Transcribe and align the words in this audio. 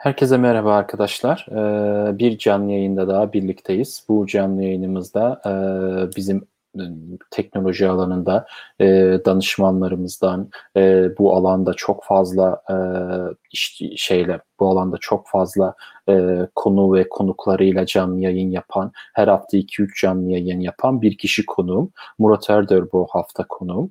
Herkese 0.00 0.36
merhaba 0.36 0.74
arkadaşlar. 0.74 1.46
Ee, 1.50 2.18
bir 2.18 2.38
canlı 2.38 2.72
yayında 2.72 3.08
daha 3.08 3.32
birlikteyiz. 3.32 4.04
Bu 4.08 4.26
canlı 4.26 4.62
yayınımızda 4.62 5.40
e, 5.46 5.52
bizim 6.16 6.48
e, 6.74 6.82
teknoloji 7.30 7.88
alanında 7.88 8.46
e, 8.80 8.86
danışmanlarımızdan 9.24 10.50
bu 11.18 11.36
alanda 11.36 11.74
çok 11.74 12.04
fazla 12.04 12.62
şeyle 13.96 14.40
bu 14.60 14.70
alanda 14.70 14.96
çok 15.00 15.28
fazla 15.28 15.74
konu 16.54 16.92
ve 16.92 17.08
konuklarıyla 17.08 17.86
canlı 17.86 18.20
yayın 18.20 18.50
yapan 18.50 18.92
her 19.14 19.28
hafta 19.28 19.56
2-3 19.56 20.00
canlı 20.00 20.30
yayın 20.30 20.60
yapan 20.60 21.02
bir 21.02 21.18
kişi 21.18 21.46
konuğum. 21.46 21.92
Murat 22.18 22.50
Erder 22.50 22.92
bu 22.92 23.06
hafta 23.10 23.44
konuğum. 23.48 23.90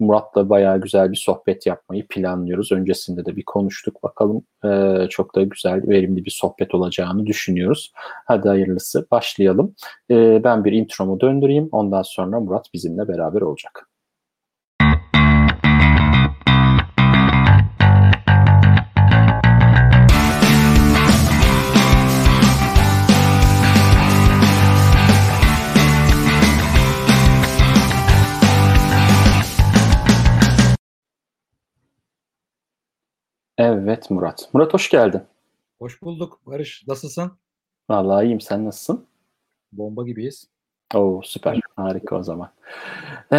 Murat'la 0.00 0.48
bayağı 0.48 0.80
güzel 0.80 1.12
bir 1.12 1.16
sohbet 1.16 1.66
yapmayı 1.66 2.06
planlıyoruz. 2.08 2.72
Öncesinde 2.72 3.26
de 3.26 3.36
bir 3.36 3.44
konuştuk. 3.44 4.02
Bakalım 4.02 4.42
e, 4.64 5.06
çok 5.10 5.34
da 5.34 5.42
güzel, 5.42 5.88
verimli 5.88 6.24
bir 6.24 6.30
sohbet 6.30 6.74
olacağını 6.74 7.26
düşünüyoruz. 7.26 7.92
Hadi 8.26 8.48
hayırlısı. 8.48 9.06
Başlayalım. 9.10 9.74
E, 10.10 10.44
ben 10.44 10.64
bir 10.64 10.72
intromu 10.72 11.20
döndüreyim. 11.20 11.68
Ondan 11.72 12.02
sonra 12.02 12.40
Murat 12.40 12.66
bizimle 12.74 13.08
beraber 13.08 13.40
olacak. 13.40 13.88
Evet 33.58 34.10
Murat. 34.10 34.48
Murat 34.52 34.74
hoş 34.74 34.90
geldin. 34.90 35.22
Hoş 35.78 36.02
bulduk 36.02 36.40
Barış. 36.46 36.84
Nasılsın? 36.88 37.32
Vallahi 37.90 38.24
iyiyim. 38.26 38.40
Sen 38.40 38.64
nasılsın? 38.64 39.06
Bomba 39.72 40.04
gibiyiz. 40.04 40.48
Oo 40.94 41.20
süper. 41.24 41.60
Harika 41.76 42.16
o 42.16 42.22
zaman. 42.22 42.52
Ee, 43.32 43.36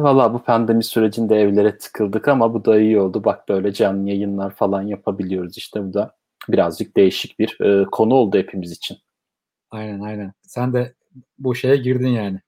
Valla 0.00 0.34
bu 0.34 0.42
pandemi 0.42 0.84
sürecinde 0.84 1.36
evlere 1.36 1.78
tıkıldık 1.78 2.28
ama 2.28 2.54
bu 2.54 2.64
da 2.64 2.80
iyi 2.80 3.00
oldu. 3.00 3.24
Bak 3.24 3.48
böyle 3.48 3.72
canlı 3.72 4.08
yayınlar 4.08 4.54
falan 4.54 4.82
yapabiliyoruz 4.82 5.58
işte. 5.58 5.84
Bu 5.84 5.94
da 5.94 6.16
birazcık 6.48 6.96
değişik 6.96 7.38
bir 7.38 7.60
e, 7.60 7.84
konu 7.84 8.14
oldu 8.14 8.38
hepimiz 8.38 8.72
için. 8.72 8.98
Aynen 9.70 10.00
aynen. 10.00 10.32
Sen 10.42 10.72
de 10.72 10.94
bu 11.38 11.54
şeye 11.54 11.76
girdin 11.76 12.08
yani. 12.08 12.40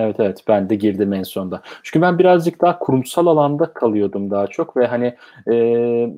Evet 0.00 0.16
evet 0.20 0.44
ben 0.48 0.70
de 0.70 0.74
girdim 0.74 1.12
en 1.12 1.22
sonunda. 1.22 1.62
Çünkü 1.82 2.02
ben 2.02 2.18
birazcık 2.18 2.60
daha 2.60 2.78
kurumsal 2.78 3.26
alanda 3.26 3.72
kalıyordum 3.72 4.30
daha 4.30 4.46
çok 4.46 4.76
ve 4.76 4.86
hani 4.86 5.16
e, 5.48 5.52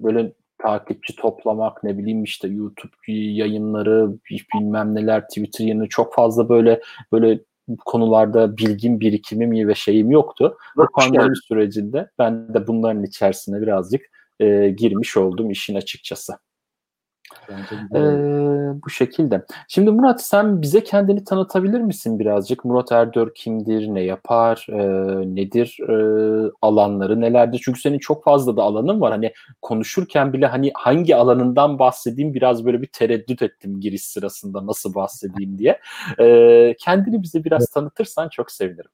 böyle 0.03 0.33
takipçi 0.59 1.17
toplamak 1.17 1.85
ne 1.85 1.99
bileyim 1.99 2.25
işte 2.25 2.49
YouTube 2.49 3.13
yayınları 3.13 4.13
bilmem 4.55 4.95
neler 4.95 5.29
Twitter 5.29 5.65
yayını 5.65 5.89
çok 5.89 6.15
fazla 6.15 6.49
böyle 6.49 6.81
böyle 7.13 7.41
konularda 7.85 8.57
bilgim 8.57 9.01
birikimim 9.01 9.69
ve 9.69 9.75
şeyim 9.75 10.11
yoktu. 10.11 10.57
Bu 10.77 10.87
pandemi 10.95 11.37
sürecinde 11.37 12.11
ben 12.19 12.55
de 12.55 12.67
bunların 12.67 13.05
içerisine 13.05 13.61
birazcık 13.61 14.03
e, 14.41 14.69
girmiş 14.69 15.17
oldum 15.17 15.51
işin 15.51 15.75
açıkçası. 15.75 16.33
Ee, 17.95 18.83
bu 18.85 18.91
şekilde. 18.91 19.45
Şimdi 19.69 19.91
Murat 19.91 20.25
sen 20.25 20.63
bize 20.63 20.85
kendini 20.85 21.25
tanıtabilir 21.25 21.81
misin 21.81 22.19
birazcık? 22.19 22.65
Murat 22.65 22.93
Erdör 22.93 23.35
kimdir, 23.35 23.89
ne 23.89 24.01
yapar, 24.03 24.67
e, 24.69 24.77
nedir 25.35 25.79
e, 25.89 25.93
alanları, 26.63 27.21
nelerdir? 27.21 27.61
Çünkü 27.65 27.81
senin 27.81 27.99
çok 27.99 28.25
fazla 28.25 28.57
da 28.57 28.63
alanın 28.63 29.01
var. 29.01 29.13
Hani 29.13 29.33
konuşurken 29.63 30.33
bile 30.33 30.47
hani 30.47 30.71
hangi 30.75 31.17
alanından 31.17 31.79
bahsedeyim 31.79 32.35
biraz 32.35 32.65
böyle 32.65 32.83
bir 32.83 32.87
tereddüt 32.87 33.43
ettim 33.43 33.81
giriş 33.81 34.03
sırasında 34.03 34.67
nasıl 34.67 34.95
bahsedeyim 34.95 35.59
diye. 35.59 35.81
E, 36.19 36.77
kendini 36.79 37.23
bize 37.23 37.45
biraz 37.45 37.67
tanıtırsan 37.67 38.29
çok 38.29 38.51
sevinirim. 38.51 38.91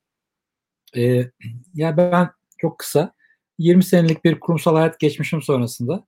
E, 0.96 1.30
ya 1.74 1.96
ben 1.96 2.30
çok 2.58 2.78
kısa 2.78 3.12
20 3.58 3.84
senelik 3.84 4.24
bir 4.24 4.40
kurumsal 4.40 4.74
hayat 4.76 5.00
geçmişim 5.00 5.42
sonrasında 5.42 6.04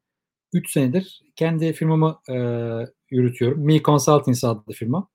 3 0.52 0.72
senedir 0.72 1.22
kendi 1.36 1.72
firmamı 1.72 2.20
e, 2.28 2.34
yürütüyorum. 3.10 3.64
Me 3.66 3.82
Consulting 3.82 4.36
adlı 4.44 4.72
firma. 4.72 5.08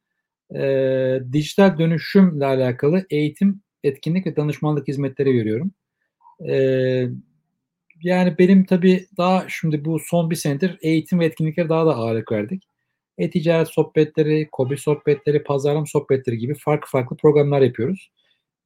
E, 0.55 1.19
dijital 1.33 1.77
dönüşümle 1.79 2.45
alakalı 2.45 3.05
eğitim, 3.09 3.61
etkinlik 3.83 4.27
ve 4.27 4.35
danışmanlık 4.35 4.87
hizmetleri 4.87 5.33
veriyorum. 5.33 5.71
E, 6.49 6.55
yani 8.01 8.37
benim 8.39 8.65
tabii 8.65 9.07
daha 9.17 9.45
şimdi 9.49 9.85
bu 9.85 9.99
son 9.99 10.29
bir 10.31 10.35
senedir 10.35 10.77
eğitim 10.81 11.19
ve 11.19 11.25
etkinliklere 11.25 11.69
daha 11.69 11.85
da 11.85 11.95
ağırlık 11.95 12.31
verdik. 12.31 12.63
E-ticaret 13.17 13.67
sohbetleri, 13.67 14.49
kobi 14.51 14.77
sohbetleri, 14.77 15.43
pazarlama 15.43 15.85
sohbetleri 15.85 16.37
gibi 16.37 16.55
farklı 16.55 16.87
farklı 16.89 17.17
programlar 17.17 17.61
yapıyoruz. 17.61 18.11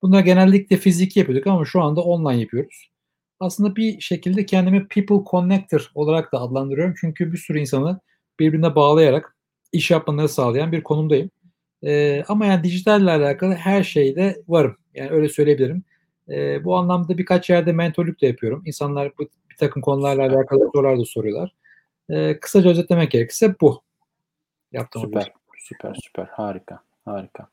Bunlar 0.01 0.21
genellikle 0.21 0.77
fiziki 0.77 1.19
yapıyorduk 1.19 1.47
ama 1.47 1.65
şu 1.65 1.81
anda 1.81 2.01
online 2.01 2.41
yapıyoruz 2.41 2.88
aslında 3.39 3.75
bir 3.75 4.01
şekilde 4.01 4.45
kendimi 4.45 4.87
people 4.87 5.31
connector 5.31 5.91
olarak 5.95 6.33
da 6.33 6.41
adlandırıyorum. 6.41 6.95
Çünkü 7.01 7.31
bir 7.31 7.37
sürü 7.37 7.59
insanı 7.59 7.99
birbirine 8.39 8.75
bağlayarak 8.75 9.35
iş 9.71 9.91
yapmaları 9.91 10.29
sağlayan 10.29 10.71
bir 10.71 10.83
konumdayım. 10.83 11.29
Ee, 11.83 12.23
ama 12.27 12.45
yani 12.45 12.63
dijitalle 12.63 13.11
alakalı 13.11 13.53
her 13.53 13.83
şeyde 13.83 14.41
varım. 14.47 14.77
Yani 14.93 15.09
öyle 15.09 15.29
söyleyebilirim. 15.29 15.83
Ee, 16.29 16.63
bu 16.63 16.75
anlamda 16.77 17.17
birkaç 17.17 17.49
yerde 17.49 17.71
mentorluk 17.71 18.21
da 18.21 18.25
yapıyorum. 18.25 18.63
İnsanlar 18.65 19.11
bu, 19.19 19.23
bir 19.49 19.57
takım 19.57 19.81
konularla 19.81 20.21
alakalı 20.21 20.69
sorular 20.75 20.99
da 20.99 21.05
soruyorlar. 21.05 21.55
Ee, 22.09 22.39
kısaca 22.39 22.69
özetlemek 22.69 23.11
gerekirse 23.11 23.55
bu. 23.61 23.81
Yaptığım 24.71 25.01
süper, 25.01 25.33
süper, 25.57 25.95
süper. 26.03 26.25
Harika, 26.25 26.79
harika. 27.05 27.47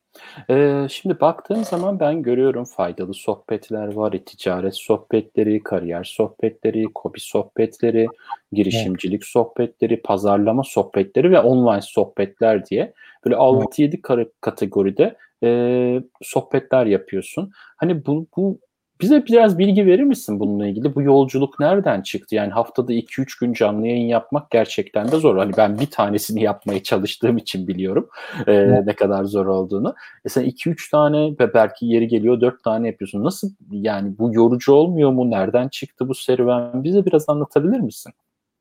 Ee, 0.51 0.87
şimdi 0.91 1.21
baktığım 1.21 1.65
zaman 1.65 2.01
ben 2.01 2.23
görüyorum 2.23 2.65
faydalı 2.65 3.15
sohbetler 3.15 3.95
var, 3.95 4.12
ticaret 4.27 4.77
sohbetleri, 4.77 5.62
kariyer 5.62 6.05
sohbetleri, 6.05 6.84
kobi 6.95 7.21
sohbetleri, 7.21 8.07
girişimcilik 8.53 9.25
sohbetleri, 9.25 10.03
pazarlama 10.03 10.62
sohbetleri 10.65 11.31
ve 11.31 11.41
online 11.41 11.83
sohbetler 11.83 12.67
diye 12.67 12.93
böyle 13.25 13.37
6-7 13.37 14.31
kategoride 14.41 15.17
e, 15.43 16.03
sohbetler 16.23 16.87
yapıyorsun. 16.87 17.53
Hani 17.77 18.07
bu, 18.07 18.27
bu 18.37 18.59
bize 19.01 19.27
biraz 19.27 19.59
bilgi 19.59 19.87
verir 19.87 20.03
misin 20.03 20.41
bununla 20.41 20.67
ilgili? 20.67 20.95
Bu 20.95 21.03
yolculuk 21.03 21.61
nereden 21.61 22.03
çıktı? 22.03 22.34
Yani 22.34 22.53
haftada 22.53 22.93
2-3 22.93 23.41
gün 23.41 23.53
canlı 23.53 23.87
yayın 23.87 24.07
yapmak 24.07 24.51
gerçekten 24.51 25.12
de 25.12 25.17
zor. 25.17 25.37
Hani 25.37 25.53
ben 25.57 25.79
bir 25.79 25.87
tanesini 25.87 26.43
yapmaya 26.43 26.83
çalıştığım 26.83 27.37
için 27.37 27.69
biliyorum 27.69 28.09
e, 28.47 28.87
ne 28.87 28.93
kadar 28.93 29.25
zor 29.25 29.47
olduğunu. 29.47 29.95
E 30.25 30.29
sen 30.29 30.45
2-3 30.45 30.91
tane 30.91 31.31
ve 31.41 31.55
belki 31.55 31.87
yeri 31.87 32.09
geliyor 32.09 32.41
4 32.41 32.65
tane 32.65 32.87
yapıyorsun. 32.87 33.25
Nasıl 33.25 33.51
yani 33.71 34.19
bu 34.19 34.34
yorucu 34.34 34.73
olmuyor 34.73 35.13
mu? 35.13 35.31
Nereden 35.31 35.69
çıktı 35.69 36.09
bu 36.09 36.15
serüven? 36.15 36.84
Bize 36.84 37.07
biraz 37.07 37.28
anlatabilir 37.28 37.81
misin? 37.81 38.13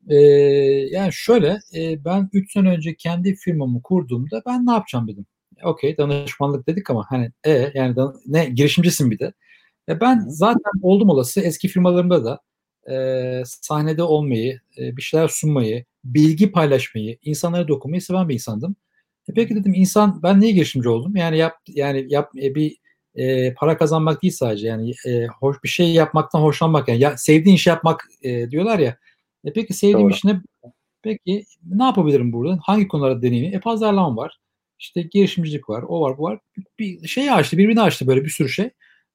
Ee, 0.08 0.16
yani 0.90 1.12
şöyle 1.12 1.58
e, 1.74 2.04
ben 2.04 2.28
3 2.32 2.52
sene 2.52 2.68
önce 2.70 2.94
kendi 2.94 3.34
firmamı 3.34 3.82
kurduğumda 3.82 4.42
ben 4.46 4.66
ne 4.66 4.72
yapacağım 4.72 5.08
dedim. 5.08 5.26
Okey 5.64 5.96
danışmanlık 5.96 6.66
dedik 6.66 6.90
ama 6.90 7.06
hani 7.08 7.30
e 7.46 7.70
yani 7.74 7.96
da, 7.96 8.14
ne 8.26 8.44
girişimcisin 8.44 9.10
bir 9.10 9.18
de. 9.18 9.32
E 9.88 10.00
ben 10.00 10.24
zaten 10.28 10.72
oldum 10.82 11.08
olası 11.08 11.40
eski 11.40 11.68
firmalarımda 11.68 12.24
da 12.24 12.40
e, 12.92 13.42
sahnede 13.44 14.02
olmayı, 14.02 14.60
e, 14.78 14.96
bir 14.96 15.02
şeyler 15.02 15.28
sunmayı, 15.28 15.84
bilgi 16.04 16.52
paylaşmayı, 16.52 17.18
insanlara 17.22 17.68
dokunmayı 17.68 18.02
seven 18.02 18.28
bir 18.28 18.34
insandım. 18.34 18.76
E 19.28 19.32
peki 19.34 19.56
dedim 19.56 19.74
insan 19.74 20.22
ben 20.22 20.40
niye 20.40 20.52
girişimci 20.52 20.88
oldum? 20.88 21.16
Yani 21.16 21.38
yap 21.38 21.54
yani 21.68 22.06
yap 22.08 22.30
e, 22.42 22.54
bir 22.54 22.76
e, 23.14 23.54
para 23.54 23.76
kazanmak 23.76 24.22
değil 24.22 24.32
sadece 24.32 24.68
yani 24.68 24.94
e, 25.06 25.26
hoş 25.26 25.62
bir 25.64 25.68
şey 25.68 25.92
yapmaktan 25.92 26.40
hoşlanmak 26.40 26.88
yani 26.88 27.00
ya, 27.00 27.16
sevdiğin 27.16 27.56
iş 27.56 27.66
yapmak 27.66 28.08
e, 28.22 28.50
diyorlar 28.50 28.78
ya. 28.78 28.96
E 29.44 29.52
peki 29.52 29.74
sevdiğim 29.74 30.00
Doğru. 30.00 30.14
iş 30.14 30.24
ne? 30.24 30.40
Peki 31.02 31.44
ne 31.70 31.84
yapabilirim 31.84 32.32
burada? 32.32 32.58
Hangi 32.62 32.88
konularda 32.88 33.22
deneyimi? 33.22 33.56
E 33.56 33.60
pazarlama 33.60 34.16
var. 34.16 34.38
İşte 34.78 35.02
girişimcilik 35.02 35.68
var. 35.68 35.84
O 35.88 36.00
var 36.00 36.18
bu 36.18 36.22
var. 36.22 36.38
Bir 36.78 37.08
şey 37.08 37.30
açtı 37.30 37.58
birbirini 37.58 37.80
açtı 37.80 38.06
böyle 38.06 38.24
bir 38.24 38.30
sürü 38.30 38.48
şey. 38.48 38.70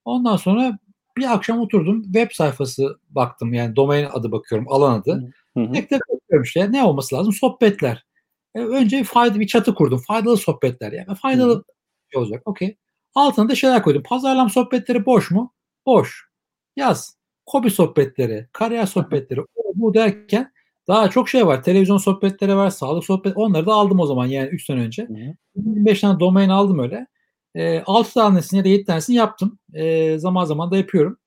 Ondan 0.06 0.38
sonra 0.38 0.78
bir 1.18 1.34
akşam 1.34 1.60
oturdum 1.60 2.04
web 2.04 2.32
sayfası 2.32 3.00
baktım 3.10 3.54
yani 3.54 3.76
domain 3.76 4.08
adı 4.14 4.32
bakıyorum 4.32 4.68
alan 4.74 5.00
adı. 5.02 5.34
Tek 5.74 5.90
tek 5.90 6.02
bakıyorum 6.10 6.44
işte 6.44 6.72
ne 6.72 6.84
olması 6.84 7.16
lazım 7.16 7.34
sohbetler. 7.34 8.06
E, 8.56 8.60
önce 8.62 9.04
fayda 9.04 9.40
bir 9.40 9.48
çatı 9.48 9.76
kurdum 9.76 10.02
faydalı 10.08 10.38
sohbetler 10.38 10.92
yani 10.92 11.16
faydalı 11.16 11.56
hı 11.56 11.64
şey 12.14 12.22
olacak 12.22 12.42
okey. 12.46 12.78
Altına 13.16 13.50
da 13.50 13.56
şeyler 13.56 13.84
koydum 13.84 14.04
pazarlama 14.04 14.50
sohbetleri 14.50 15.06
boş 15.06 15.32
mu? 15.32 15.54
Boş. 15.86 16.26
Yaz. 16.76 17.18
Kobi 17.46 17.72
sohbetleri, 17.72 18.48
kariyer 18.54 18.86
sohbetleri 18.86 19.42
bu 19.76 19.94
derken 19.94 20.52
daha 20.88 21.10
çok 21.10 21.30
şey 21.30 21.48
var. 21.48 21.64
Televizyon 21.64 21.98
sohbetleri 21.98 22.56
var, 22.56 22.70
sağlık 22.70 23.06
sohbet. 23.06 23.34
Onları 23.38 23.66
da 23.66 23.74
aldım 23.74 24.00
o 24.00 24.06
zaman 24.06 24.28
yani 24.28 24.48
3 24.50 24.66
sene 24.66 24.82
önce. 24.82 25.08
25 25.56 26.02
tane 26.02 26.20
domain 26.20 26.50
aldım 26.50 26.80
öyle. 26.80 27.08
E, 27.56 27.84
6 27.86 28.14
tanesini 28.14 28.58
ya 28.58 28.64
da 28.66 28.70
7 28.70 28.86
tanesini 28.86 29.16
yaptım. 29.16 29.60
E, 29.74 30.18
zaman 30.20 30.46
zaman 30.46 30.72
da 30.72 30.78
yapıyorum. 30.78 31.18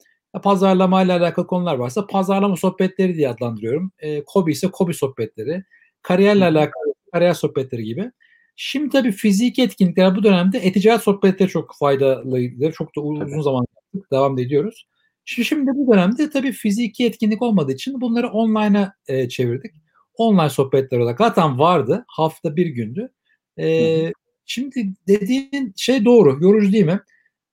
Pazarlama 0.43 1.03
ile 1.03 1.13
alakalı 1.13 1.47
konular 1.47 1.75
varsa 1.75 2.07
pazarlama 2.07 2.57
sohbetleri 2.57 3.17
diye 3.17 3.29
adlandırıyorum. 3.29 3.93
E, 3.99 4.25
Kobi 4.25 4.53
ise 4.53 4.71
Kobi 4.71 4.95
sohbetleri. 4.95 5.65
Kariyerle 6.03 6.45
alakalı 6.45 6.95
kariyer 7.13 7.35
sohbetleri 7.35 7.85
gibi. 7.85 8.11
Şimdi 8.57 8.89
tabii 8.89 9.13
fiziki 9.13 9.63
etkinlikler 9.63 10.17
bu 10.17 10.23
dönemde 10.23 10.59
e-ticaret 10.59 11.03
sohbetleri 11.03 11.49
çok 11.49 11.75
faydalıydı. 11.79 12.73
Çok 12.73 12.97
da 12.97 13.01
uzun 13.01 13.21
tabii. 13.21 13.43
zaman 13.43 13.67
yaptık. 13.75 14.13
Devam 14.13 14.39
ediyoruz. 14.39 14.87
Şimdi, 15.25 15.47
şimdi 15.47 15.71
bu 15.75 15.93
dönemde 15.93 16.31
tabii 16.31 16.53
fiziki 16.53 17.07
etkinlik 17.07 17.43
olmadığı 17.43 17.73
için 17.73 18.01
bunları 18.01 18.29
online'a 18.29 18.95
e, 19.09 19.29
çevirdik. 19.29 19.75
Online 20.15 20.51
sohbetler 20.51 20.99
olarak 20.99 21.19
zaten 21.19 21.59
vardı. 21.59 22.05
Hafta 22.09 22.57
bir 22.57 22.67
gündü. 22.67 23.13
E, 23.59 24.13
şimdi 24.47 24.93
dediğin 25.09 25.73
şey 25.77 26.05
doğru. 26.05 26.39
Yorucu 26.41 26.73
değil 26.73 26.85
mi? 26.85 27.01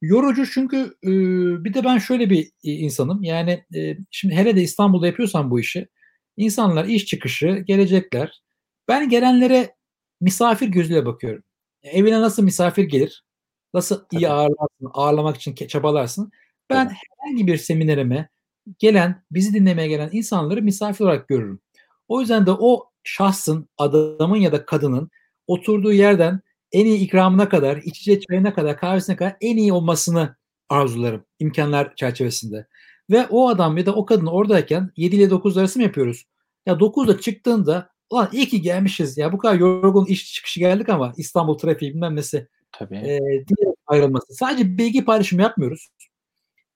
Yorucu 0.02 0.52
çünkü 0.52 0.78
e, 1.04 1.10
bir 1.64 1.74
de 1.74 1.84
ben 1.84 1.98
şöyle 1.98 2.30
bir 2.30 2.52
insanım. 2.64 3.24
Yani 3.24 3.64
e, 3.76 3.98
şimdi 4.12 4.36
hele 4.36 4.56
de 4.56 4.62
İstanbul'da 4.62 5.08
yapıyorsam 5.08 5.52
bu 5.52 5.60
işi. 5.60 5.88
insanlar 6.38 6.86
iş 6.86 7.06
çıkışı 7.06 7.48
gelecekler. 7.68 8.42
Ben 8.88 9.10
gelenlere 9.10 9.76
misafir 10.22 10.68
gözüyle 10.68 11.06
bakıyorum. 11.06 11.44
Evine 11.84 12.22
nasıl 12.22 12.44
misafir 12.44 12.84
gelir? 12.84 13.24
Nasıl 13.74 14.06
iyi 14.12 14.30
ağırlarsın, 14.30 14.92
ağırlamak 14.94 15.38
için 15.38 15.56
çabalarsın. 15.68 16.32
Ben 16.70 16.88
Tabii. 16.88 16.98
herhangi 17.20 17.48
bir 17.48 17.58
seminerime 17.58 18.30
gelen, 18.80 19.24
bizi 19.32 19.54
dinlemeye 19.54 19.88
gelen 19.88 20.10
insanları 20.12 20.62
misafir 20.62 21.06
olarak 21.06 21.28
görürüm. 21.28 21.60
O 22.08 22.22
yüzden 22.22 22.46
de 22.46 22.52
o 22.52 22.90
şahsın, 23.04 23.70
adamın 23.78 24.38
ya 24.38 24.52
da 24.52 24.66
kadının 24.66 25.10
oturduğu 25.48 25.94
yerden 25.94 26.42
en 26.72 26.86
iyi 26.86 27.00
ikramına 27.00 27.50
kadar, 27.50 27.78
içecek 27.78 28.24
çayına 28.30 28.54
kadar, 28.54 28.78
kahvesine 28.78 29.16
kadar 29.16 29.36
en 29.42 29.58
iyi 29.58 29.74
olmasını 29.74 30.36
arzularım 30.70 31.26
imkanlar 31.40 31.96
çerçevesinde. 31.96 32.68
Ve 33.10 33.28
o 33.30 33.50
adam 33.50 33.78
ya 33.78 33.86
da 33.86 33.96
o 33.96 34.06
kadın 34.06 34.26
oradayken 34.26 34.92
7 34.98 35.16
ile 35.16 35.30
9 35.30 35.58
arası 35.58 35.80
mı 35.80 35.84
yapıyoruz? 35.84 36.26
Ya 36.66 36.74
9'da 36.74 37.20
çıktığında 37.22 37.90
ulan 38.10 38.30
iyi 38.32 38.48
ki 38.48 38.62
gelmişiz 38.62 39.18
ya 39.18 39.34
bu 39.34 39.38
kadar 39.38 39.56
yorgun 39.56 40.06
iş 40.06 40.34
çıkışı 40.34 40.60
geldik 40.60 40.90
ama 40.90 41.14
İstanbul 41.18 41.58
trafiği 41.58 41.94
bilmem 41.94 42.16
nesi 42.16 42.48
Tabii. 42.72 42.96
E, 42.96 43.20
diye 43.20 43.76
ayrılması. 43.88 44.34
Sadece 44.34 44.78
bilgi 44.78 45.06
paylaşımı 45.06 45.42
yapmıyoruz. 45.42 45.90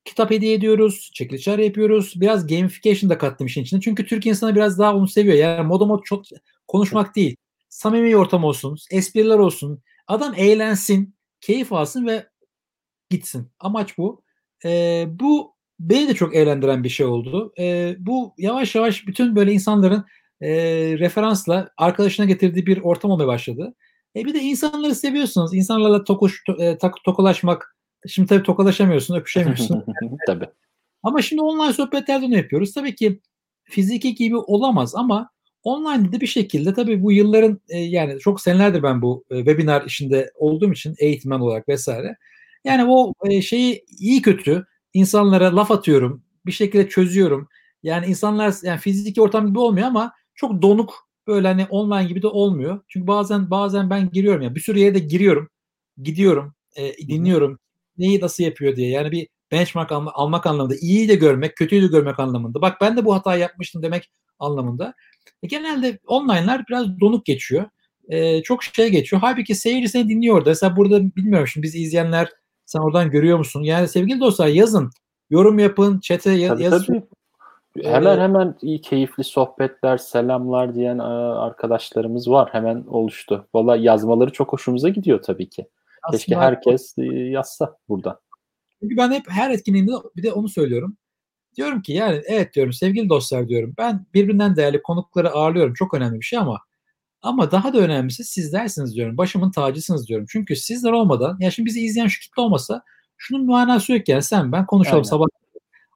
Kitap 0.05 0.31
hediye 0.31 0.53
ediyoruz, 0.53 1.11
çekilişler 1.13 1.59
yapıyoruz. 1.59 2.13
Biraz 2.15 2.47
gamification 2.47 3.09
da 3.09 3.17
kattım 3.17 3.47
işin 3.47 3.63
içine. 3.63 3.81
Çünkü 3.81 4.05
Türk 4.05 4.25
insanı 4.25 4.55
biraz 4.55 4.79
daha 4.79 4.95
onu 4.95 5.07
seviyor. 5.07 5.37
Yani 5.37 5.67
modomot 5.67 6.05
çok 6.05 6.23
konuşmak 6.67 7.15
değil. 7.15 7.35
Samimi 7.75 8.09
bir 8.09 8.13
ortam 8.13 8.43
olsun, 8.43 8.77
espriler 8.91 9.37
olsun. 9.37 9.81
Adam 10.07 10.33
eğlensin, 10.37 11.15
keyif 11.41 11.73
alsın 11.73 12.07
ve 12.07 12.27
gitsin. 13.09 13.51
Amaç 13.59 13.97
bu. 13.97 14.23
Ee, 14.65 15.05
bu 15.09 15.55
beni 15.79 16.07
de 16.07 16.13
çok 16.13 16.35
eğlendiren 16.35 16.83
bir 16.83 16.89
şey 16.89 17.05
oldu. 17.05 17.53
Ee, 17.59 17.95
bu 17.99 18.33
yavaş 18.37 18.75
yavaş 18.75 19.07
bütün 19.07 19.35
böyle 19.35 19.53
insanların 19.53 20.05
e, 20.41 20.49
referansla 20.99 21.69
arkadaşına 21.77 22.25
getirdiği 22.25 22.65
bir 22.65 22.81
ortam 22.81 23.11
olmaya 23.11 23.27
başladı. 23.27 23.75
E 24.15 24.25
bir 24.25 24.33
de 24.33 24.39
insanları 24.39 24.95
seviyorsunuz. 24.95 25.53
İnsanlarla 25.53 26.03
tokuş, 26.03 26.43
to, 26.43 26.63
e, 26.63 26.77
tokalaşmak. 27.05 27.77
Şimdi 28.07 28.29
tabii 28.29 28.43
tokalaşamıyorsun, 28.43 29.15
öpüşemiyorsun. 29.15 29.83
tabii. 30.27 30.49
Ama 31.03 31.21
şimdi 31.21 31.41
online 31.41 31.73
sohbetlerden 31.73 32.31
yapıyoruz. 32.31 32.73
Tabii 32.73 32.95
ki 32.95 33.21
fiziki 33.63 34.15
gibi 34.15 34.37
olamaz 34.37 34.95
ama 34.95 35.34
online 35.65 36.11
de 36.11 36.21
bir 36.21 36.27
şekilde 36.27 36.73
tabii 36.73 37.03
bu 37.03 37.11
yılların 37.11 37.61
e, 37.69 37.79
yani 37.79 38.19
çok 38.19 38.41
senelerdir 38.41 38.83
ben 38.83 39.01
bu 39.01 39.25
e, 39.29 39.37
webinar 39.37 39.85
işinde 39.85 40.31
olduğum 40.35 40.71
için 40.71 40.95
eğitmen 40.99 41.39
olarak 41.39 41.69
vesaire. 41.69 42.17
Yani 42.63 42.85
o 42.91 43.13
e, 43.29 43.41
şeyi 43.41 43.85
iyi 43.99 44.21
kötü 44.21 44.65
insanlara 44.93 45.55
laf 45.55 45.71
atıyorum. 45.71 46.23
Bir 46.45 46.51
şekilde 46.51 46.89
çözüyorum. 46.89 47.47
Yani 47.83 48.05
insanlar 48.05 48.55
yani 48.63 48.79
fiziki 48.79 49.21
ortam 49.21 49.47
gibi 49.47 49.59
olmuyor 49.59 49.87
ama 49.87 50.13
çok 50.35 50.61
donuk 50.61 51.09
böyle 51.27 51.47
hani 51.47 51.65
online 51.65 52.05
gibi 52.07 52.21
de 52.21 52.27
olmuyor. 52.27 52.81
Çünkü 52.87 53.07
bazen 53.07 53.51
bazen 53.51 53.89
ben 53.89 54.09
giriyorum 54.11 54.41
ya 54.41 54.55
bir 54.55 54.59
sürü 54.59 54.79
yere 54.79 54.95
de 54.95 54.99
giriyorum. 54.99 55.49
Gidiyorum, 56.01 56.55
e, 56.75 56.97
dinliyorum. 56.97 57.59
Neyi 57.97 58.21
nasıl 58.21 58.43
yapıyor 58.43 58.75
diye. 58.75 58.89
Yani 58.89 59.11
bir 59.11 59.27
benchmark 59.51 59.91
alma, 59.91 60.11
almak 60.13 60.45
anlamında. 60.45 60.75
iyi 60.81 61.09
de 61.09 61.15
görmek, 61.15 61.57
kötüyü 61.57 61.81
de 61.81 61.87
görmek 61.87 62.19
anlamında. 62.19 62.61
Bak 62.61 62.81
ben 62.81 62.97
de 62.97 63.05
bu 63.05 63.15
hatayı 63.15 63.41
yapmıştım 63.41 63.83
demek 63.83 64.09
anlamında. 64.39 64.93
E, 65.43 65.47
genelde 65.47 65.99
online'lar 66.07 66.63
biraz 66.69 66.99
donuk 66.99 67.25
geçiyor. 67.25 67.65
E, 68.09 68.43
çok 68.43 68.63
şey 68.63 68.89
geçiyor. 68.89 69.21
Halbuki 69.21 69.55
seyirci 69.55 69.89
seni 69.89 70.09
dinliyor 70.09 70.37
orada. 70.37 70.49
Mesela 70.49 70.75
burada 70.75 71.15
bilmiyorum 71.15 71.47
şimdi 71.47 71.63
bizi 71.63 71.79
izleyenler 71.79 72.29
sen 72.65 72.79
oradan 72.79 73.11
görüyor 73.11 73.37
musun? 73.37 73.63
Yani 73.63 73.87
sevgili 73.87 74.19
dostlar 74.19 74.47
yazın. 74.47 74.89
Yorum 75.29 75.59
yapın, 75.59 75.99
chat'e 75.99 76.31
yaz, 76.31 76.61
yazın. 76.61 77.09
Hemen 77.83 78.19
hemen 78.19 78.55
iyi 78.61 78.81
keyifli 78.81 79.23
sohbetler, 79.23 79.97
selamlar 79.97 80.75
diyen 80.75 80.97
arkadaşlarımız 80.97 82.29
var. 82.29 82.49
Hemen 82.51 82.83
oluştu. 82.87 83.47
Valla 83.53 83.75
yazmaları 83.75 84.31
çok 84.31 84.53
hoşumuza 84.53 84.89
gidiyor 84.89 85.21
tabii 85.21 85.49
ki. 85.49 85.67
Aslında 86.03 86.17
Keşke 86.17 86.35
herkes 86.35 86.93
yazsa 87.07 87.77
burada. 87.89 88.19
Çünkü 88.79 88.97
ben 88.97 89.11
hep 89.11 89.23
her 89.29 89.49
etkinliğimde 89.49 89.91
bir 90.15 90.23
de 90.23 90.33
onu 90.33 90.49
söylüyorum. 90.49 90.97
Diyorum 91.55 91.81
ki 91.81 91.93
yani 91.93 92.21
evet 92.25 92.53
diyorum 92.53 92.73
sevgili 92.73 93.09
dostlar 93.09 93.49
diyorum. 93.49 93.73
Ben 93.77 94.05
birbirinden 94.13 94.55
değerli 94.55 94.81
konukları 94.81 95.31
ağırlıyorum. 95.31 95.73
Çok 95.73 95.93
önemli 95.93 96.19
bir 96.19 96.25
şey 96.25 96.39
ama 96.39 96.59
ama 97.21 97.51
daha 97.51 97.73
da 97.73 97.77
önemlisi 97.77 98.23
sizlersiniz 98.23 98.95
diyorum. 98.95 99.17
Başımın 99.17 99.51
tacısınız 99.51 100.07
diyorum. 100.07 100.25
Çünkü 100.29 100.55
sizler 100.55 100.91
olmadan 100.91 101.37
ya 101.39 101.51
şimdi 101.51 101.67
bizi 101.67 101.81
izleyen 101.81 102.07
şu 102.07 102.21
kitle 102.21 102.41
olmasa 102.41 102.83
şunun 103.17 103.45
manası 103.45 103.93
yok 103.93 104.09
yani 104.09 104.23
sen 104.23 104.51
ben 104.51 104.65
konuşalım 104.65 104.97
Aynen. 104.97 105.09
sabah 105.09 105.25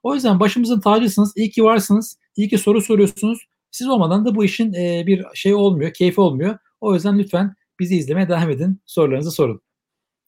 o 0.03 0.15
yüzden 0.15 0.39
başımızın 0.39 0.79
tacısınız. 0.79 1.33
İyi 1.35 1.49
ki 1.49 1.63
varsınız. 1.63 2.17
İyi 2.35 2.49
ki 2.49 2.57
soru 2.57 2.81
soruyorsunuz. 2.81 3.39
Siz 3.71 3.87
olmadan 3.89 4.25
da 4.25 4.35
bu 4.35 4.45
işin 4.45 4.73
e, 4.73 5.03
bir 5.07 5.25
şey 5.33 5.53
olmuyor, 5.53 5.93
keyfi 5.93 6.21
olmuyor. 6.21 6.57
O 6.81 6.93
yüzden 6.93 7.19
lütfen 7.19 7.55
bizi 7.79 7.95
izlemeye 7.95 8.29
devam 8.29 8.49
edin. 8.49 8.81
Sorularınızı 8.85 9.31
sorun. 9.31 9.61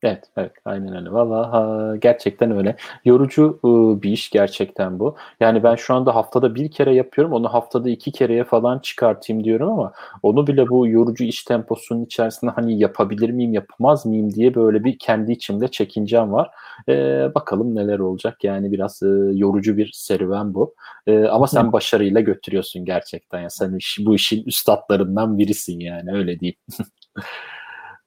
Evet, 0.03 0.24
evet, 0.38 0.51
aynen 0.65 0.95
öyle. 0.95 1.12
Valla 1.12 1.95
gerçekten 1.98 2.51
öyle. 2.51 2.75
Yorucu 3.06 3.59
ıı, 3.65 4.01
bir 4.01 4.12
iş 4.12 4.30
gerçekten 4.30 5.00
bu. 5.00 5.15
Yani 5.39 5.63
ben 5.63 5.75
şu 5.75 5.94
anda 5.94 6.15
haftada 6.15 6.56
bir 6.56 6.71
kere 6.71 6.95
yapıyorum. 6.95 7.33
Onu 7.33 7.53
haftada 7.53 7.89
iki 7.89 8.12
kereye 8.12 8.44
falan 8.44 8.80
çıkartayım 8.80 9.44
diyorum 9.44 9.69
ama 9.69 9.94
onu 10.24 10.48
bile 10.48 10.69
bu 10.69 10.88
yorucu 10.88 11.24
iş 11.24 11.44
temposunun 11.44 12.06
içerisinde 12.06 12.51
hani 12.51 12.80
yapabilir 12.80 13.30
miyim, 13.30 13.53
yapamaz 13.53 14.06
mıyım 14.06 14.33
diye 14.33 14.56
böyle 14.56 14.83
bir 14.83 15.00
kendi 15.00 15.31
içimde 15.31 15.68
çekincem 15.68 16.31
var. 16.31 16.50
Ee, 16.89 17.27
bakalım 17.36 17.75
neler 17.75 18.00
olacak. 18.00 18.44
Yani 18.44 18.71
biraz 18.71 19.03
e, 19.03 19.07
yorucu 19.33 19.77
bir 19.77 19.92
serüven 19.94 20.53
bu. 20.53 20.75
E, 21.07 21.25
ama 21.25 21.48
sen 21.48 21.71
başarıyla 21.71 22.21
götürüyorsun 22.21 22.86
gerçekten. 22.86 23.42
Ya 23.42 23.50
sen 23.50 23.75
iş, 23.75 23.98
bu 24.01 24.15
işin 24.15 24.44
üstadlarından 24.45 25.38
birisin 25.38 25.79
yani 25.79 26.12
öyle 26.13 26.39
diyeyim. 26.39 26.58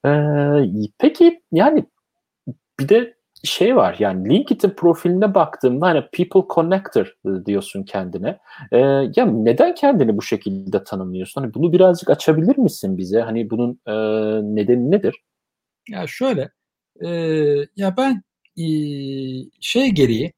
Ee, 0.06 0.88
peki 0.98 1.42
yani 1.52 1.84
bir 2.80 2.88
de 2.88 3.14
şey 3.44 3.76
var 3.76 3.96
yani 3.98 4.28
LinkedIn 4.30 4.70
profiline 4.70 5.34
baktığımda 5.34 5.86
hani 5.86 6.04
people 6.12 6.54
connector 6.54 7.16
diyorsun 7.46 7.82
kendine. 7.84 8.38
Ee, 8.72 8.78
ya 9.16 9.26
neden 9.26 9.74
kendini 9.74 10.16
bu 10.16 10.22
şekilde 10.22 10.84
tanımlıyorsun? 10.84 11.40
Hani 11.42 11.54
bunu 11.54 11.72
birazcık 11.72 12.10
açabilir 12.10 12.58
misin 12.58 12.98
bize? 12.98 13.20
Hani 13.20 13.50
bunun 13.50 13.80
e, 13.86 13.92
nedeni 14.56 14.90
nedir? 14.90 15.16
Ya 15.90 16.06
şöyle 16.06 16.50
e, 17.04 17.08
ya 17.76 17.96
ben 17.96 18.22
e, 18.58 18.66
şey 19.60 19.90
gereği 19.90 20.32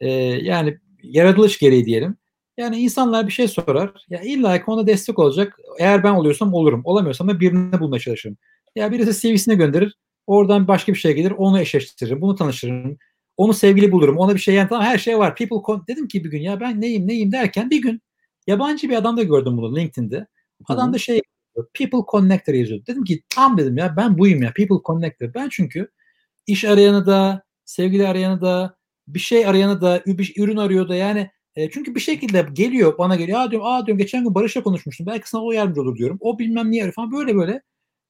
e, 0.00 0.10
yani 0.42 0.78
yaratılış 1.02 1.58
gereği 1.58 1.86
diyelim. 1.86 2.16
Yani 2.58 2.76
insanlar 2.80 3.26
bir 3.26 3.32
şey 3.32 3.48
sorar. 3.48 3.92
Ya 4.10 4.20
illa 4.22 4.58
ki 4.58 4.64
ona 4.66 4.86
destek 4.86 5.18
olacak. 5.18 5.58
Eğer 5.80 6.04
ben 6.04 6.12
oluyorsam 6.14 6.54
olurum. 6.54 6.82
Olamıyorsam 6.84 7.28
da 7.28 7.40
birine 7.40 7.80
bulmaya 7.80 8.00
çalışırım. 8.00 8.36
Ya 8.76 8.92
birisi 8.92 9.20
CV'sine 9.28 9.54
gönderir. 9.54 9.96
Oradan 10.26 10.68
başka 10.68 10.92
bir 10.92 10.98
şey 10.98 11.12
gelir. 11.14 11.30
Onu 11.30 11.60
eşleştiririm. 11.60 12.20
Bunu 12.20 12.36
tanıştırırım. 12.36 12.98
Onu 13.36 13.54
sevgili 13.54 13.92
bulurum. 13.92 14.18
Ona 14.18 14.34
bir 14.34 14.40
şey 14.40 14.54
yani 14.54 14.68
tamam 14.68 14.84
her 14.84 14.98
şey 14.98 15.18
var. 15.18 15.36
People 15.36 15.86
dedim 15.88 16.08
ki 16.08 16.24
bir 16.24 16.30
gün 16.30 16.40
ya 16.40 16.60
ben 16.60 16.80
neyim 16.80 17.08
neyim 17.08 17.32
derken 17.32 17.70
bir 17.70 17.82
gün 17.82 18.02
yabancı 18.46 18.88
bir 18.88 18.96
adam 18.96 19.16
da 19.16 19.22
gördüm 19.22 19.56
bunu 19.56 19.76
LinkedIn'de. 19.76 20.26
Adam 20.68 20.92
da 20.92 20.98
şey 20.98 21.20
People 21.74 21.98
Connector 22.10 22.54
yazıyor. 22.54 22.86
Dedim 22.86 23.04
ki 23.04 23.22
tam 23.28 23.58
dedim 23.58 23.76
ya 23.76 23.96
ben 23.96 24.18
buyum 24.18 24.42
ya 24.42 24.52
People 24.56 24.76
Connector. 24.84 25.34
Ben 25.34 25.48
çünkü 25.48 25.88
iş 26.46 26.64
arayanı 26.64 27.06
da 27.06 27.42
sevgili 27.64 28.08
arayanı 28.08 28.40
da 28.40 28.76
bir 29.08 29.18
şey 29.18 29.46
arayanı 29.46 29.80
da 29.80 30.02
bir 30.06 30.34
ürün 30.38 30.56
arıyor 30.56 30.88
da 30.88 30.94
yani 30.94 31.30
e, 31.56 31.70
çünkü 31.70 31.94
bir 31.94 32.00
şekilde 32.00 32.46
geliyor 32.52 32.98
bana 32.98 33.16
geliyor. 33.16 33.40
Aa 33.40 33.50
diyorum, 33.50 33.66
aa 33.68 33.86
diyorum 33.86 33.98
geçen 33.98 34.24
gün 34.24 34.34
Barış'la 34.34 34.62
konuşmuştum. 34.62 35.06
Belki 35.06 35.28
sana 35.28 35.44
o 35.44 35.52
yardımcı 35.52 35.82
olur 35.82 35.96
diyorum. 35.96 36.18
O 36.20 36.38
bilmem 36.38 36.70
niye 36.70 36.92
falan 36.92 37.12
böyle 37.12 37.36
böyle 37.36 37.62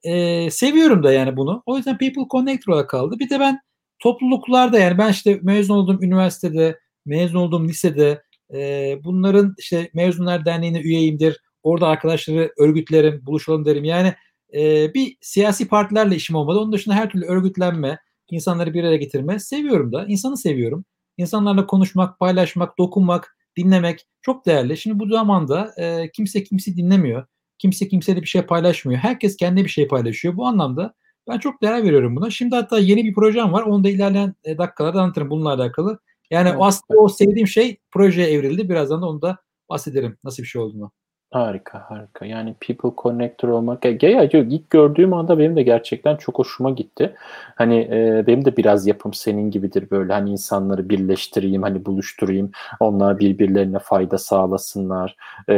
e, 0.05 0.51
seviyorum 0.51 1.03
da 1.03 1.13
yani 1.13 1.37
bunu. 1.37 1.63
O 1.67 1.77
yüzden 1.77 1.99
People 1.99 2.25
Connector 2.31 2.73
olarak 2.73 2.91
kaldı. 2.91 3.19
Bir 3.19 3.31
de 3.31 3.41
ben 3.41 3.61
topluluklarda 3.99 4.79
yani 4.79 4.99
ben 4.99 5.11
işte 5.11 5.39
mezun 5.43 5.75
olduğum 5.75 6.03
üniversitede, 6.03 6.79
mezun 7.07 7.39
olduğum 7.39 7.65
lisede 7.65 8.23
e, 8.55 8.99
bunların 9.05 9.55
işte 9.59 9.91
Mezunlar 9.95 10.45
Derneği'ne 10.45 10.81
üyeyimdir. 10.81 11.41
Orada 11.63 11.87
arkadaşları 11.87 12.53
örgütlerim, 12.59 13.27
buluşalım 13.27 13.65
derim. 13.65 13.85
Yani 13.85 14.15
e, 14.55 14.95
bir 14.95 15.17
siyasi 15.21 15.69
partilerle 15.69 16.17
işim 16.17 16.37
olmadı. 16.37 16.59
Onun 16.59 16.73
dışında 16.73 16.95
her 16.95 17.11
türlü 17.11 17.25
örgütlenme, 17.25 17.99
insanları 18.31 18.75
bir 18.75 18.85
araya 18.85 18.97
getirme 18.97 19.39
seviyorum 19.39 19.93
da. 19.93 20.07
İnsanı 20.07 20.37
seviyorum. 20.37 20.85
İnsanlarla 21.17 21.67
konuşmak, 21.67 22.19
paylaşmak, 22.19 22.79
dokunmak, 22.79 23.37
dinlemek 23.57 24.07
çok 24.23 24.47
değerli. 24.47 24.77
Şimdi 24.77 24.99
bu 24.99 25.07
zamanda 25.07 25.73
e, 25.79 26.11
kimse 26.11 26.45
kimse 26.45 26.77
dinlemiyor 26.77 27.27
Kimse 27.63 27.89
kimseyle 27.89 28.23
bir 28.23 28.27
şey 28.27 28.43
paylaşmıyor. 28.43 29.01
Herkes 29.01 29.37
kendi 29.37 29.65
bir 29.65 29.69
şey 29.69 29.89
paylaşıyor. 29.89 30.37
Bu 30.37 30.47
anlamda 30.47 30.95
ben 31.29 31.39
çok 31.39 31.63
değer 31.63 31.83
veriyorum 31.85 32.17
buna. 32.17 32.31
Şimdi 32.31 32.55
hatta 32.55 32.79
yeni 32.79 33.05
bir 33.05 33.15
projem 33.15 33.53
var. 33.53 33.63
Onu 33.63 33.85
da 33.85 33.89
ilerleyen 33.89 34.35
e, 34.45 34.59
dakikalarda 34.59 35.03
anlatırım 35.03 35.31
bununla 35.31 35.53
alakalı. 35.53 35.99
Yani 36.31 36.49
evet. 36.49 36.59
aslında 36.61 37.01
o 37.01 37.09
sevdiğim 37.09 37.47
şey 37.47 37.77
projeye 37.91 38.29
evrildi. 38.29 38.69
Birazdan 38.69 39.03
da 39.03 39.07
onu 39.07 39.23
da 39.23 39.39
bahsederim 39.69 40.19
nasıl 40.25 40.43
bir 40.43 40.49
şey 40.49 40.63
olduğunu. 40.63 40.93
Harika, 41.33 41.91
harika. 41.91 42.27
Yani 42.27 42.55
people 42.61 42.91
connector 43.03 43.49
olmak. 43.49 43.85
Ya, 43.85 44.11
ya, 44.11 44.23
ilk 44.23 44.71
gördüğüm 44.71 45.13
anda 45.13 45.39
benim 45.39 45.57
de 45.57 45.63
gerçekten 45.63 46.17
çok 46.17 46.39
hoşuma 46.39 46.71
gitti. 46.71 47.15
Hani 47.55 47.81
e, 47.93 48.25
benim 48.27 48.45
de 48.45 48.57
biraz 48.57 48.87
yapım 48.87 49.15
senin 49.15 49.51
gibidir 49.51 49.91
böyle. 49.91 50.13
Hani 50.13 50.31
insanları 50.31 50.89
birleştireyim, 50.89 51.63
hani 51.63 51.85
buluşturayım. 51.85 52.51
Onlar 52.81 53.19
birbirlerine 53.19 53.79
fayda 53.79 54.19
sağlasınlar. 54.19 55.17
E, 55.49 55.55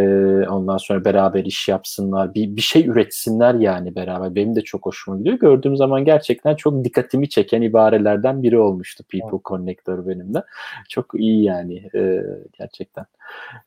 ondan 0.49 0.77
sonra 0.77 1.05
beraber 1.05 1.45
iş 1.45 1.69
yapsınlar. 1.69 2.35
Bir, 2.35 2.57
bir 2.57 2.61
şey 2.61 2.87
üretsinler 2.87 3.55
yani 3.55 3.95
beraber. 3.95 4.35
Benim 4.35 4.57
de 4.57 4.61
çok 4.61 4.87
hoşuma 4.87 5.17
gidiyor. 5.19 5.39
Gördüğüm 5.39 5.77
zaman 5.77 6.05
gerçekten 6.05 6.55
çok 6.55 6.85
dikkatimi 6.85 7.29
çeken 7.29 7.63
ibarelerden 7.63 8.43
biri 8.43 8.59
olmuştu 8.59 9.05
people 9.09 9.29
evet. 9.33 9.45
connector 9.45 10.07
benim 10.07 10.35
de. 10.35 10.43
Çok 10.89 11.07
iyi 11.15 11.45
yani 11.45 11.91
e, 11.95 12.23
gerçekten. 12.59 13.07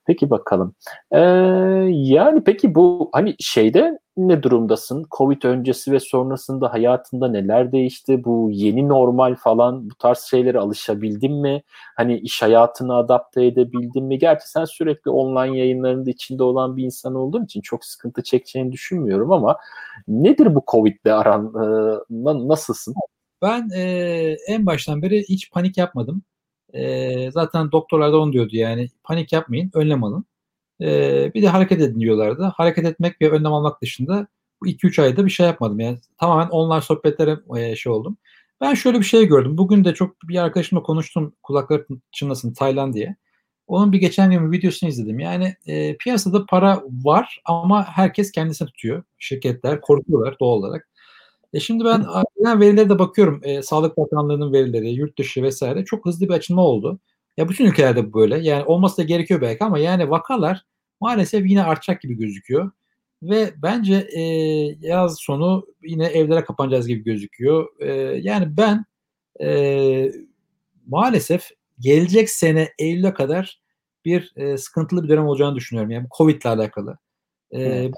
Peki 0.06 0.30
bakalım. 0.30 0.74
Eee 1.14 1.97
yani 2.06 2.44
peki 2.44 2.76
bu 2.76 3.10
hani 3.14 3.36
şeyde 3.40 4.00
ne 4.18 4.44
durumdasın? 4.44 5.06
Covid 5.18 5.44
öncesi 5.44 5.92
ve 5.92 6.00
sonrasında 6.00 6.74
hayatında 6.74 7.28
neler 7.28 7.72
değişti? 7.72 8.24
Bu 8.24 8.50
yeni 8.52 8.88
normal 8.90 9.36
falan 9.36 9.90
bu 9.90 9.96
tarz 9.96 10.20
şeylere 10.20 10.60
alışabildin 10.60 11.34
mi? 11.34 11.64
Hani 11.96 12.20
iş 12.20 12.42
hayatını 12.42 12.96
adapte 12.96 13.46
edebildin 13.46 14.04
mi? 14.04 14.20
Gerçi 14.20 14.50
sen 14.50 14.66
sürekli 14.66 15.12
online 15.12 15.58
yayınlarında 15.58 16.10
içinde 16.10 16.44
olan 16.44 16.78
bir 16.78 16.84
insan 16.84 17.16
olduğun 17.16 17.46
için 17.46 17.62
çok 17.62 17.86
sıkıntı 17.86 18.24
çekeceğini 18.24 18.72
düşünmüyorum 18.72 19.32
ama 19.32 19.58
nedir 20.08 20.56
bu 20.56 20.64
Covid'le 20.72 21.12
aran? 21.12 21.46
E, 22.10 22.48
nasılsın? 22.48 22.96
Ben 23.42 23.70
e, 23.76 23.82
en 24.48 24.66
baştan 24.66 25.02
beri 25.02 25.24
hiç 25.30 25.52
panik 25.52 25.78
yapmadım. 25.78 26.24
E, 26.74 27.32
zaten 27.32 27.72
doktorlar 27.72 28.14
da 28.14 28.18
onu 28.20 28.34
diyordu 28.34 28.56
yani 28.56 28.88
panik 29.04 29.34
yapmayın, 29.34 29.72
önlem 29.74 30.04
alın. 30.04 30.26
E, 30.82 31.32
bir 31.34 31.42
de 31.42 31.48
hareket 31.48 31.82
edin 31.82 32.00
diyorlardı. 32.00 32.44
Hareket 32.44 32.86
etmek 32.86 33.22
ve 33.22 33.30
önlem 33.30 33.54
almak 33.54 33.82
dışında 33.82 34.28
bu 34.62 34.68
2-3 34.68 35.02
ayda 35.02 35.26
bir 35.26 35.32
şey 35.32 35.46
yapmadım. 35.46 35.80
Yani 35.80 35.98
tamamen 36.18 36.50
online 36.50 36.82
sohbetlere 36.82 37.40
e, 37.58 37.76
şey 37.76 37.92
oldum. 37.92 38.18
Ben 38.62 38.74
şöyle 38.74 39.00
bir 39.00 39.06
şey 39.06 39.26
gördüm. 39.28 39.58
Bugün 39.58 39.86
de 39.86 39.94
çok 39.94 40.16
bir 40.24 40.44
arkadaşımla 40.44 40.84
konuştum 40.84 41.34
kulakları 41.44 41.86
çınlasın 42.12 42.54
Tayland 42.54 42.94
diye. 42.94 43.16
Onun 43.68 43.92
bir 43.92 43.98
geçen 44.00 44.32
gün 44.32 44.52
bir 44.52 44.58
videosunu 44.58 44.90
izledim. 44.90 45.20
Yani 45.20 45.56
e, 45.66 45.98
piyasada 45.98 46.46
para 46.46 46.84
var 47.04 47.42
ama 47.46 47.84
herkes 47.84 48.32
kendisine 48.32 48.68
tutuyor. 48.68 49.04
Şirketler 49.18 49.82
korkuyorlar 49.82 50.36
doğal 50.40 50.58
olarak. 50.58 50.90
E 51.54 51.60
şimdi 51.60 51.86
ben 51.86 52.06
gelen 52.38 52.62
verilere 52.62 52.90
de 52.90 53.00
bakıyorum. 53.00 53.42
E, 53.44 53.62
Sağlık 53.62 53.98
Bakanlığı'nın 53.98 54.54
verileri, 54.54 54.90
yurt 54.90 55.18
dışı 55.18 55.44
vesaire 55.44 55.86
çok 55.86 56.06
hızlı 56.06 56.30
bir 56.30 56.34
açılma 56.34 56.62
oldu. 56.62 57.00
Ya 57.38 57.50
bütün 57.50 57.66
ülkelerde 57.66 58.14
bu 58.14 58.14
böyle. 58.20 58.40
Yani 58.40 58.64
olması 58.66 58.98
da 58.98 59.04
gerekiyor 59.04 59.42
belki 59.42 59.64
ama 59.64 59.80
yani 59.80 60.10
vakalar 60.10 60.64
maalesef 61.02 61.50
yine 61.50 61.64
artacak 61.64 62.02
gibi 62.02 62.18
gözüküyor. 62.18 62.72
Ve 63.24 63.54
bence 63.58 63.96
e, 63.96 64.22
yaz 64.82 65.18
sonu 65.20 65.68
yine 65.84 66.06
evlere 66.06 66.44
kapanacağız 66.44 66.88
gibi 66.88 67.04
gözüküyor. 67.04 67.68
E, 67.80 67.92
yani 68.22 68.58
ben 68.58 68.86
e, 69.42 70.12
maalesef 70.88 71.50
gelecek 71.80 72.30
sene 72.30 72.70
Eylül'e 72.80 73.14
kadar 73.14 73.62
bir 74.06 74.34
e, 74.36 74.58
sıkıntılı 74.58 75.04
bir 75.04 75.10
dönem 75.10 75.26
olacağını 75.26 75.56
düşünüyorum. 75.56 75.92
Yani 75.92 76.08
Covid 76.18 76.42
ile 76.42 76.50
alakalı. 76.50 76.98
E, 77.52 77.62
evet, 77.62 77.94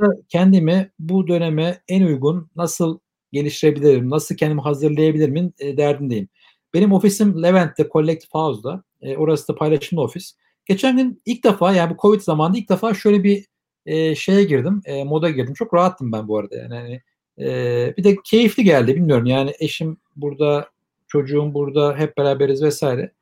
evet. 0.00 0.18
kendimi 0.28 0.90
bu 0.98 1.28
döneme 1.28 1.82
en 1.88 2.02
uygun 2.02 2.50
nasıl 2.56 2.98
geliştirebilirim, 3.32 4.10
nasıl 4.10 4.36
kendimi 4.36 4.60
hazırlayabilirim 4.60 5.52
e, 5.58 5.76
derdindeyim. 5.76 6.28
Benim 6.74 6.92
ofisim 6.92 7.42
Levent'te 7.42 7.88
Collective 7.92 8.28
House'da. 8.32 8.82
E, 9.02 9.16
orası 9.16 9.48
da 9.48 9.54
paylaşımlı 9.54 10.02
ofis. 10.02 10.34
Geçen 10.66 10.96
gün 10.96 11.22
ilk 11.26 11.44
defa 11.44 11.72
yani 11.72 11.90
bu 11.90 11.96
Covid 12.02 12.20
zamanında 12.20 12.58
ilk 12.58 12.68
defa 12.68 12.94
şöyle 12.94 13.24
bir 13.24 13.46
e, 13.86 14.14
şeye 14.14 14.44
girdim. 14.44 14.80
E, 14.84 15.04
moda 15.04 15.30
girdim. 15.30 15.54
Çok 15.54 15.74
rahattım 15.74 16.12
ben 16.12 16.28
bu 16.28 16.38
arada. 16.38 16.56
Yani 16.56 16.74
hani, 16.74 17.00
e, 17.38 17.94
bir 17.96 18.04
de 18.04 18.16
keyifli 18.24 18.64
geldi. 18.64 18.94
Bilmiyorum 18.96 19.26
yani 19.26 19.52
eşim 19.58 19.96
burada, 20.16 20.68
çocuğum 21.08 21.54
burada 21.54 21.96
hep 21.96 22.16
beraberiz 22.18 22.62
vesaire. 22.62 23.12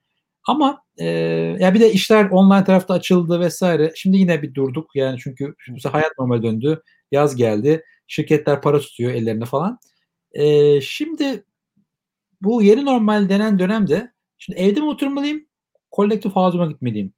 Ama 0.46 0.82
e, 0.98 1.06
ya 1.60 1.74
bir 1.74 1.80
de 1.80 1.92
işler 1.92 2.30
online 2.30 2.64
tarafta 2.64 2.94
açıldı 2.94 3.40
vesaire. 3.40 3.92
Şimdi 3.94 4.16
yine 4.16 4.42
bir 4.42 4.54
durduk 4.54 4.90
yani 4.94 5.18
çünkü 5.22 5.54
hayat 5.92 6.12
normal 6.18 6.42
döndü. 6.42 6.82
Yaz 7.12 7.36
geldi. 7.36 7.84
Şirketler 8.06 8.62
para 8.62 8.78
tutuyor 8.80 9.12
ellerine 9.12 9.44
falan. 9.44 9.78
E, 10.32 10.80
şimdi 10.80 11.44
bu 12.40 12.62
yeni 12.62 12.84
normal 12.84 13.28
denen 13.28 13.58
dönemde 13.58 14.12
şimdi 14.38 14.58
evde 14.58 14.80
mi 14.80 14.86
oturmalıyım? 14.86 15.46
Kolektif 15.90 16.32
house'uma 16.32 16.66
gitmeliyim. 16.66 17.12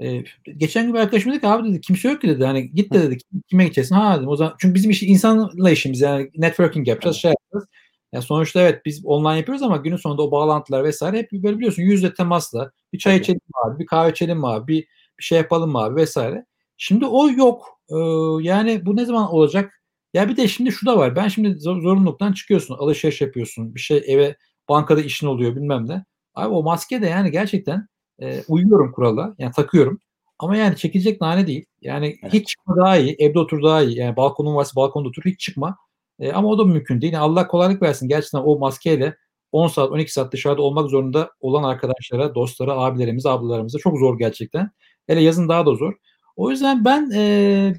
Ee, 0.00 0.24
geçen 0.56 0.86
gün 0.86 0.94
bir 0.94 0.98
arkadaşım 0.98 1.32
dedi 1.32 1.40
ki 1.40 1.46
abi 1.48 1.68
dedi 1.68 1.80
kimse 1.80 2.08
yok 2.08 2.20
ki 2.20 2.28
dedi. 2.28 2.44
Hani 2.44 2.70
git 2.74 2.92
de 2.92 3.02
dedi 3.02 3.18
kime 3.48 3.64
gideceksin? 3.64 3.94
Ha 3.94 4.16
dedim 4.16 4.28
o 4.28 4.36
zaman 4.36 4.54
çünkü 4.58 4.74
bizim 4.74 4.90
işi 4.90 5.06
insanla 5.06 5.70
işimiz 5.70 6.00
yani 6.00 6.30
networking 6.36 6.88
yapacağız, 6.88 7.16
şey 7.16 7.30
yapacağız. 7.30 7.68
Yani 8.12 8.24
sonuçta 8.24 8.60
evet 8.60 8.86
biz 8.86 9.04
online 9.04 9.36
yapıyoruz 9.36 9.62
ama 9.62 9.76
günün 9.76 9.96
sonunda 9.96 10.22
o 10.22 10.30
bağlantılar 10.30 10.84
vesaire 10.84 11.18
hep 11.18 11.32
böyle 11.32 11.56
biliyorsun 11.56 11.82
yüzde 11.82 12.14
temasla 12.14 12.70
bir 12.92 12.98
çay 12.98 13.16
içelim 13.16 13.40
abi, 13.64 13.78
bir 13.78 13.86
kahve 13.86 14.10
içelim 14.10 14.44
abi, 14.44 14.72
bir, 14.72 14.86
bir 15.18 15.24
şey 15.24 15.38
yapalım 15.38 15.76
abi 15.76 15.96
vesaire. 15.96 16.46
Şimdi 16.76 17.06
o 17.06 17.30
yok. 17.30 17.80
Ee, 17.90 17.94
yani 18.40 18.86
bu 18.86 18.96
ne 18.96 19.04
zaman 19.04 19.32
olacak? 19.32 19.82
Ya 20.14 20.28
bir 20.28 20.36
de 20.36 20.48
şimdi 20.48 20.72
şu 20.72 20.86
da 20.86 20.98
var. 20.98 21.16
Ben 21.16 21.28
şimdi 21.28 21.54
zorunluluktan 21.58 22.32
çıkıyorsun, 22.32 22.74
alışveriş 22.74 23.20
yapıyorsun, 23.20 23.74
bir 23.74 23.80
şey 23.80 24.02
eve 24.06 24.36
bankada 24.68 25.00
işin 25.00 25.26
oluyor 25.26 25.56
bilmem 25.56 25.88
ne. 25.88 26.04
Abi 26.34 26.54
o 26.54 26.62
maske 26.62 27.02
de 27.02 27.06
yani 27.06 27.30
gerçekten 27.30 27.88
e, 28.22 28.42
uyuyorum 28.48 28.92
kurala. 28.92 29.34
Yani 29.38 29.52
takıyorum. 29.52 30.00
Ama 30.38 30.56
yani 30.56 30.76
çekilecek 30.76 31.20
nane 31.20 31.46
değil. 31.46 31.64
Yani 31.80 32.16
evet. 32.22 32.32
hiç 32.32 32.48
çıkma 32.48 32.76
daha 32.76 32.96
iyi. 32.96 33.16
Evde 33.18 33.38
otur 33.38 33.62
daha 33.62 33.82
iyi. 33.82 33.98
Yani 33.98 34.16
balkonun 34.16 34.54
varsa 34.54 34.76
balkonda 34.76 35.08
otur 35.08 35.22
hiç 35.24 35.40
çıkma. 35.40 35.76
E, 36.18 36.32
ama 36.32 36.48
o 36.48 36.58
da 36.58 36.64
mümkün 36.64 37.00
değil. 37.00 37.12
Yani 37.12 37.22
Allah 37.22 37.48
kolaylık 37.48 37.82
versin. 37.82 38.08
Gerçekten 38.08 38.38
o 38.38 38.58
maskeyle 38.58 39.16
10 39.52 39.68
saat 39.68 39.90
12 39.90 40.12
saat 40.12 40.32
dışarıda 40.32 40.62
olmak 40.62 40.90
zorunda 40.90 41.30
olan 41.40 41.62
arkadaşlara, 41.62 42.34
dostlara, 42.34 42.72
abilerimize, 42.72 43.28
ablalarımıza 43.28 43.78
çok 43.78 43.98
zor 43.98 44.18
gerçekten. 44.18 44.70
Hele 45.06 45.20
yazın 45.20 45.48
daha 45.48 45.66
da 45.66 45.74
zor. 45.74 45.92
O 46.36 46.50
yüzden 46.50 46.84
ben 46.84 47.10
e, 47.14 47.74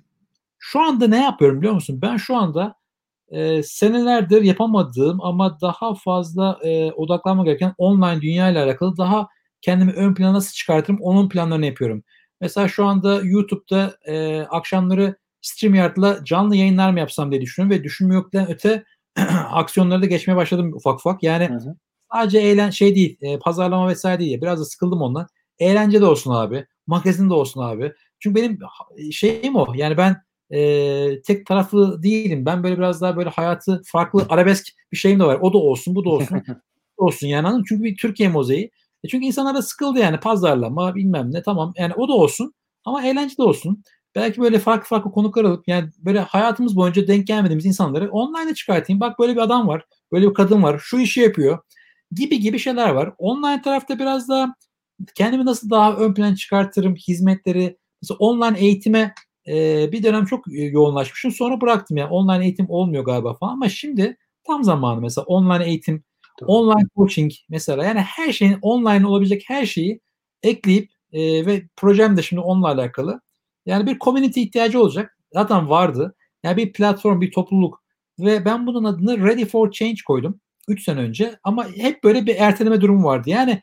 şu 0.59 0.79
anda 0.79 1.07
ne 1.07 1.23
yapıyorum 1.23 1.57
biliyor 1.57 1.73
musun? 1.73 1.99
Ben 2.01 2.17
şu 2.17 2.35
anda 2.35 2.75
e, 3.35 3.63
senelerdir 3.63 4.41
yapamadığım 4.41 5.21
ama 5.21 5.61
daha 5.61 5.95
fazla 5.95 6.59
e, 6.63 6.91
odaklanma 6.91 7.43
gereken 7.43 7.73
online 7.77 8.21
dünya 8.21 8.49
ile 8.49 8.59
alakalı 8.59 8.97
daha 8.97 9.27
kendimi 9.61 9.91
ön 9.91 10.13
plana 10.13 10.33
nasıl 10.33 10.53
çıkartırım 10.53 10.99
onun 11.01 11.29
planlarını 11.29 11.65
yapıyorum. 11.65 12.03
Mesela 12.41 12.67
şu 12.67 12.85
anda 12.85 13.21
YouTube'da 13.23 13.97
e, 14.05 14.41
akşamları 14.41 15.15
StreamYard'la 15.41 16.23
canlı 16.25 16.55
yayınlar 16.55 16.91
mı 16.91 16.99
yapsam 16.99 17.31
diye 17.31 17.41
düşünüyorum 17.41 17.79
ve 17.79 17.83
düşünmüyordan 17.83 18.51
öte 18.51 18.83
aksiyonları 19.51 20.01
da 20.01 20.05
geçmeye 20.05 20.35
başladım 20.35 20.73
ufak 20.73 20.95
ufak. 20.99 21.23
Yani 21.23 21.49
hı 21.49 21.53
hı. 21.53 21.75
sadece 22.13 22.39
eğlen 22.39 22.69
şey 22.69 22.95
değil, 22.95 23.17
e, 23.21 23.39
pazarlama 23.39 23.87
vesaire 23.87 24.19
değil. 24.19 24.41
Biraz 24.41 24.59
da 24.59 24.65
sıkıldım 24.65 25.01
ondan. 25.01 25.27
Eğlence 25.59 26.01
de 26.01 26.05
olsun 26.05 26.31
abi. 26.31 26.65
Magazin 26.87 27.29
de 27.29 27.33
olsun 27.33 27.61
abi. 27.61 27.93
Çünkü 28.19 28.41
benim 28.41 28.59
şeyim 29.11 29.55
o. 29.55 29.73
Yani 29.75 29.97
ben 29.97 30.23
e, 30.49 31.21
tek 31.21 31.45
taraflı 31.45 32.03
değilim. 32.03 32.45
Ben 32.45 32.63
böyle 32.63 32.77
biraz 32.77 33.01
daha 33.01 33.17
böyle 33.17 33.29
hayatı 33.29 33.81
farklı 33.85 34.25
arabesk 34.29 34.67
bir 34.91 34.97
şeyim 34.97 35.19
de 35.19 35.23
var. 35.23 35.39
O 35.41 35.53
da 35.53 35.57
olsun, 35.57 35.95
bu 35.95 36.05
da 36.05 36.09
olsun. 36.09 36.43
olsun 36.97 37.27
yani 37.27 37.47
anladın 37.47 37.65
Çünkü 37.69 37.83
bir 37.83 37.97
Türkiye 37.97 38.29
mozeyi. 38.29 38.71
E 39.03 39.07
çünkü 39.07 39.25
insanlar 39.25 39.55
da 39.55 39.61
sıkıldı 39.61 39.99
yani 39.99 40.19
pazarlama 40.19 40.95
bilmem 40.95 41.33
ne 41.33 41.41
tamam. 41.41 41.73
Yani 41.77 41.93
o 41.93 42.07
da 42.07 42.13
olsun 42.13 42.53
ama 42.85 43.05
eğlence 43.05 43.37
de 43.37 43.43
olsun. 43.43 43.83
Belki 44.15 44.41
böyle 44.41 44.59
farklı 44.59 44.87
farklı 44.87 45.11
konuklar 45.11 45.43
alıp 45.43 45.67
yani 45.67 45.89
böyle 45.97 46.19
hayatımız 46.19 46.75
boyunca 46.75 47.07
denk 47.07 47.27
gelmediğimiz 47.27 47.65
insanları 47.65 48.11
online'a 48.11 48.53
çıkartayım. 48.53 48.99
Bak 48.99 49.19
böyle 49.19 49.35
bir 49.35 49.41
adam 49.41 49.67
var, 49.67 49.85
böyle 50.11 50.29
bir 50.29 50.33
kadın 50.33 50.63
var, 50.63 50.79
şu 50.83 50.99
işi 50.99 51.21
yapıyor 51.21 51.59
gibi 52.11 52.39
gibi 52.39 52.59
şeyler 52.59 52.89
var. 52.89 53.13
Online 53.17 53.61
tarafta 53.61 53.99
biraz 53.99 54.29
daha 54.29 54.55
kendimi 55.15 55.45
nasıl 55.45 55.69
daha 55.69 55.95
ön 55.95 56.13
plan 56.13 56.35
çıkartırım, 56.35 56.95
hizmetleri, 56.95 57.77
mesela 58.01 58.17
online 58.17 58.59
eğitime 58.59 59.13
e, 59.47 59.91
bir 59.91 60.03
dönem 60.03 60.25
çok 60.25 60.45
yoğunlaşmışım. 60.47 61.31
Sonra 61.31 61.61
bıraktım 61.61 61.97
yani 61.97 62.09
online 62.09 62.43
eğitim 62.45 62.69
olmuyor 62.69 63.05
galiba 63.05 63.33
falan 63.33 63.53
ama 63.53 63.69
şimdi 63.69 64.17
tam 64.47 64.63
zamanı 64.63 65.01
mesela 65.01 65.25
online 65.25 65.65
eğitim, 65.65 66.03
Doğru. 66.41 66.51
online 66.51 66.87
coaching 66.95 67.31
mesela 67.49 67.85
yani 67.85 67.99
her 67.99 68.33
şeyin 68.33 68.57
online 68.61 69.07
olabilecek 69.07 69.43
her 69.47 69.65
şeyi 69.65 69.99
ekleyip 70.43 70.91
e, 71.13 71.45
ve 71.45 71.63
projem 71.75 72.17
de 72.17 72.21
şimdi 72.21 72.41
onunla 72.41 72.67
alakalı. 72.67 73.21
Yani 73.65 73.85
bir 73.87 73.99
community 73.99 74.41
ihtiyacı 74.41 74.81
olacak. 74.81 75.17
Zaten 75.33 75.69
vardı. 75.69 76.15
Yani 76.43 76.57
bir 76.57 76.73
platform, 76.73 77.21
bir 77.21 77.31
topluluk 77.31 77.83
ve 78.19 78.45
ben 78.45 78.67
bunun 78.67 78.83
adını 78.83 79.27
Ready 79.27 79.45
for 79.45 79.71
Change 79.71 79.97
koydum 80.07 80.39
3 80.67 80.83
sene 80.83 80.99
önce 80.99 81.39
ama 81.43 81.67
hep 81.69 82.03
böyle 82.03 82.25
bir 82.25 82.35
erteleme 82.35 82.81
durumu 82.81 83.03
vardı. 83.03 83.29
Yani 83.29 83.61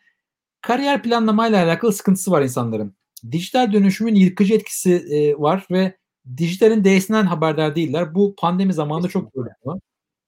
kariyer 0.61 1.03
planlamayla 1.03 1.65
alakalı 1.65 1.93
sıkıntısı 1.93 2.31
var 2.31 2.43
insanların 2.43 2.97
dijital 3.31 3.73
dönüşümün 3.73 4.15
yıkıcı 4.15 4.55
etkisi 4.55 4.93
e, 4.93 5.39
var 5.39 5.67
ve 5.71 5.97
dijitalin 6.37 6.85
D'sinden 6.85 7.27
haberdar 7.27 7.77
değiller. 7.77 8.15
Bu 8.15 8.35
pandemi 8.39 8.73
zamanında 8.73 9.09
çok 9.09 9.33
gördüm. 9.35 9.53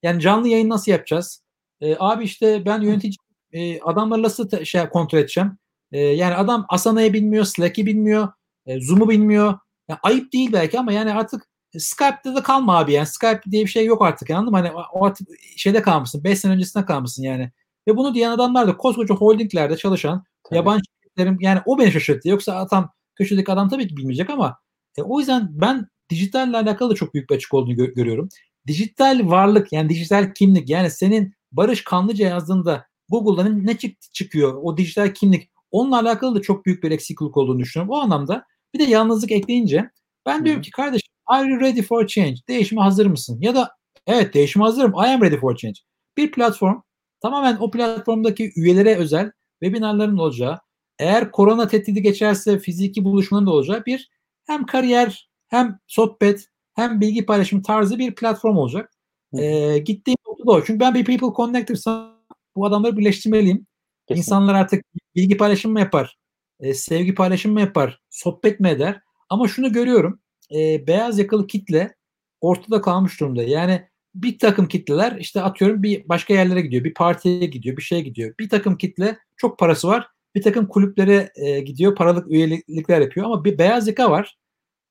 Yani 0.02 0.20
canlı 0.20 0.48
yayın 0.48 0.68
nasıl 0.68 0.92
yapacağız? 0.92 1.42
E, 1.80 1.96
abi 1.98 2.24
işte 2.24 2.66
ben 2.66 2.80
yönetici 2.80 3.16
e, 3.52 3.80
adamları 3.80 4.22
nasıl 4.22 4.64
şey 4.64 4.88
kontrol 4.88 5.18
edeceğim? 5.18 5.58
E, 5.92 6.00
yani 6.00 6.34
adam 6.34 6.66
Asana'yı 6.68 7.12
bilmiyor, 7.12 7.44
Slack'i 7.44 7.86
bilmiyor, 7.86 8.28
e, 8.66 8.80
Zoom'u 8.80 9.08
bilmiyor. 9.08 9.58
Yani 9.88 9.98
ayıp 10.02 10.32
değil 10.32 10.52
belki 10.52 10.78
ama 10.78 10.92
yani 10.92 11.12
artık 11.14 11.48
Skype'da 11.78 12.34
da 12.34 12.42
kalma 12.42 12.78
abi 12.78 12.92
yani. 12.92 13.06
Skype 13.06 13.40
diye 13.50 13.64
bir 13.64 13.70
şey 13.70 13.86
yok 13.86 14.02
artık 14.02 14.30
anladın 14.30 14.50
mı? 14.50 14.56
Hani 14.56 14.72
o 14.92 15.04
artık 15.06 15.28
şeyde 15.56 15.82
kalmışsın. 15.82 16.24
5 16.24 16.38
sene 16.38 16.52
öncesinde 16.52 16.84
kalmışsın 16.84 17.22
yani. 17.22 17.52
Ve 17.88 17.96
bunu 17.96 18.14
diyen 18.14 18.30
adamlar 18.30 18.68
da 18.68 18.76
koskoca 18.76 19.14
holdinglerde 19.14 19.76
çalışan 19.76 20.24
tabii. 20.44 20.56
yabancı 20.56 20.84
şirketlerin 21.14 21.38
yani 21.40 21.60
o 21.66 21.78
beni 21.78 21.92
şaşırttı. 21.92 22.28
Yoksa 22.28 22.56
adam 22.56 22.92
köşedeki 23.16 23.52
adam 23.52 23.68
tabii 23.68 23.88
ki 23.88 23.96
bilmeyecek 23.96 24.30
ama 24.30 24.58
e, 24.98 25.02
o 25.02 25.18
yüzden 25.18 25.48
ben 25.50 25.88
dijitalle 26.10 26.56
alakalı 26.56 26.90
da 26.90 26.94
çok 26.94 27.14
büyük 27.14 27.30
bir 27.30 27.34
açık 27.34 27.54
olduğunu 27.54 27.74
gö- 27.74 27.94
görüyorum. 27.94 28.28
Dijital 28.66 29.20
varlık 29.24 29.72
yani 29.72 29.88
dijital 29.88 30.32
kimlik 30.34 30.70
yani 30.70 30.90
senin 30.90 31.34
Barış 31.52 31.84
Kanlıca 31.84 32.28
yazdığında 32.28 32.86
Google'dan 33.08 33.66
ne 33.66 33.78
çıktı 33.78 34.08
çıkıyor 34.12 34.54
o 34.62 34.76
dijital 34.76 35.14
kimlik 35.14 35.50
onunla 35.70 36.00
alakalı 36.00 36.34
da 36.34 36.42
çok 36.42 36.66
büyük 36.66 36.82
bir 36.82 36.90
eksiklik 36.90 37.36
olduğunu 37.36 37.58
düşünüyorum. 37.58 37.94
O 37.94 37.96
anlamda 37.96 38.44
bir 38.74 38.78
de 38.78 38.84
yalnızlık 38.84 39.32
ekleyince 39.32 39.90
ben 40.26 40.44
diyorum 40.44 40.62
ki 40.62 40.70
kardeşim 40.70 41.08
are 41.26 41.48
you 41.48 41.60
ready 41.60 41.82
for 41.82 42.06
change? 42.06 42.36
Değişime 42.48 42.82
hazır 42.82 43.06
mısın? 43.06 43.38
Ya 43.40 43.54
da 43.54 43.70
evet 44.06 44.34
değişime 44.34 44.64
hazırım. 44.64 44.92
I 44.92 45.06
am 45.08 45.22
ready 45.22 45.36
for 45.36 45.56
change. 45.56 45.80
Bir 46.16 46.32
platform 46.32 46.80
tamamen 47.22 47.56
o 47.60 47.70
platformdaki 47.70 48.52
üyelere 48.56 48.96
özel 48.96 49.32
webinarların 49.62 50.18
olacağı 50.18 50.58
eğer 50.98 51.30
korona 51.30 51.68
tehdidi 51.68 52.02
geçerse 52.02 52.58
fiziki 52.58 53.04
buluşmanın 53.04 53.46
da 53.46 53.50
olacağı 53.50 53.84
bir 53.86 54.10
hem 54.46 54.66
kariyer 54.66 55.30
hem 55.48 55.78
sohbet 55.86 56.48
hem 56.74 57.00
bilgi 57.00 57.26
paylaşım 57.26 57.62
tarzı 57.62 57.98
bir 57.98 58.14
platform 58.14 58.56
olacak. 58.56 58.90
Ee, 59.38 59.78
gittiğim 59.78 60.16
nokta 60.28 60.46
da 60.46 60.50
o. 60.52 60.64
Çünkü 60.64 60.80
ben 60.80 60.94
bir 60.94 61.04
people 61.04 61.36
connector'sam 61.36 62.14
bu 62.56 62.66
adamları 62.66 62.96
birleştirmeliyim. 62.96 63.66
Kesinlikle. 64.08 64.18
İnsanlar 64.18 64.54
artık 64.54 64.84
bilgi 65.14 65.36
paylaşım 65.36 65.72
mı 65.72 65.80
yapar? 65.80 66.18
E, 66.60 66.74
sevgi 66.74 67.14
paylaşım 67.14 67.52
mı 67.52 67.60
yapar? 67.60 68.00
Sohbet 68.10 68.60
mi 68.60 68.68
eder? 68.68 69.00
Ama 69.30 69.48
şunu 69.48 69.72
görüyorum. 69.72 70.20
E, 70.54 70.86
beyaz 70.86 71.18
yakalı 71.18 71.46
kitle 71.46 71.94
ortada 72.40 72.80
kalmış 72.80 73.20
durumda. 73.20 73.42
Yani 73.42 73.88
bir 74.14 74.38
takım 74.38 74.68
kitleler 74.68 75.16
işte 75.16 75.42
atıyorum 75.42 75.82
bir 75.82 76.08
başka 76.08 76.34
yerlere 76.34 76.60
gidiyor. 76.60 76.84
Bir 76.84 76.94
partiye 76.94 77.46
gidiyor. 77.46 77.76
Bir 77.76 77.82
şeye 77.82 78.00
gidiyor. 78.00 78.34
Bir 78.38 78.48
takım 78.48 78.78
kitle 78.78 79.18
çok 79.36 79.58
parası 79.58 79.88
var. 79.88 80.08
Bir 80.34 80.42
takım 80.42 80.68
kulüplere 80.68 81.32
e, 81.36 81.60
gidiyor. 81.60 81.94
Paralık 81.94 82.30
üyelikler 82.30 83.00
yapıyor. 83.00 83.26
Ama 83.26 83.44
bir 83.44 83.58
beyaz 83.58 83.88
yaka 83.88 84.10
var. 84.10 84.38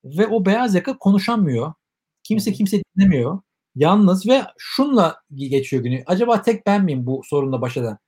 Ve 0.04 0.26
o 0.26 0.46
beyaz 0.46 0.74
yaka 0.74 0.98
konuşamıyor. 0.98 1.72
Kimse 2.22 2.52
kimse 2.52 2.82
dinlemiyor. 2.96 3.40
Yalnız 3.74 4.28
ve 4.28 4.42
şunla 4.58 5.16
geçiyor 5.34 5.82
günü. 5.82 6.02
Acaba 6.06 6.42
tek 6.42 6.66
ben 6.66 6.84
miyim 6.84 7.06
bu 7.06 7.22
sorunla 7.24 7.60
baş 7.60 7.76
eden? 7.76 7.98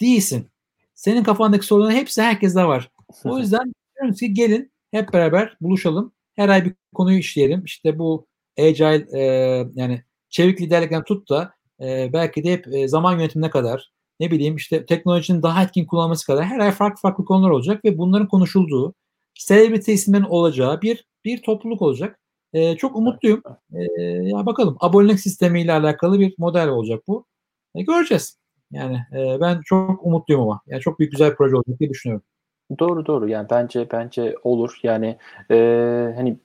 Değilsin. 0.00 0.50
Senin 0.94 1.24
kafandaki 1.24 1.66
sorunların 1.66 1.94
hepsi 1.96 2.22
herkeste 2.22 2.64
var. 2.64 2.90
O 3.24 3.38
yüzden 3.38 3.72
diyorum 3.96 4.14
ki 4.14 4.34
gelin 4.34 4.72
hep 4.90 5.12
beraber 5.12 5.56
buluşalım. 5.60 6.12
Her 6.36 6.48
ay 6.48 6.64
bir 6.64 6.74
konuyu 6.94 7.18
işleyelim. 7.18 7.64
İşte 7.64 7.98
bu 7.98 8.26
agile 8.58 9.06
e, 9.12 9.20
yani 9.74 10.04
çevik 10.28 10.60
liderlikten 10.60 11.04
tut 11.04 11.30
da 11.30 11.54
e, 11.80 12.10
belki 12.12 12.44
de 12.44 12.52
hep 12.52 12.74
e, 12.74 12.88
zaman 12.88 13.12
yönetimine 13.12 13.50
kadar 13.50 13.92
ne 14.20 14.30
bileyim 14.30 14.56
işte 14.56 14.86
teknolojinin 14.86 15.42
daha 15.42 15.62
etkin 15.62 15.86
kullanması 15.86 16.26
kadar 16.26 16.44
her 16.44 16.58
ay 16.58 16.70
farklı 16.70 17.00
farklı 17.00 17.24
konular 17.24 17.50
olacak 17.50 17.84
ve 17.84 17.98
bunların 17.98 18.28
konuşulduğu 18.28 18.94
celebrity 19.34 19.92
isimlerin 19.92 20.24
olacağı 20.24 20.82
bir 20.82 21.04
bir 21.24 21.42
topluluk 21.42 21.82
olacak. 21.82 22.20
E, 22.52 22.76
çok 22.76 22.96
umutluyum. 22.96 23.42
E, 23.72 23.82
ya 24.04 24.46
bakalım 24.46 24.76
abonelik 24.80 25.20
sistemiyle 25.20 25.72
alakalı 25.72 26.20
bir 26.20 26.34
model 26.38 26.68
olacak 26.68 27.02
bu. 27.08 27.26
E, 27.74 27.82
göreceğiz. 27.82 28.38
Yani 28.70 28.96
e, 29.12 29.40
ben 29.40 29.60
çok 29.64 30.06
umutluyum 30.06 30.42
ama. 30.42 30.60
Yani 30.66 30.80
çok 30.80 30.98
büyük 30.98 31.12
güzel 31.12 31.30
bir 31.30 31.36
proje 31.36 31.56
olacak 31.56 31.80
diye 31.80 31.90
düşünüyorum. 31.90 32.26
Doğru 32.78 33.06
doğru. 33.06 33.28
Yani 33.28 33.46
bence 33.50 33.90
bence 33.92 34.36
olur. 34.42 34.78
Yani 34.82 35.18
e, 35.50 35.56
hani 36.16 36.38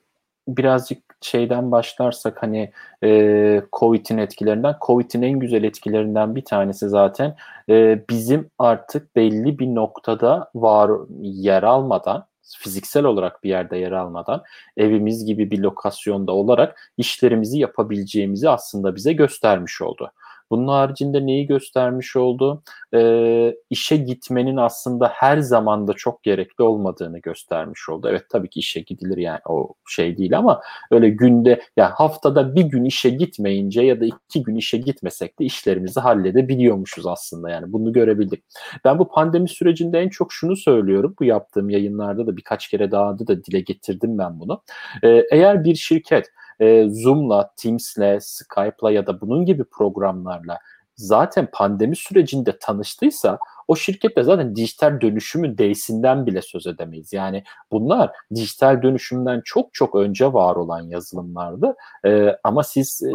birazcık 0.47 1.09
şeyden 1.21 1.71
başlarsak 1.71 2.43
hani 2.43 2.71
e, 3.03 3.62
Covid'in 3.73 4.17
etkilerinden. 4.17 4.75
Covid'in 4.82 5.21
en 5.21 5.39
güzel 5.39 5.63
etkilerinden 5.63 6.36
bir 6.36 6.45
tanesi 6.45 6.89
zaten 6.89 7.36
e, 7.69 8.03
bizim 8.10 8.49
artık 8.60 9.15
belli 9.15 9.60
bir 9.60 9.67
noktada 9.67 10.51
var 10.55 10.91
yer 11.21 11.63
almadan 11.63 12.29
fiziksel 12.58 13.03
olarak 13.05 13.43
bir 13.43 13.49
yerde 13.49 13.77
yer 13.77 13.91
almadan 13.91 14.43
evimiz 14.77 15.25
gibi 15.25 15.51
bir 15.51 15.60
lokasyonda 15.60 16.32
olarak 16.32 16.91
işlerimizi 16.97 17.60
yapabileceğimizi 17.60 18.49
aslında 18.49 18.95
bize 18.95 19.13
göstermiş 19.13 19.82
oldu. 19.82 20.12
Bunun 20.51 20.67
haricinde 20.67 21.25
neyi 21.25 21.47
göstermiş 21.47 22.15
oldu? 22.15 22.63
E, 22.93 23.55
işe 23.69 23.97
gitmenin 23.97 24.57
aslında 24.57 25.07
her 25.07 25.38
zaman 25.38 25.88
da 25.88 25.93
çok 25.93 26.23
gerekli 26.23 26.63
olmadığını 26.63 27.19
göstermiş 27.19 27.89
oldu. 27.89 28.07
Evet 28.09 28.23
tabii 28.31 28.49
ki 28.49 28.59
işe 28.59 28.79
gidilir 28.79 29.17
yani 29.17 29.39
o 29.45 29.73
şey 29.88 30.17
değil 30.17 30.38
ama 30.38 30.62
öyle 30.91 31.09
günde 31.09 31.62
ya 31.77 31.91
haftada 31.95 32.55
bir 32.55 32.63
gün 32.63 32.85
işe 32.85 33.09
gitmeyince 33.09 33.81
ya 33.81 34.01
da 34.01 34.05
iki 34.05 34.43
gün 34.43 34.55
işe 34.55 34.77
gitmesek 34.77 35.39
de 35.39 35.45
işlerimizi 35.45 35.99
halledebiliyormuşuz 35.99 37.07
aslında 37.07 37.49
yani 37.49 37.73
bunu 37.73 37.93
görebildik. 37.93 38.43
Ben 38.85 38.99
bu 38.99 39.07
pandemi 39.07 39.49
sürecinde 39.49 39.99
en 39.99 40.09
çok 40.09 40.33
şunu 40.33 40.55
söylüyorum 40.55 41.15
bu 41.19 41.23
yaptığım 41.23 41.69
yayınlarda 41.69 42.27
da 42.27 42.38
birkaç 42.38 42.67
kere 42.67 42.91
daha 42.91 43.19
da 43.19 43.43
dile 43.43 43.59
getirdim 43.59 44.17
ben 44.17 44.39
bunu. 44.39 44.62
Ee, 45.03 45.23
eğer 45.31 45.63
bir 45.63 45.75
şirket 45.75 46.31
e, 46.60 46.89
Zoom'la, 46.89 47.52
Teams'le, 47.58 48.19
Skype'la 48.19 48.91
ya 48.91 49.08
da 49.08 49.22
bunun 49.22 49.45
gibi 49.45 49.63
programlarla 49.63 50.60
zaten 50.95 51.48
pandemi 51.52 51.95
sürecinde 51.95 52.58
tanıştıysa 52.60 53.39
o 53.67 53.76
şirkette 53.76 54.24
zaten 54.24 54.56
dijital 54.56 55.02
dönüşümün 55.02 55.58
D'sinden 55.58 56.26
bile 56.26 56.41
söz 56.41 56.67
edemeyiz. 56.67 57.13
Yani 57.13 57.43
bunlar 57.72 58.12
dijital 58.36 58.82
dönüşümden 58.82 59.41
çok 59.45 59.74
çok 59.74 59.95
önce 59.95 60.34
var 60.34 60.56
olan 60.56 60.82
yazılımlardı. 60.82 61.76
Ee, 62.06 62.36
ama 62.43 62.63
siz 62.63 63.04
e, 63.04 63.13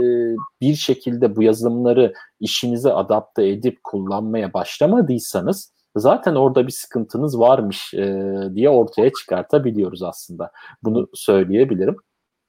bir 0.60 0.74
şekilde 0.74 1.36
bu 1.36 1.42
yazılımları 1.42 2.14
işinize 2.40 2.92
adapte 2.92 3.48
edip 3.48 3.78
kullanmaya 3.84 4.52
başlamadıysanız 4.52 5.72
zaten 5.96 6.34
orada 6.34 6.66
bir 6.66 6.72
sıkıntınız 6.72 7.38
varmış 7.38 7.94
e, 7.94 8.32
diye 8.54 8.68
ortaya 8.68 9.10
çıkartabiliyoruz 9.12 10.02
aslında. 10.02 10.50
Bunu 10.82 11.08
söyleyebilirim. 11.14 11.96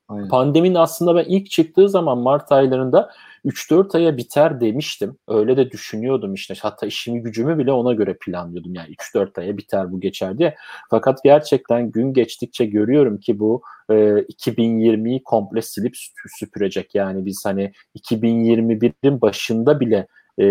Aynen. 0.07 0.27
Pandeminin 0.29 0.75
aslında 0.75 1.15
ben 1.15 1.25
ilk 1.27 1.51
çıktığı 1.51 1.89
zaman 1.89 2.17
Mart 2.17 2.51
aylarında 2.51 3.11
3-4 3.45 3.95
aya 3.97 4.17
biter 4.17 4.61
demiştim. 4.61 5.17
Öyle 5.27 5.57
de 5.57 5.71
düşünüyordum 5.71 6.33
işte. 6.33 6.53
Hatta 6.61 6.85
işimi 6.85 7.21
gücümü 7.21 7.57
bile 7.57 7.71
ona 7.71 7.93
göre 7.93 8.17
planlıyordum. 8.21 8.73
Yani 8.75 8.89
3-4 8.89 9.41
aya 9.41 9.57
biter 9.57 9.91
bu 9.91 9.99
geçer 9.99 10.37
diye. 10.37 10.55
Fakat 10.89 11.23
gerçekten 11.23 11.91
gün 11.91 12.13
geçtikçe 12.13 12.65
görüyorum 12.65 13.19
ki 13.19 13.39
bu 13.39 13.61
e, 13.89 13.93
2020'yi 13.93 15.23
komple 15.23 15.61
silip 15.61 15.95
süpürecek. 16.39 16.95
Yani 16.95 17.25
biz 17.25 17.45
hani 17.45 17.71
2021'in 17.95 19.21
başında 19.21 19.79
bile 19.79 20.07
e, 20.39 20.45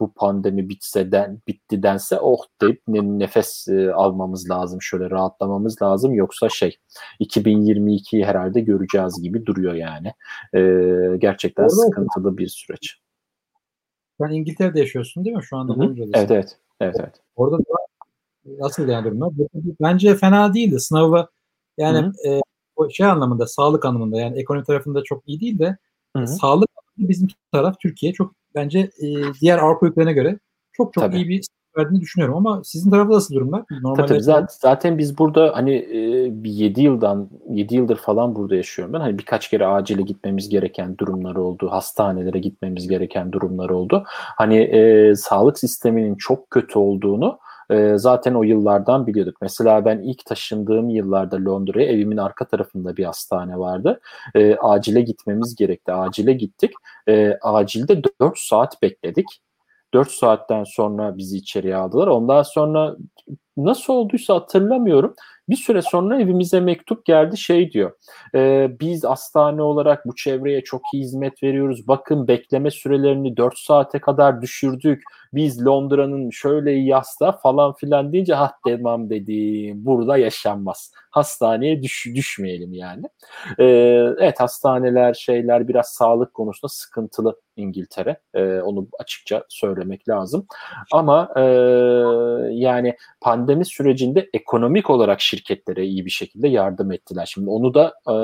bu 0.00 0.12
pandemi 0.12 0.68
bitse 0.68 1.12
den, 1.12 1.40
bitti 1.48 1.82
dense 1.82 2.18
oh 2.20 2.44
deyip 2.60 2.82
nefes 2.88 3.68
e, 3.68 3.92
almamız 3.92 4.50
lazım 4.50 4.82
şöyle 4.82 5.10
rahatlamamız 5.10 5.82
lazım 5.82 6.14
yoksa 6.14 6.48
şey 6.48 6.76
2022'yi 7.20 8.24
herhalde 8.24 8.60
göreceğiz 8.60 9.22
gibi 9.22 9.46
duruyor 9.46 9.74
yani 9.74 10.12
e, 10.54 10.60
gerçekten 11.18 11.62
Orada 11.62 11.74
sıkıntılı 11.74 12.38
bir 12.38 12.48
süreç. 12.48 12.98
Sen 14.20 14.30
İngiltere'de 14.30 14.80
yaşıyorsun 14.80 15.24
değil 15.24 15.36
mi 15.36 15.44
şu 15.44 15.56
anda? 15.56 15.72
Hı-hı. 15.72 15.94
Evet 16.14 16.30
evet 16.30 16.58
evet 16.80 16.96
evet. 17.00 17.14
Orada 17.36 17.58
da 17.58 17.76
nasıl 18.58 18.88
yani 18.88 19.04
durumlar? 19.04 19.30
Bence 19.80 20.16
fena 20.16 20.54
değildi 20.54 20.80
sınavı 20.80 21.28
yani 21.78 22.12
e, 22.28 22.40
şey 22.90 23.06
anlamında 23.06 23.46
sağlık 23.46 23.84
anlamında 23.84 24.20
yani 24.20 24.40
ekonomi 24.40 24.64
tarafında 24.64 25.02
çok 25.02 25.28
iyi 25.28 25.40
değil 25.40 25.58
de 25.58 25.76
Hı-hı. 26.16 26.26
sağlık 26.26 26.68
bizim 26.98 27.28
taraf 27.52 27.80
Türkiye 27.80 28.12
çok 28.12 28.34
bence 28.54 28.78
e, 28.78 29.06
diğer 29.40 29.58
Avrupa 29.58 29.86
ülkelerine 29.86 30.12
göre 30.12 30.38
çok 30.72 30.92
çok 30.92 31.04
Tabii. 31.04 31.16
iyi 31.16 31.28
bir 31.28 31.46
verdiğini 31.78 32.00
düşünüyorum 32.00 32.36
ama 32.36 32.62
sizin 32.64 32.90
tarafta 32.90 33.14
nasıl 33.14 33.34
durumlar? 33.34 33.62
Normalde 33.82 34.06
tabii, 34.06 34.22
zaten, 34.22 34.46
zaten 34.60 34.98
biz 34.98 35.18
burada 35.18 35.52
hani 35.54 35.74
e, 35.74 36.28
bir 36.44 36.50
7 36.50 36.80
yıldan 36.82 37.30
7 37.50 37.74
yıldır 37.74 37.96
falan 37.96 38.34
burada 38.34 38.56
yaşıyorum 38.56 38.94
ben. 38.94 39.00
Hani 39.00 39.18
birkaç 39.18 39.50
kere 39.50 39.66
acile 39.66 40.02
gitmemiz 40.02 40.48
gereken 40.48 40.98
durumlar 40.98 41.36
oldu. 41.36 41.68
Hastanelere 41.70 42.38
gitmemiz 42.38 42.88
gereken 42.88 43.32
durumlar 43.32 43.70
oldu. 43.70 44.04
Hani 44.36 44.58
e, 44.58 45.14
sağlık 45.16 45.58
sisteminin 45.58 46.14
çok 46.14 46.50
kötü 46.50 46.78
olduğunu 46.78 47.38
e, 47.70 47.98
zaten 47.98 48.34
o 48.34 48.42
yıllardan 48.42 49.06
biliyorduk. 49.06 49.36
Mesela 49.42 49.84
ben 49.84 49.98
ilk 49.98 50.24
taşındığım 50.24 50.88
yıllarda 50.88 51.44
Londra'ya 51.44 51.86
evimin 51.86 52.16
arka 52.16 52.44
tarafında 52.44 52.96
bir 52.96 53.04
hastane 53.04 53.58
vardı. 53.58 54.00
E, 54.34 54.56
acile 54.56 55.00
gitmemiz 55.00 55.56
gerekti. 55.56 55.92
Acile 55.92 56.32
gittik. 56.32 56.70
E, 57.08 57.38
acilde 57.42 58.02
4 58.20 58.38
saat 58.38 58.82
bekledik. 58.82 59.26
4 59.94 60.10
saatten 60.10 60.64
sonra 60.64 61.16
bizi 61.16 61.36
içeriye 61.36 61.76
aldılar. 61.76 62.06
Ondan 62.06 62.42
sonra 62.42 62.96
nasıl 63.56 63.92
olduysa 63.92 64.34
hatırlamıyorum. 64.34 65.14
Bir 65.48 65.56
süre 65.56 65.82
sonra 65.82 66.20
evimize 66.20 66.60
mektup 66.60 67.04
geldi 67.04 67.36
şey 67.36 67.72
diyor. 67.72 67.92
E, 68.34 68.70
biz 68.80 69.04
hastane 69.04 69.62
olarak 69.62 70.06
bu 70.06 70.14
çevreye 70.14 70.64
çok 70.64 70.82
iyi 70.94 71.02
hizmet 71.02 71.42
veriyoruz. 71.42 71.88
Bakın 71.88 72.28
bekleme 72.28 72.70
sürelerini 72.70 73.36
4 73.36 73.58
saate 73.58 73.98
kadar 73.98 74.42
düşürdük. 74.42 75.02
Biz 75.34 75.66
Londra'nın 75.66 76.30
şöyle 76.30 76.74
iyi 76.74 76.94
falan 77.42 77.74
filan 77.74 78.12
deyince 78.12 78.34
ha 78.34 78.52
demem 78.66 79.10
dedim. 79.10 79.84
Burada 79.84 80.16
yaşanmaz. 80.16 80.92
Hastaneye 81.10 81.82
düş, 81.82 82.06
düşmeyelim 82.14 82.72
yani. 82.72 83.04
E, 83.58 83.64
evet 84.18 84.40
hastaneler 84.40 85.14
şeyler 85.14 85.68
biraz 85.68 85.88
sağlık 85.88 86.34
konusunda 86.34 86.68
sıkıntılı 86.68 87.40
İngiltere. 87.56 88.20
E, 88.34 88.60
onu 88.60 88.88
açıkça 88.98 89.44
söylemek 89.48 90.08
lazım. 90.08 90.46
Ama 90.92 91.28
e, 91.36 91.42
yani 92.50 92.96
pandemi 93.20 93.64
sürecinde 93.64 94.28
ekonomik 94.34 94.90
olarak 94.90 95.20
şirketlere 95.32 95.86
iyi 95.86 96.04
bir 96.04 96.10
şekilde 96.10 96.48
yardım 96.48 96.92
ettiler. 96.92 97.26
Şimdi 97.26 97.50
onu 97.50 97.74
da 97.74 97.94
e, 98.10 98.14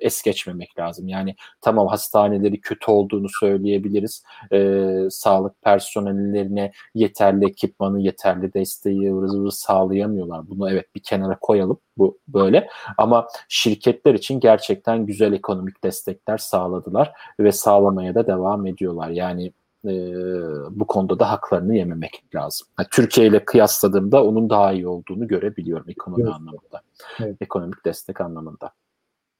es 0.00 0.22
geçmemek 0.22 0.78
lazım. 0.78 1.08
Yani 1.08 1.34
tamam 1.60 1.86
hastaneleri 1.86 2.60
kötü 2.60 2.90
olduğunu 2.90 3.28
söyleyebiliriz. 3.40 4.22
E, 4.52 4.88
sağlık 5.10 5.62
personellerine 5.62 6.72
yeterli 6.94 7.46
ekipmanı, 7.46 8.00
yeterli 8.00 8.52
desteği 8.52 9.12
sağlayamıyorlar. 9.50 10.48
Bunu 10.50 10.70
evet 10.70 10.94
bir 10.94 11.02
kenara 11.02 11.38
koyalım 11.38 11.78
bu 11.98 12.18
böyle. 12.28 12.68
Ama 12.98 13.28
şirketler 13.48 14.14
için 14.14 14.40
gerçekten 14.40 15.06
güzel 15.06 15.32
ekonomik 15.32 15.84
destekler 15.84 16.38
sağladılar 16.38 17.12
ve 17.40 17.52
sağlamaya 17.52 18.14
da 18.14 18.26
devam 18.26 18.66
ediyorlar. 18.66 19.10
Yani 19.10 19.52
e, 19.88 20.70
bu 20.70 20.86
konuda 20.86 21.18
da 21.18 21.30
haklarını 21.30 21.76
yememek 21.76 22.22
lazım. 22.34 22.68
Yani 22.78 22.88
Türkiye 22.90 23.26
ile 23.26 23.44
kıyasladığımda 23.44 24.24
onun 24.24 24.50
daha 24.50 24.72
iyi 24.72 24.88
olduğunu 24.88 25.28
görebiliyorum 25.28 25.86
ekonomi 25.88 26.22
evet. 26.22 26.32
anlamında. 26.34 26.82
Evet. 27.20 27.36
Ekonomik 27.40 27.84
destek 27.84 28.20
anlamında. 28.20 28.72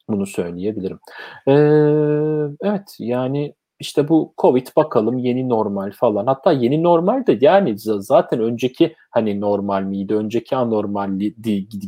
Bunu 0.08 0.26
söyleyebilirim. 0.26 0.98
Ee, 1.48 1.52
evet 2.68 2.96
yani 2.98 3.54
işte 3.80 4.08
bu 4.08 4.34
Covid 4.38 4.66
bakalım 4.76 5.18
yeni 5.18 5.48
normal 5.48 5.92
falan. 5.92 6.26
Hatta 6.26 6.52
yeni 6.52 6.82
normal 6.82 7.26
de 7.26 7.38
yani 7.40 7.74
zaten 7.78 8.40
önceki 8.40 8.94
hani 9.10 9.40
normal 9.40 9.82
miydi? 9.82 10.14
Önceki 10.14 10.56
anormaldi 10.56 11.34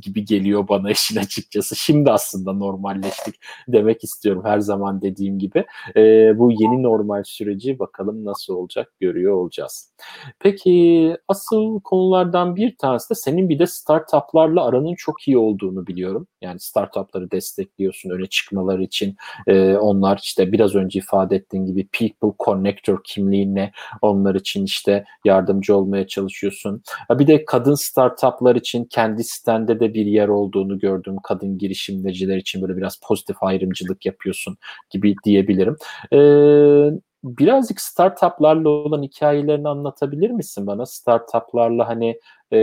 gibi 0.03 0.25
geliyor 0.25 0.69
bana 0.69 0.91
işin 1.01 1.17
açıkçası. 1.17 1.77
Şimdi 1.77 2.11
aslında 2.11 2.53
normalleştik 2.53 3.35
demek 3.69 4.05
istiyorum 4.05 4.43
her 4.45 4.61
zaman 4.61 5.03
dediğim 5.03 5.39
gibi. 5.39 5.65
E, 5.97 6.03
bu 6.39 6.53
yeni 6.53 6.83
normal 6.83 7.23
süreci 7.25 7.79
bakalım 7.79 8.25
nasıl 8.25 8.55
olacak 8.55 8.93
görüyor 9.01 9.35
olacağız. 9.35 9.93
Peki 10.39 11.17
asıl 11.29 11.81
konulardan 11.81 12.57
bir 12.57 12.77
tanesi 12.77 13.11
de 13.11 13.15
senin 13.15 13.49
bir 13.49 13.59
de 13.59 13.67
startuplarla 13.67 14.65
aranın 14.65 14.95
çok 14.95 15.29
iyi 15.29 15.39
olduğunu 15.39 15.87
biliyorum. 15.87 16.27
Yani 16.41 16.61
startupları 16.61 17.31
destekliyorsun 17.31 18.11
öne 18.11 18.27
çıkmaları 18.27 18.83
için. 18.83 19.17
E, 19.47 19.75
onlar 19.75 20.21
işte 20.23 20.53
biraz 20.53 20.75
önce 20.75 20.99
ifade 20.99 21.37
ettiğin 21.37 21.67
gibi 21.67 21.89
people 21.89 22.33
connector 22.45 23.01
kimliğine 23.05 23.73
onlar 24.03 24.35
için 24.35 24.65
işte 24.65 25.05
yardımcı 25.25 25.77
olmaya 25.77 26.07
çalışıyorsun. 26.07 26.83
Bir 27.11 27.27
de 27.27 27.45
kadın 27.45 27.75
startuplar 27.75 28.57
için 28.57 28.85
kendi 28.85 29.25
sitende 29.25 29.81
de 29.81 29.95
bir 29.95 30.07
yer 30.07 30.29
olduğunu 30.29 30.79
gördüm. 30.79 31.17
Kadın 31.23 31.59
girişimciler 31.59 32.37
için 32.37 32.63
böyle 32.63 32.77
biraz 32.77 33.01
pozitif 33.03 33.43
ayrımcılık 33.43 34.07
yapıyorsun 34.07 34.57
gibi 34.91 35.15
diyebilirim. 35.25 35.77
Ee, 36.13 36.91
birazcık 37.25 37.81
startuplarla 37.81 38.69
olan 38.69 39.03
hikayelerini 39.03 39.69
anlatabilir 39.69 40.31
misin 40.31 40.67
bana? 40.67 40.87
Startuplarla 40.87 41.89
hani 41.89 42.21
e, 42.53 42.59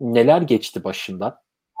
neler 0.00 0.42
geçti 0.42 0.84
başından? 0.84 1.36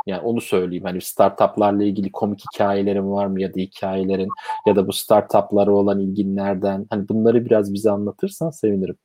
Yani 0.06 0.20
onu 0.22 0.40
söyleyeyim. 0.40 0.84
Hani 0.84 1.00
startuplarla 1.00 1.84
ilgili 1.84 2.12
komik 2.12 2.40
hikayelerin 2.40 3.10
var 3.10 3.26
mı 3.26 3.42
ya 3.42 3.54
da 3.54 3.60
hikayelerin 3.60 4.28
ya 4.66 4.76
da 4.76 4.86
bu 4.86 4.92
startuplara 4.92 5.70
olan 5.72 6.00
ilgin 6.00 6.36
nereden? 6.36 6.86
Hani 6.90 7.08
bunları 7.08 7.44
biraz 7.44 7.74
bize 7.74 7.90
anlatırsan 7.90 8.50
sevinirim. 8.50 8.96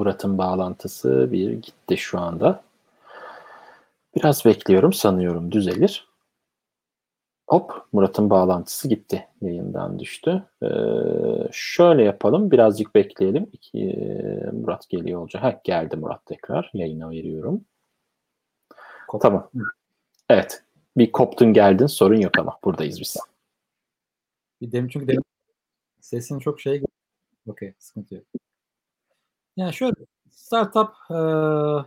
Murat'ın 0.00 0.38
bağlantısı 0.38 1.32
bir 1.32 1.52
gitti 1.52 1.96
şu 1.96 2.20
anda. 2.20 2.62
Biraz 4.16 4.44
bekliyorum 4.44 4.92
sanıyorum 4.92 5.52
düzelir. 5.52 6.08
Hop 7.48 7.72
Murat'ın 7.92 8.30
bağlantısı 8.30 8.88
gitti. 8.88 9.28
Yayından 9.42 9.98
düştü. 9.98 10.42
Ee, 10.62 10.66
şöyle 11.52 12.02
yapalım. 12.02 12.50
Birazcık 12.50 12.94
bekleyelim. 12.94 13.50
İki, 13.52 13.98
Murat 14.52 14.88
geliyor 14.88 15.20
olacak. 15.20 15.42
Ha, 15.42 15.60
geldi 15.64 15.96
Murat 15.96 16.26
tekrar. 16.26 16.70
Yayına 16.74 17.10
veriyorum. 17.10 17.64
Kop. 19.08 19.22
Tamam. 19.22 19.50
Evet. 20.30 20.62
Bir 20.96 21.12
koptun 21.12 21.52
geldin. 21.52 21.86
Sorun 21.86 22.20
yok 22.20 22.38
ama. 22.38 22.58
Buradayız 22.64 23.00
biz. 23.00 23.16
Bir 24.60 24.72
demin 24.72 24.88
çünkü 24.88 25.08
demin 25.08 25.24
sesin 26.00 26.38
çok 26.38 26.60
şey 26.60 26.82
Okey. 27.46 27.74
Sıkıntı 27.78 28.14
yok. 28.14 28.24
Yani 29.56 29.74
şöyle 29.74 29.94
startup 30.30 30.90
e, 31.10 31.14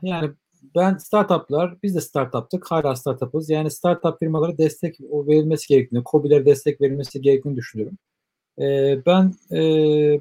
yani 0.08 0.32
ben 0.76 0.98
startuplar 0.98 1.76
biz 1.84 1.96
de 1.96 2.02
startuptık 2.02 2.72
hala 2.72 2.96
startupız. 2.96 3.50
Yani 3.50 3.72
startup 3.72 4.20
firmalara 4.20 4.58
destek 4.58 5.02
verilmesi 5.02 5.68
gerektiğini, 5.68 6.04
COBİ'lere 6.12 6.46
destek 6.46 6.82
verilmesi 6.82 7.22
gerektiğini 7.22 7.56
düşünüyorum. 7.56 7.98
E, 8.60 8.66
ben 9.06 9.34
e, 9.52 9.62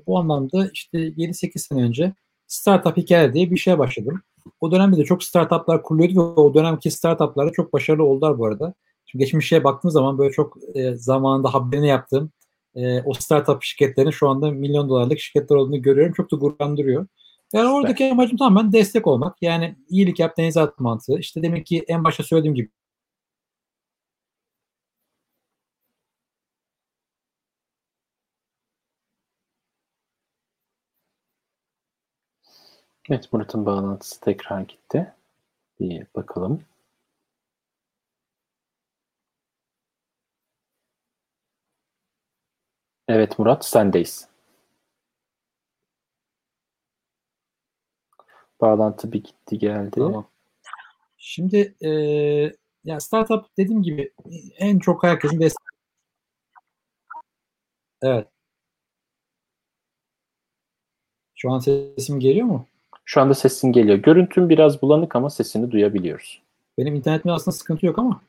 bu 0.07 0.19
anlamda 0.19 0.71
işte 0.73 0.99
7-8 0.99 1.59
sene 1.59 1.83
önce 1.83 2.13
startup 2.47 2.97
hikaye 2.97 3.35
diye 3.35 3.51
bir 3.51 3.57
şeye 3.57 3.79
başladım. 3.79 4.23
O 4.61 4.73
dönemde 4.73 4.97
de 4.97 5.05
çok 5.05 5.25
startuplar 5.25 5.83
kuruluyordu 5.83 6.37
ve 6.37 6.41
o 6.41 6.55
dönemki 6.55 6.91
startuplar 6.91 7.49
da 7.49 7.53
çok 7.53 7.73
başarılı 7.73 8.05
oldular 8.05 8.39
bu 8.39 8.47
arada. 8.47 8.75
Şimdi 9.07 9.25
geçmişe 9.25 9.65
baktığım 9.65 9.91
zaman 9.91 10.19
böyle 10.19 10.33
çok 10.33 10.57
e, 10.75 10.95
zamanında 10.97 11.55
haberini 11.55 11.89
yaptığım 11.89 12.33
e, 12.75 13.03
o 13.03 13.15
startup 13.15 13.63
şirketlerin 13.63 14.11
şu 14.11 14.29
anda 14.29 14.51
milyon 14.51 14.89
dolarlık 14.89 15.19
şirketler 15.21 15.57
olduğunu 15.57 15.83
görüyorum. 15.83 16.15
Çok 16.15 16.33
da 16.33 16.37
gururlandırıyor. 16.37 17.07
Yani 17.53 17.69
oradaki 17.69 18.11
amacım 18.13 18.37
tamamen 18.37 18.73
destek 18.73 19.07
olmak. 19.07 19.37
Yani 19.43 19.77
iyilik 19.89 20.19
yap 20.21 20.37
denize 20.37 20.61
at 20.61 20.81
mantığı. 20.81 21.19
İşte 21.19 21.43
demek 21.43 21.67
ki 21.67 21.85
en 21.89 22.05
başta 22.05 22.23
söylediğim 22.23 22.55
gibi 22.55 22.71
Evet 33.11 33.33
Murat'ın 33.33 33.67
bağlantısı 33.67 34.21
tekrar 34.21 34.61
gitti. 34.61 35.15
Bir 35.81 36.07
bakalım. 36.17 36.65
Evet 43.09 43.39
Murat 43.39 43.65
sendeyiz. 43.65 44.32
Bağlantı 48.63 49.13
bir 49.13 49.25
gitti 49.25 49.59
geldi. 49.59 49.91
Tamam. 49.95 50.27
Şimdi 51.17 51.75
e, 51.81 51.91
ya 52.85 53.01
startup 53.01 53.47
dediğim 53.59 53.83
gibi 53.83 54.13
en 54.59 54.79
çok 54.79 55.05
herkesin 55.05 55.41
destek. 55.41 55.67
Evet. 58.03 58.29
Şu 61.35 61.51
an 61.51 61.59
sesim 61.59 62.21
geliyor 62.21 62.47
mu? 62.47 62.67
Şu 63.05 63.21
anda 63.21 63.35
sesin 63.35 63.73
geliyor. 63.73 63.99
Görüntün 63.99 64.49
biraz 64.49 64.83
bulanık 64.83 65.17
ama 65.17 65.31
sesini 65.31 65.71
duyabiliyoruz. 65.71 66.43
Benim 66.79 66.95
internetimde 66.95 67.33
aslında 67.33 67.57
sıkıntı 67.57 67.87
yok 67.87 67.99
ama. 67.99 68.23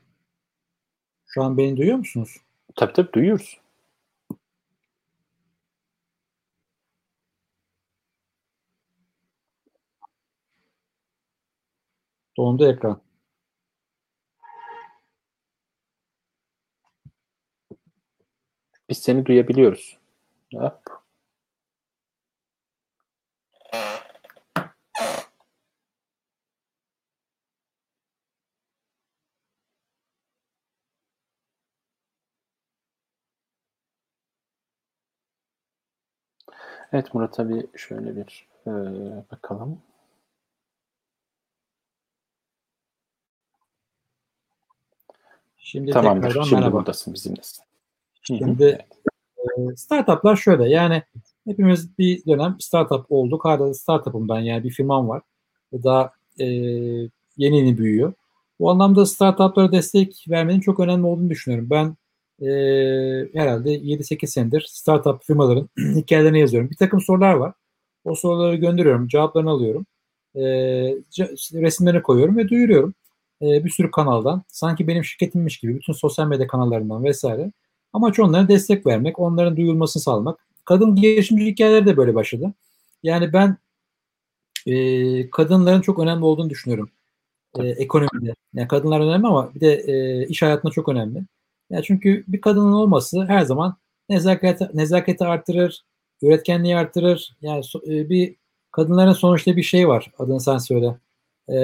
Şu 1.25 1.43
an 1.43 1.57
beni 1.57 1.77
duyuyor 1.77 1.97
musunuz? 1.97 2.37
Tabii 2.75 2.93
tabii 2.93 3.13
duyuyoruz. 3.13 3.62
Dondu 12.43 12.65
ekran. 12.65 13.01
Biz 18.89 18.97
seni 18.97 19.25
duyabiliyoruz. 19.25 19.97
Hop. 20.56 21.03
Evet 36.91 37.13
Murat 37.13 37.39
abi 37.39 37.67
şöyle 37.75 38.15
bir 38.15 38.47
e, 38.67 38.71
bakalım. 39.32 39.82
Şimdi 45.63 45.91
Tamamdır. 45.91 46.32
Şimdi 46.32 46.56
merhaba. 46.56 46.78
buradasın 46.78 47.13
bizimlesin. 47.13 47.63
Şimdi 48.21 48.86
e, 49.38 49.76
startuplar 49.76 50.36
şöyle 50.36 50.69
yani 50.69 51.04
hepimiz 51.47 51.97
bir 51.97 52.26
dönem 52.26 52.56
startup 52.60 53.06
olduk. 53.10 53.45
Hala 53.45 53.73
startup'ım 53.73 54.30
ben 54.30 54.39
yani 54.39 54.63
bir 54.63 54.69
firmam 54.69 55.10
var. 55.10 55.21
Daha 55.73 56.12
e, 56.39 56.45
yeni 57.38 57.58
yeni 57.58 57.78
büyüyor. 57.78 58.13
Bu 58.60 58.71
anlamda 58.71 59.06
startuplara 59.06 59.71
destek 59.71 60.26
vermenin 60.30 60.60
çok 60.60 60.80
önemli 60.80 61.06
olduğunu 61.06 61.30
düşünüyorum. 61.30 61.69
Ben 61.69 61.95
e, 62.47 62.49
herhalde 63.34 63.76
7-8 63.76 64.28
senedir 64.28 64.65
startup 64.69 65.23
firmaların 65.23 65.69
hikayelerini 65.78 66.39
yazıyorum. 66.39 66.69
Bir 66.69 66.76
takım 66.76 67.02
sorular 67.02 67.34
var. 67.34 67.54
O 68.04 68.15
soruları 68.15 68.56
gönderiyorum, 68.56 69.08
cevaplarını 69.08 69.49
alıyorum. 69.49 69.86
E, 70.36 70.41
resimlerini 71.54 72.02
koyuyorum 72.02 72.38
ve 72.38 72.49
duyuruyorum. 72.49 72.93
E, 73.43 73.65
bir 73.65 73.69
sürü 73.69 73.91
kanaldan. 73.91 74.43
Sanki 74.47 74.88
benim 74.88 75.03
şirketimmiş 75.03 75.58
gibi 75.58 75.75
bütün 75.75 75.93
sosyal 75.93 76.27
medya 76.27 76.47
kanallarından 76.47 77.03
vesaire. 77.03 77.51
Amaç 77.93 78.19
onlara 78.19 78.47
destek 78.47 78.86
vermek, 78.86 79.19
onların 79.19 79.58
duyulmasını 79.58 80.03
sağlamak. 80.03 80.47
Kadın 80.65 80.95
girişimci 80.95 81.45
hikayeleri 81.45 81.86
de 81.86 81.97
böyle 81.97 82.15
başladı. 82.15 82.53
Yani 83.03 83.34
ben 83.34 83.58
e, 84.67 85.29
kadınların 85.29 85.82
çok 85.82 85.99
önemli 85.99 86.25
olduğunu 86.25 86.49
düşünüyorum. 86.49 86.89
E, 87.60 87.67
ekonomide. 87.67 88.36
Yani 88.53 88.67
kadınlar 88.67 88.99
önemli 88.99 89.27
ama 89.27 89.56
bir 89.56 89.60
de 89.60 89.73
e, 89.73 90.27
iş 90.27 90.41
hayatında 90.41 90.71
çok 90.71 90.89
önemli. 90.89 91.23
Yani 91.69 91.84
çünkü 91.84 92.23
bir 92.27 92.41
kadının 92.41 92.73
olması 92.73 93.25
her 93.25 93.41
zaman 93.41 93.77
nezaketi, 94.10 94.69
nezaketi 94.73 95.25
artırır, 95.25 95.84
üretkenliği 96.21 96.77
artırır. 96.77 97.38
Yani 97.41 97.63
so, 97.63 97.79
e, 97.88 98.10
bir 98.10 98.36
kadınların 98.71 99.13
sonuçta 99.13 99.56
bir 99.56 99.63
şey 99.63 99.88
var. 99.88 100.12
Adını 100.19 100.41
sen 100.41 100.58
söyle. 100.58 100.95
E, 101.49 101.56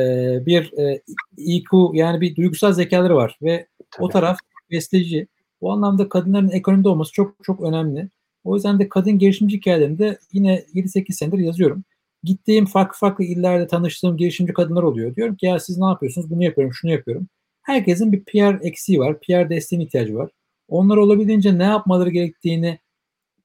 bir 0.46 0.74
e, 0.78 1.02
IQ 1.38 1.92
yani 1.94 2.22
bir 2.22 2.36
duygusal 2.36 2.74
zekaları 2.74 3.15
var 3.15 3.38
ve 3.42 3.68
Tabii. 3.92 4.06
o 4.06 4.10
taraf 4.10 4.38
besleyici. 4.72 5.28
Bu 5.62 5.72
anlamda 5.72 6.10
kadınların 6.10 6.50
ekonomide 6.50 6.89
olması 6.89 7.13
çok 7.13 7.36
çok 7.44 7.62
önemli. 7.62 8.10
O 8.44 8.56
yüzden 8.56 8.80
de 8.80 8.89
kadın 8.89 9.20
girişimci 9.20 9.58
hikayelerinde 9.58 10.20
yine 10.34 10.63
7-8 10.74 11.13
senedir 11.13 11.38
yazıyorum. 11.38 11.84
Gittiğim 12.24 12.65
farklı 12.65 12.98
farklı 12.98 13.24
illerde 13.24 13.68
tanıştığım 13.68 14.18
girişimci 14.18 14.54
kadınlar 14.54 14.84
oluyor. 14.84 15.15
Diyorum 15.15 15.36
ki 15.36 15.46
ya 15.46 15.60
siz 15.60 15.78
ne 15.78 15.86
yapıyorsunuz? 15.86 16.30
Bunu 16.30 16.44
yapıyorum, 16.44 16.74
şunu 16.74 16.92
yapıyorum. 16.92 17.28
Herkesin 17.62 18.12
bir 18.12 18.24
PR 18.24 18.65
eksiği 18.68 19.00
var. 19.00 19.20
PR 19.20 19.50
desteğine 19.50 19.84
ihtiyacı 19.84 20.15
var. 20.15 20.32
Onlar 20.68 20.98
olabildiğince 20.98 21.58
ne 21.58 21.63
yapmaları 21.63 22.10
gerektiğini 22.10 22.80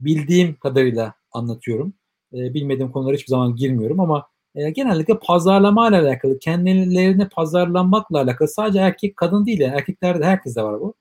bildiğim 0.01 0.55
kadarıyla 0.55 1.15
anlatıyorum. 1.33 1.95
E, 2.33 2.55
bilmediğim 2.55 2.93
konulara 2.93 3.15
hiçbir 3.15 3.31
zaman 3.31 3.57
girmiyorum 3.57 4.01
ama 4.01 4.27
e, 4.55 4.71
genellikle 4.71 5.19
pazarlama 5.19 5.89
ile 5.89 5.97
alakalı, 5.97 6.39
kendilerini 6.39 7.29
pazarlamakla 7.29 8.21
alakalı 8.21 8.49
sadece 8.49 8.79
erkek 8.79 9.17
kadın 9.17 9.47
değil 9.47 9.61
yani 9.61 9.75
erkeklerde 9.75 10.25
herkeste 10.25 10.63
var 10.63 10.81
bu. 10.81 10.95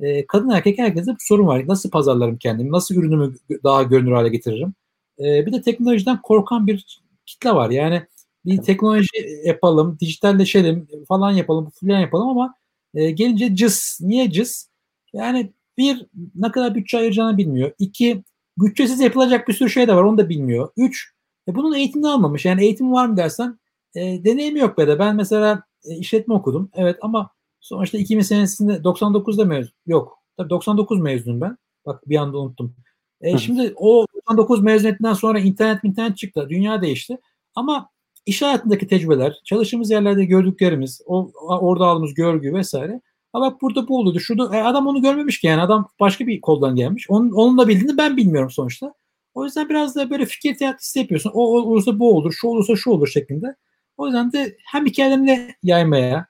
E, 0.00 0.26
kadın 0.26 0.50
erkek 0.50 0.78
herkeste 0.78 1.12
bir 1.12 1.16
sorun 1.20 1.46
var. 1.46 1.68
Nasıl 1.68 1.90
pazarlarım 1.90 2.38
kendimi? 2.38 2.72
Nasıl 2.72 2.94
ürünümü 2.94 3.34
daha 3.64 3.82
görünür 3.82 4.12
hale 4.12 4.28
getiririm? 4.28 4.74
E, 5.18 5.46
bir 5.46 5.52
de 5.52 5.62
teknolojiden 5.62 6.22
korkan 6.22 6.66
bir 6.66 7.00
kitle 7.26 7.50
var. 7.54 7.70
Yani 7.70 8.02
bir 8.46 8.62
teknoloji 8.62 9.08
yapalım, 9.44 9.98
dijitalleşelim 10.00 10.88
falan 11.08 11.30
yapalım, 11.32 11.70
falan 11.80 12.00
yapalım 12.00 12.28
ama 12.28 12.54
e, 12.94 13.10
gelince 13.10 13.56
cız. 13.56 13.98
Niye 14.00 14.30
cız? 14.30 14.70
Yani 15.12 15.52
bir, 15.78 16.06
ne 16.34 16.50
kadar 16.50 16.74
bütçe 16.74 16.98
ayıracağını 16.98 17.38
bilmiyor. 17.38 17.72
İki, 17.78 18.22
bütçesiz 18.58 19.00
yapılacak 19.00 19.48
bir 19.48 19.52
sürü 19.52 19.70
şey 19.70 19.88
de 19.88 19.96
var 19.96 20.02
onu 20.02 20.18
da 20.18 20.28
bilmiyor. 20.28 20.68
Üç, 20.76 21.13
e, 21.48 21.54
bunun 21.54 21.74
eğitimini 21.74 22.08
almamış. 22.08 22.44
Yani 22.44 22.62
eğitim 22.64 22.92
var 22.92 23.06
mı 23.06 23.16
dersen 23.16 23.58
e, 23.94 24.24
deneyimi 24.24 24.60
yok 24.60 24.78
be 24.78 24.86
de. 24.86 24.98
Ben 24.98 25.16
mesela 25.16 25.62
e, 25.84 25.96
işletme 25.96 26.34
okudum. 26.34 26.70
Evet 26.74 26.98
ama 27.02 27.30
sonuçta 27.60 27.98
2000 27.98 28.22
senesinde 28.22 28.72
99'da 28.72 29.44
mezun. 29.44 29.72
Yok. 29.86 30.18
Tabii 30.36 30.50
99 30.50 31.00
mezunum 31.00 31.40
ben. 31.40 31.56
Bak 31.86 32.08
bir 32.08 32.16
anda 32.16 32.38
unuttum. 32.38 32.76
E, 33.20 33.38
şimdi 33.38 33.72
o 33.76 34.06
99 34.14 34.62
mezuniyetinden 34.62 35.12
sonra 35.12 35.38
internet 35.38 35.84
internet 35.84 36.16
çıktı. 36.16 36.46
Dünya 36.50 36.82
değişti. 36.82 37.18
Ama 37.54 37.88
iş 38.26 38.42
hayatındaki 38.42 38.86
tecrübeler, 38.86 39.40
çalıştığımız 39.44 39.90
yerlerde 39.90 40.24
gördüklerimiz, 40.24 41.00
o 41.06 41.30
orada 41.48 41.86
aldığımız 41.86 42.14
görgü 42.14 42.54
vesaire. 42.54 43.00
Ama 43.32 43.50
bak 43.50 43.62
burada 43.62 43.88
bu 43.88 43.98
oldu. 43.98 44.20
Şurada 44.20 44.56
e, 44.56 44.62
adam 44.62 44.86
onu 44.86 45.02
görmemiş 45.02 45.40
ki 45.40 45.46
yani 45.46 45.62
adam 45.62 45.88
başka 46.00 46.26
bir 46.26 46.40
koldan 46.40 46.76
gelmiş. 46.76 47.10
Onun, 47.10 47.30
onun 47.30 47.58
da 47.58 47.68
bildiğini 47.68 47.98
ben 47.98 48.16
bilmiyorum 48.16 48.50
sonuçta. 48.50 48.94
O 49.34 49.44
yüzden 49.44 49.68
biraz 49.68 49.96
da 49.96 50.10
böyle 50.10 50.26
fikir 50.26 50.56
tiyatrosu 50.56 50.98
yapıyorsun. 50.98 51.30
O 51.34 51.40
olursa 51.40 51.98
bu 51.98 52.16
olur, 52.16 52.32
şu 52.32 52.48
olursa 52.48 52.76
şu 52.76 52.90
olur 52.90 53.08
şeklinde. 53.08 53.56
O 53.96 54.06
yüzden 54.06 54.32
de 54.32 54.56
hem 54.72 54.86
hikayelerini 54.86 55.54
yaymaya, 55.62 56.26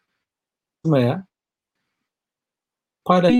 yaymaya 0.84 1.26
paylaş 3.04 3.34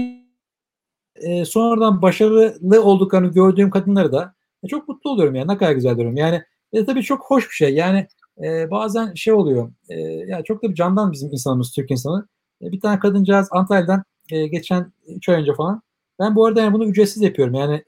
e, 1.17 1.45
sonradan 1.45 2.03
başarılı 2.03 2.83
olduklarını 2.83 3.33
gördüğüm 3.33 3.71
kadınları 3.71 4.13
da 4.13 4.35
e, 4.65 4.69
çok 4.69 4.89
mutlu 4.89 5.11
oluyorum 5.11 5.35
yani. 5.35 5.49
Ne 5.49 5.59
kadar 5.59 5.73
güzel 5.73 5.97
diyorum. 5.97 6.17
Yani 6.17 6.43
e, 6.73 6.85
tabii 6.85 7.03
çok 7.03 7.25
hoş 7.25 7.51
bir 7.51 7.55
şey. 7.55 7.75
Yani 7.75 8.07
e, 8.45 8.71
bazen 8.71 9.15
şey 9.15 9.33
oluyor. 9.33 9.73
E, 9.89 10.01
ya 10.01 10.43
çok 10.45 10.63
da 10.63 10.71
bir 10.71 10.75
candan 10.75 11.13
bizim 11.13 11.33
insanımız, 11.33 11.73
Türk 11.73 11.91
insanı. 11.91 12.29
E, 12.63 12.73
bir 12.73 12.81
tane 12.81 12.99
kadıncağız 12.99 13.49
Antalya'dan 13.51 14.05
e, 14.31 14.47
geçen 14.47 14.93
3 15.07 15.29
ay 15.29 15.41
önce 15.41 15.55
falan. 15.55 15.83
Ben 16.19 16.37
bu 16.37 16.47
arada 16.47 16.61
yani 16.61 16.73
bunu 16.73 16.85
ücretsiz 16.85 17.23
yapıyorum. 17.23 17.55
Yani 17.55 17.85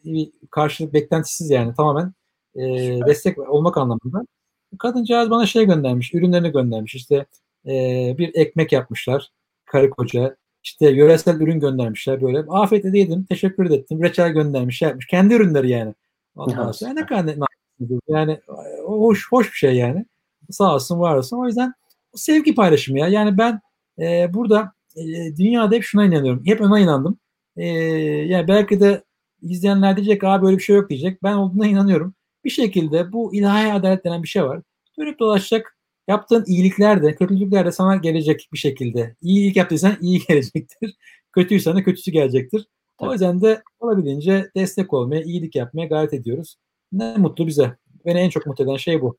karşılık 0.51 0.93
beklentisiz 0.95 1.51
yani 1.51 1.75
tamamen 1.75 2.13
e, 2.55 2.63
destek 3.07 3.39
olmak 3.39 3.77
anlamında. 3.77 4.27
Kadıncağız 4.79 5.31
bana 5.31 5.47
şey 5.47 5.65
göndermiş, 5.65 6.15
ürünlerini 6.15 6.53
göndermiş. 6.53 6.95
İşte 6.95 7.27
e, 7.67 7.71
bir 8.19 8.35
ekmek 8.35 8.73
yapmışlar, 8.73 9.31
karı 9.65 9.91
koca. 9.91 10.37
İşte 10.65 10.91
yöresel 10.91 11.41
ürün 11.41 11.61
göndermişler 11.61 12.23
böyle. 12.23 12.39
Afiyet 12.39 12.85
yedim, 12.85 13.25
teşekkür 13.25 13.71
ettim. 13.71 14.03
Reçel 14.03 14.31
göndermiş, 14.33 14.79
şey 14.79 14.89
yapmış. 14.89 15.07
Kendi 15.07 15.35
ürünleri 15.35 15.71
yani. 15.71 15.95
Ondan 16.37 16.73
sonra 16.73 16.93
ne 16.93 17.07
kadar 17.07 17.37
yani 18.09 18.41
hoş 18.87 19.33
hoş 19.33 19.53
bir 19.53 19.57
şey 19.57 19.77
yani. 19.77 20.07
Sağ 20.51 20.75
olsun 20.75 21.01
var 21.01 21.17
olsun. 21.17 21.39
O 21.39 21.47
yüzden 21.47 21.75
sevgi 22.15 22.55
paylaşımı 22.55 22.99
ya. 22.99 23.09
Yani 23.09 23.39
ben 23.39 23.61
e, 23.99 24.35
burada 24.35 24.73
e, 24.97 25.03
dünyada 25.37 25.75
hep 25.75 25.83
şuna 25.83 26.05
inanıyorum. 26.05 26.43
Hep 26.47 26.61
ona 26.61 26.81
inandım. 26.81 27.19
E, 27.57 27.67
yani 28.27 28.49
belki 28.49 28.81
de 28.81 29.03
izleyenler 29.51 29.97
diyecek 29.97 30.25
abi 30.25 30.47
böyle 30.47 30.59
bir 30.59 30.63
şey 30.63 30.77
yok 30.77 30.91
diyecek. 30.91 31.23
Ben 31.23 31.33
olduğuna 31.33 31.67
inanıyorum. 31.67 32.15
Bir 32.45 32.51
şekilde 32.51 33.13
bu 33.13 33.35
ilahi 33.35 33.73
adalet 33.73 34.05
denen 34.05 34.23
bir 34.23 34.29
şey 34.29 34.45
var. 34.45 34.63
Dönüp 34.99 35.19
dolaşacak 35.19 35.77
yaptığın 36.09 36.45
iyilikler 36.47 37.03
de 37.03 37.15
kötülükler 37.15 37.67
de 37.67 37.73
sana 37.73 37.97
gelecek 37.97 38.49
bir 38.53 38.59
şekilde. 38.59 39.17
İyilik 39.23 39.57
yaptıysan 39.57 39.97
iyi 40.01 40.21
gelecektir. 40.29 40.97
Kötüysen 41.33 41.77
de 41.77 41.83
kötüsü 41.83 42.11
gelecektir. 42.11 42.67
O 42.99 43.13
yüzden 43.13 43.41
de 43.41 43.63
olabildiğince 43.81 44.51
destek 44.57 44.93
olmaya, 44.93 45.23
iyilik 45.23 45.57
yapmaya 45.57 45.87
gayret 45.87 46.15
ediyoruz. 46.15 46.57
Ne 46.93 47.17
mutlu 47.17 47.47
bize. 47.47 47.77
Beni 48.07 48.19
en 48.19 48.31
çok 48.31 48.47
mutlu 48.47 48.65
eden 48.65 48.77
şey 48.77 49.03
bu. 49.03 49.17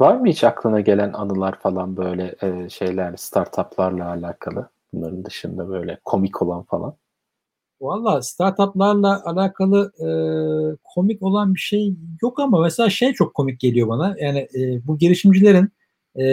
Var 0.00 0.16
mı 0.16 0.26
hiç 0.26 0.44
aklına 0.44 0.80
gelen 0.80 1.12
anılar 1.12 1.58
falan 1.58 1.96
böyle 1.96 2.34
e, 2.42 2.68
şeyler, 2.68 3.16
startuplarla 3.16 4.08
alakalı? 4.08 4.68
Bunların 4.92 5.24
dışında 5.24 5.68
böyle 5.68 5.98
komik 6.04 6.42
olan 6.42 6.62
falan. 6.62 6.94
Valla 7.82 8.22
startuplarla 8.22 9.22
alakalı 9.24 9.92
e, 9.98 10.08
komik 10.84 11.22
olan 11.22 11.54
bir 11.54 11.60
şey 11.60 11.94
yok 12.22 12.40
ama 12.40 12.60
mesela 12.60 12.90
şey 12.90 13.12
çok 13.12 13.34
komik 13.34 13.60
geliyor 13.60 13.88
bana. 13.88 14.16
Yani 14.20 14.38
e, 14.38 14.86
bu 14.86 14.98
girişimcilerin 14.98 15.68
e, 16.20 16.24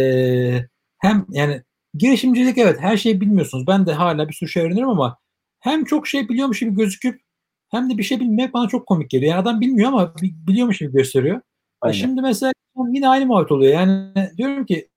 hem 0.97 1.25
yani 1.29 1.63
girişimcilik 1.93 2.57
evet 2.57 2.79
her 2.79 2.97
şeyi 2.97 3.21
bilmiyorsunuz. 3.21 3.67
Ben 3.67 3.85
de 3.85 3.93
hala 3.93 4.27
bir 4.29 4.33
sürü 4.33 4.49
şey 4.49 4.63
öğreniyorum 4.63 4.89
ama 4.91 5.17
hem 5.59 5.85
çok 5.85 6.07
şey 6.07 6.29
biliyormuş 6.29 6.59
gibi 6.59 6.75
gözüküp 6.75 7.21
hem 7.69 7.89
de 7.89 7.97
bir 7.97 8.03
şey 8.03 8.19
bilmek 8.19 8.53
bana 8.53 8.67
çok 8.67 8.87
komik 8.87 9.09
geliyor. 9.09 9.31
Yani 9.31 9.41
adam 9.41 9.61
bilmiyor 9.61 9.87
ama 9.87 10.13
biliyormuş 10.21 10.77
gibi 10.77 10.91
gösteriyor. 10.91 11.41
E 11.85 11.93
şimdi 11.93 12.21
mesela 12.21 12.53
yine 12.93 13.09
aynı 13.09 13.25
muhabbet 13.25 13.51
oluyor. 13.51 13.73
Yani 13.73 14.13
diyorum 14.37 14.65
ki 14.65 14.89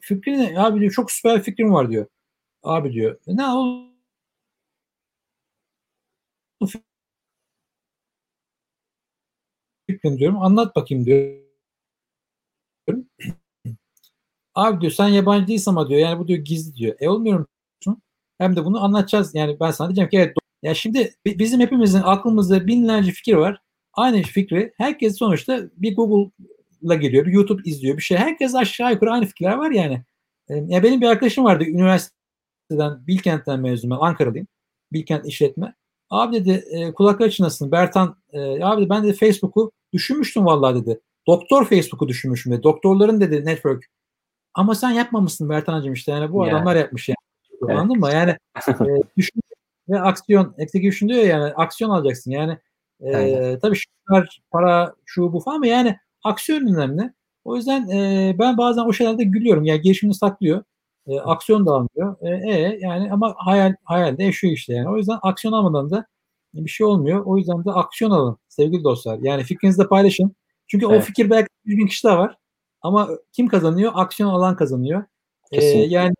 fikrin 0.00 0.38
ne? 0.38 0.60
Abi 0.60 0.80
diyor 0.80 0.92
çok 0.92 1.12
süper 1.12 1.42
fikrim 1.42 1.72
var 1.72 1.90
diyor. 1.90 2.06
Abi 2.62 2.92
diyor. 2.92 3.18
E 3.26 3.36
ne 3.36 3.46
oldu? 3.46 3.89
Fikrin 9.90 10.18
diyorum. 10.18 10.42
Anlat 10.42 10.76
bakayım 10.76 11.06
diyor. 11.06 11.40
Abi 14.54 14.80
diyor 14.80 14.92
sen 14.92 15.08
yabancı 15.08 15.46
değilsin 15.46 15.70
ama 15.70 15.88
diyor. 15.88 16.00
Yani 16.00 16.18
bu 16.18 16.28
diyor 16.28 16.38
gizli 16.38 16.74
diyor. 16.76 16.96
E 17.00 17.08
olmuyorum. 17.08 17.46
Hem 18.38 18.56
de 18.56 18.64
bunu 18.64 18.84
anlatacağız. 18.84 19.34
Yani 19.34 19.60
ben 19.60 19.70
sana 19.70 19.88
diyeceğim 19.88 20.10
ki 20.10 20.18
evet. 20.18 20.36
Ya 20.62 20.74
şimdi 20.74 21.14
bizim 21.26 21.60
hepimizin 21.60 22.02
aklımızda 22.04 22.66
binlerce 22.66 23.12
fikir 23.12 23.34
var. 23.34 23.62
Aynı 23.92 24.22
fikri 24.22 24.72
herkes 24.76 25.18
sonuçta 25.18 25.62
bir 25.76 25.96
Google 25.96 26.30
la 26.84 26.94
geliyor. 26.94 27.26
Bir 27.26 27.32
YouTube 27.32 27.62
izliyor 27.64 27.96
bir 27.96 28.02
şey. 28.02 28.18
Herkes 28.18 28.54
aşağı 28.54 28.92
yukarı 28.92 29.12
aynı 29.12 29.26
fikirler 29.26 29.54
var 29.54 29.70
yani. 29.70 30.04
E, 30.48 30.54
ya 30.56 30.82
benim 30.82 31.00
bir 31.00 31.06
arkadaşım 31.06 31.44
vardı 31.44 31.64
üniversiteden 31.64 33.06
Bilkent'ten 33.06 33.60
mezun 33.60 33.90
ben 33.90 33.96
Ankaralıyım. 33.96 34.46
Bilkent 34.92 35.26
işletme. 35.26 35.74
Abi 36.10 36.36
dedi 36.36 36.64
e, 36.70 36.92
kulakları 36.92 37.30
çınlasın 37.30 37.72
Bertan 37.72 38.16
e, 38.32 38.64
abi 38.64 38.88
ben 38.88 39.04
de 39.04 39.12
Facebook'u 39.12 39.72
düşünmüştüm 39.92 40.44
vallahi 40.46 40.74
dedi. 40.74 41.00
Doktor 41.26 41.64
Facebook'u 41.64 42.08
düşünmüşüm 42.08 42.52
dedi. 42.52 42.62
Doktorların 42.62 43.20
dedi 43.20 43.44
network. 43.44 43.84
Ama 44.54 44.74
sen 44.74 44.90
yapmamışsın 44.90 45.48
Bertan'cığım 45.48 45.92
işte 45.92 46.12
yani 46.12 46.32
bu 46.32 46.46
yani. 46.46 46.54
adamlar 46.54 46.76
yapmış 46.76 47.08
yani. 47.08 47.16
Evet. 47.64 47.78
Anladın 47.78 48.00
mı? 48.00 48.10
Yani 48.12 48.30
e, 48.68 49.02
düşün, 49.16 49.40
ve 49.88 50.00
aksiyon 50.00 50.54
execution 50.58 51.08
diyor 51.08 51.22
yani 51.22 51.44
aksiyon 51.44 51.90
alacaksın. 51.90 52.30
Yani 52.30 52.58
e, 53.00 53.58
tabii 53.62 53.76
şunlar 53.76 54.40
para 54.50 54.94
şu 55.06 55.32
bu 55.32 55.40
falan 55.40 55.56
ama 55.56 55.66
yani 55.66 55.96
aksiyon 56.24 56.74
önemli. 56.74 57.12
O 57.44 57.56
yüzden 57.56 57.88
e, 57.88 58.34
ben 58.38 58.58
bazen 58.58 58.82
o 58.82 58.92
şeylerde 58.92 59.24
gülüyorum. 59.24 59.64
Yani 59.64 59.80
girişimini 59.80 60.14
saklıyor. 60.14 60.62
E, 61.10 61.20
aksiyon 61.20 61.66
da 61.66 61.72
almıyor. 61.72 62.16
E, 62.22 62.52
e, 62.52 62.78
yani 62.80 63.12
ama 63.12 63.34
hayal 63.38 63.74
hayal 63.84 64.18
de 64.18 64.24
yaşıyor 64.24 64.52
işte 64.52 64.74
yani. 64.74 64.88
O 64.88 64.96
yüzden 64.96 65.18
aksiyon 65.22 65.52
almadan 65.52 65.90
da 65.90 66.06
bir 66.54 66.70
şey 66.70 66.86
olmuyor. 66.86 67.22
O 67.26 67.36
yüzden 67.36 67.64
de 67.64 67.70
aksiyon 67.70 68.10
alın 68.10 68.38
sevgili 68.48 68.84
dostlar. 68.84 69.18
Yani 69.22 69.44
fikrinizi 69.44 69.78
de 69.78 69.88
paylaşın. 69.88 70.36
Çünkü 70.66 70.86
evet. 70.86 71.02
o 71.02 71.04
fikir 71.04 71.30
belki 71.30 71.48
100 71.64 71.78
bin 71.78 71.86
kişi 71.86 72.06
de 72.06 72.10
var. 72.10 72.36
Ama 72.82 73.08
kim 73.32 73.48
kazanıyor? 73.48 73.92
Aksiyon 73.94 74.30
alan 74.30 74.56
kazanıyor. 74.56 75.04
Ee, 75.52 75.64
yani 75.66 76.14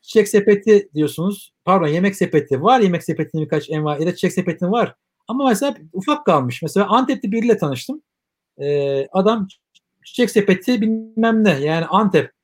çiçek 0.00 0.28
sepeti 0.28 0.88
diyorsunuz. 0.94 1.52
Pardon 1.64 1.86
yemek 1.86 2.16
sepeti. 2.16 2.62
Var 2.62 2.80
yemek 2.80 3.04
sepetinin 3.04 3.44
birkaç 3.44 3.70
enva 3.70 3.96
ya 3.96 4.06
da 4.06 4.14
çiçek 4.14 4.32
sepetinin 4.32 4.72
var. 4.72 4.94
Ama 5.28 5.48
mesela 5.48 5.74
ufak 5.92 6.26
kalmış. 6.26 6.62
Mesela 6.62 6.88
Antep'te 6.88 7.32
biriyle 7.32 7.58
tanıştım. 7.58 8.02
Ee, 8.58 9.06
adam 9.12 9.48
çiçek 10.04 10.30
sepeti 10.30 10.80
bilmem 10.80 11.44
ne. 11.44 11.50
Yani 11.50 11.86
Antep. 11.86 12.37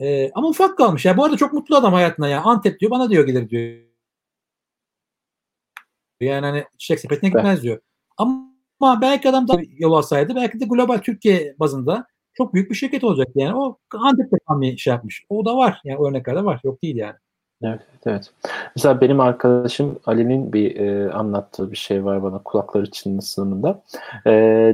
Ee, 0.00 0.30
ama 0.34 0.48
ufak 0.48 0.78
kalmış. 0.78 1.04
Ya 1.04 1.16
bu 1.16 1.24
arada 1.24 1.36
çok 1.36 1.52
mutlu 1.52 1.76
adam 1.76 1.92
hayatına 1.92 2.28
ya. 2.28 2.42
Antep 2.42 2.80
diyor 2.80 2.90
bana 2.90 3.10
diyor 3.10 3.26
gelir 3.26 3.50
diyor. 3.50 3.90
Yani 6.20 6.46
hani 6.46 6.64
çiçek 6.78 7.00
sepetine 7.00 7.30
gitmez 7.30 7.62
diyor. 7.62 7.80
Ama 8.16 9.00
belki 9.00 9.28
adam 9.28 9.48
da 9.48 9.60
yol 9.78 9.92
alsaydı 9.92 10.34
belki 10.36 10.60
de 10.60 10.64
global 10.64 10.98
Türkiye 10.98 11.54
bazında 11.58 12.06
çok 12.34 12.54
büyük 12.54 12.70
bir 12.70 12.74
şirket 12.74 13.04
olacak 13.04 13.28
yani. 13.34 13.56
O 13.56 13.78
Antep'te 13.94 14.36
kalmayı 14.48 14.78
şey 14.78 14.92
yapmış. 14.92 15.24
O 15.28 15.44
da 15.44 15.56
var. 15.56 15.80
Yani 15.84 16.08
örneklerde 16.08 16.44
var. 16.44 16.60
Yok 16.64 16.82
değil 16.82 16.96
yani. 16.96 17.14
Evet, 17.62 17.80
evet. 18.06 18.30
Mesela 18.76 19.00
benim 19.00 19.20
arkadaşım 19.20 19.98
Ali'nin 20.06 20.52
bir 20.52 20.76
e, 20.76 21.12
anlattığı 21.12 21.70
bir 21.70 21.76
şey 21.76 22.04
var 22.04 22.22
bana 22.22 22.42
kulakları 22.42 22.90
çınlasınında. 22.90 23.82
E, 24.26 24.30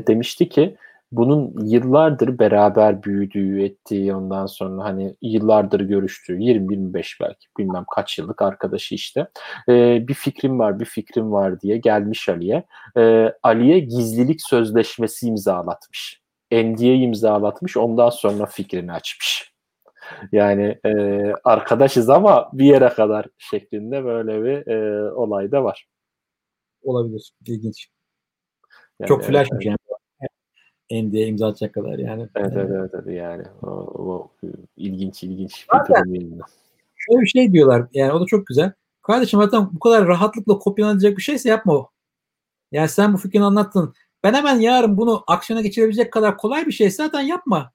demişti 0.06 0.48
ki 0.48 0.76
bunun 1.16 1.54
yıllardır 1.66 2.38
beraber 2.38 3.02
büyüdüğü, 3.02 3.64
ettiği 3.64 4.14
ondan 4.14 4.46
sonra 4.46 4.84
hani 4.84 5.16
yıllardır 5.22 5.80
görüştüğü 5.80 6.38
20-25 6.38 7.16
belki 7.20 7.46
bilmem 7.58 7.84
kaç 7.94 8.18
yıllık 8.18 8.42
arkadaşı 8.42 8.94
işte. 8.94 9.28
Ee, 9.68 10.08
bir 10.08 10.14
fikrim 10.14 10.58
var, 10.58 10.80
bir 10.80 10.84
fikrim 10.84 11.32
var 11.32 11.60
diye 11.60 11.76
gelmiş 11.76 12.28
Ali'ye. 12.28 12.64
Ee, 12.96 13.32
Ali'ye 13.42 13.78
gizlilik 13.78 14.42
sözleşmesi 14.42 15.26
imzalatmış. 15.26 16.20
NDA 16.52 16.84
imzalatmış 16.84 17.76
ondan 17.76 18.10
sonra 18.10 18.46
fikrini 18.46 18.92
açmış. 18.92 19.52
Yani 20.32 20.78
e, 20.86 20.90
arkadaşız 21.44 22.10
ama 22.10 22.50
bir 22.52 22.64
yere 22.64 22.88
kadar 22.88 23.26
şeklinde 23.38 24.04
böyle 24.04 24.44
bir 24.44 24.72
e, 24.72 25.10
olay 25.12 25.52
da 25.52 25.64
var. 25.64 25.88
Olabilir. 26.82 27.32
İlginç. 27.46 27.88
Yani, 29.00 29.08
Çok 29.08 29.24
flashmış 29.24 29.66
yani. 29.66 29.76
NDA 30.90 31.18
imza 31.18 31.46
atacak 31.46 31.74
kadar 31.74 31.98
yani. 31.98 32.28
Evet 32.36 32.52
evet 32.54 32.70
evet, 32.70 32.90
evet 32.94 33.16
yani 33.16 33.42
o, 33.62 33.68
o 33.68 34.30
ilginç 34.76 35.22
ilginç 35.22 35.66
bir 35.74 35.94
durum 35.94 36.40
Şöyle 36.96 37.20
bir 37.20 37.26
şey 37.26 37.52
diyorlar 37.52 37.86
yani 37.92 38.12
o 38.12 38.20
da 38.20 38.26
çok 38.26 38.46
güzel. 38.46 38.72
Kardeşim 39.02 39.40
zaten 39.40 39.68
bu 39.72 39.78
kadar 39.78 40.06
rahatlıkla 40.06 40.58
kopyalanacak 40.58 41.16
bir 41.16 41.22
şeyse 41.22 41.48
yapma 41.48 41.74
o. 41.74 41.90
Yani 42.72 42.88
sen 42.88 43.12
bu 43.12 43.16
fikrini 43.16 43.44
anlattın. 43.44 43.94
Ben 44.24 44.34
hemen 44.34 44.60
yarın 44.60 44.96
bunu 44.96 45.24
aksiyona 45.26 45.62
geçirebilecek 45.62 46.12
kadar 46.12 46.36
kolay 46.36 46.66
bir 46.66 46.72
şey 46.72 46.90
zaten 46.90 47.20
yapma. 47.20 47.72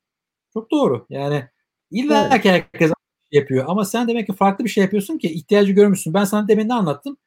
Çok 0.53 0.71
doğru. 0.71 1.05
Yani 1.09 1.47
illa 1.91 2.29
evet. 2.33 2.45
herkes 2.45 2.91
yapıyor 3.31 3.65
ama 3.67 3.85
sen 3.85 4.07
demek 4.07 4.27
ki 4.27 4.33
farklı 4.33 4.65
bir 4.65 4.69
şey 4.69 4.83
yapıyorsun 4.83 5.17
ki 5.17 5.33
ihtiyacı 5.33 5.71
görmüşsün. 5.71 6.13
Ben 6.13 6.23
sana 6.23 6.47
demin 6.47 6.69
de 6.69 6.73
anlattım. 6.73 7.17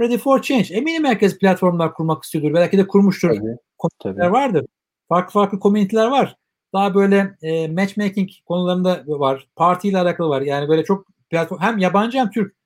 Ready 0.00 0.18
for 0.18 0.42
Change. 0.42 0.74
Eminim 0.74 1.04
herkes 1.04 1.38
platformlar 1.38 1.94
kurmak 1.94 2.24
istiyordur. 2.24 2.54
Belki 2.54 2.78
de 2.78 2.86
kurmuştur. 2.86 3.30
Komüniteler 3.78 4.28
vardır. 4.28 4.66
Farklı 5.08 5.32
farklı 5.32 5.60
komüniteler 5.60 6.06
var. 6.06 6.36
Daha 6.72 6.94
böyle 6.94 7.36
e, 7.42 7.68
matchmaking 7.68 8.30
konularında 8.46 9.04
var. 9.06 9.48
Partiyle 9.56 9.98
alakalı 9.98 10.28
var. 10.28 10.42
Yani 10.42 10.68
böyle 10.68 10.84
çok 10.84 11.06
platform 11.30 11.60
hem 11.60 11.78
yabancı 11.78 12.18
hem 12.18 12.30
Türk. 12.30 12.56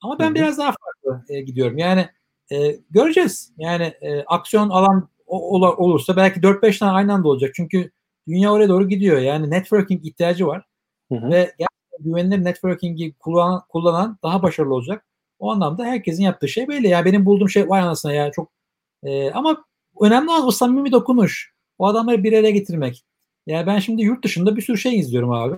Ama 0.00 0.18
ben 0.18 0.26
Hı-hı. 0.26 0.34
biraz 0.34 0.58
daha 0.58 0.74
farklı 0.84 1.34
e, 1.34 1.40
gidiyorum. 1.40 1.78
Yani 1.78 2.08
e, 2.52 2.76
göreceğiz. 2.90 3.52
Yani 3.58 3.84
e, 3.84 4.24
aksiyon 4.24 4.70
alan 4.70 5.08
olursa 5.26 6.16
belki 6.16 6.42
4-5 6.42 6.78
tane 6.78 6.92
aynı 6.92 7.12
anda 7.14 7.28
olacak. 7.28 7.52
Çünkü 7.54 7.90
dünya 8.28 8.52
oraya 8.52 8.68
doğru 8.68 8.88
gidiyor. 8.88 9.18
Yani 9.18 9.50
networking 9.50 10.06
ihtiyacı 10.06 10.46
var. 10.46 10.66
Hı 11.12 11.14
hı. 11.18 11.30
Ve 11.30 11.54
gerçekten 11.58 12.00
güvenilir 12.00 12.44
networking'i 12.44 13.12
kullanan, 13.12 13.62
kullanan 13.68 14.18
daha 14.22 14.42
başarılı 14.42 14.74
olacak. 14.74 15.06
O 15.38 15.52
anlamda 15.52 15.84
herkesin 15.84 16.22
yaptığı 16.22 16.48
şey 16.48 16.68
belli. 16.68 16.88
Ya 16.88 17.04
benim 17.04 17.26
bulduğum 17.26 17.48
şey 17.48 17.68
vay 17.68 17.80
anasına 17.80 18.12
ya 18.12 18.30
çok 18.32 18.52
e, 19.02 19.30
ama 19.30 19.64
önemli 20.00 20.30
olan 20.30 20.46
o 20.46 20.50
samimi 20.50 20.92
dokunuş. 20.92 21.53
O 21.78 21.86
adamları 21.86 22.24
bir 22.24 22.32
araya 22.32 22.50
getirmek. 22.50 23.04
Yani 23.46 23.66
ben 23.66 23.78
şimdi 23.78 24.02
yurt 24.02 24.24
dışında 24.24 24.56
bir 24.56 24.62
sürü 24.62 24.78
şey 24.78 24.98
izliyorum 24.98 25.30
abi. 25.30 25.56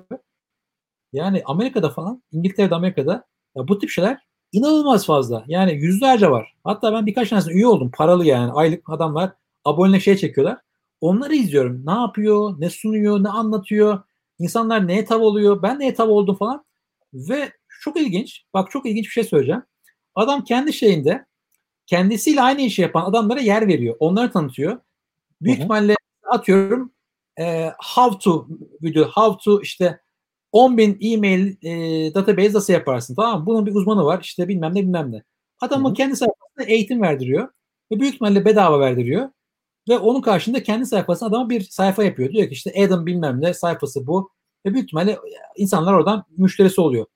Yani 1.13 1.43
Amerika'da 1.45 1.91
falan, 1.91 2.23
İngiltere'de, 2.33 2.75
Amerika'da 2.75 3.25
ya 3.57 3.69
bu 3.69 3.79
tip 3.79 3.91
şeyler 3.91 4.27
inanılmaz 4.53 5.07
fazla. 5.07 5.45
Yani 5.47 5.73
yüzlerce 5.75 6.31
var. 6.31 6.55
Hatta 6.65 6.93
ben 6.93 7.07
birkaç 7.07 7.29
tanesine 7.29 7.53
üye 7.53 7.67
oldum. 7.67 7.91
Paralı 7.95 8.25
yani. 8.27 8.53
Aylık 8.53 8.91
adamlar 8.91 9.33
abonelik 9.65 10.03
şey 10.03 10.17
çekiyorlar. 10.17 10.59
Onları 11.01 11.35
izliyorum. 11.35 11.87
Ne 11.87 11.93
yapıyor, 11.93 12.61
ne 12.61 12.71
sunuyor, 12.71 13.25
ne 13.25 13.29
anlatıyor. 13.29 14.03
İnsanlar 14.39 14.89
neye 14.89 15.05
tav 15.05 15.21
oluyor. 15.21 15.63
Ben 15.63 15.81
neye 15.81 15.95
tav 15.95 16.09
oldum 16.09 16.37
falan. 16.37 16.65
Ve 17.15 17.53
çok 17.81 17.97
ilginç. 17.97 18.45
Bak 18.55 18.71
çok 18.71 18.87
ilginç 18.87 19.05
bir 19.05 19.11
şey 19.11 19.25
söyleyeceğim. 19.25 19.63
Adam 20.15 20.45
kendi 20.45 20.73
şeyinde 20.73 21.27
kendisiyle 21.87 22.43
aynı 22.43 22.61
işi 22.61 22.83
yapan 22.83 23.05
adamlara 23.05 23.41
yer 23.41 23.69
veriyor. 23.69 23.97
Onları 23.99 24.33
tanıtıyor. 24.33 24.79
Büyük 25.43 25.57
Hı-hı. 25.57 25.65
ihtimalle 25.65 25.97
atıyorum 26.31 26.93
e, 27.41 27.73
how 27.95 28.19
to 28.19 28.49
video, 28.83 29.05
how 29.05 29.45
to 29.45 29.61
işte 29.63 30.01
10 30.53 30.79
bin 30.79 30.99
e-mail 31.01 31.57
e, 31.63 32.15
database 32.15 32.53
nasıl 32.53 32.73
yaparsın 32.73 33.15
tamam 33.15 33.41
mı? 33.41 33.47
Bunun 33.47 33.67
bir 33.67 33.75
uzmanı 33.75 34.05
var 34.05 34.21
işte 34.23 34.49
bilmem 34.49 34.75
ne 34.75 34.83
bilmem 34.83 35.13
ne. 35.13 35.23
Adamın 35.61 35.95
kendi 35.95 36.17
sayfasında 36.17 36.65
eğitim 36.67 37.03
verdiriyor. 37.03 37.49
Ve 37.93 38.01
büyük 38.01 38.15
ihtimalle 38.15 38.45
bedava 38.45 38.81
verdiriyor. 38.81 39.31
Ve 39.89 39.99
onun 39.99 40.21
karşında 40.21 40.63
kendi 40.63 40.87
sayfasına 40.87 41.29
adama 41.29 41.51
bir 41.51 41.61
sayfa 41.61 42.05
yapıyor. 42.05 42.33
Diyor 42.33 42.49
ki 42.49 42.53
işte 42.53 42.87
Adam 42.87 43.07
bilmem 43.07 43.41
ne 43.41 43.55
sayfası 43.55 44.07
bu. 44.07 44.31
Ve 44.67 44.75
büyük 44.75 44.85
ihtimalle 44.85 45.19
insanlar 45.57 45.93
oradan 45.95 46.25
müşterisi 46.37 46.81
oluyor. 46.81 47.07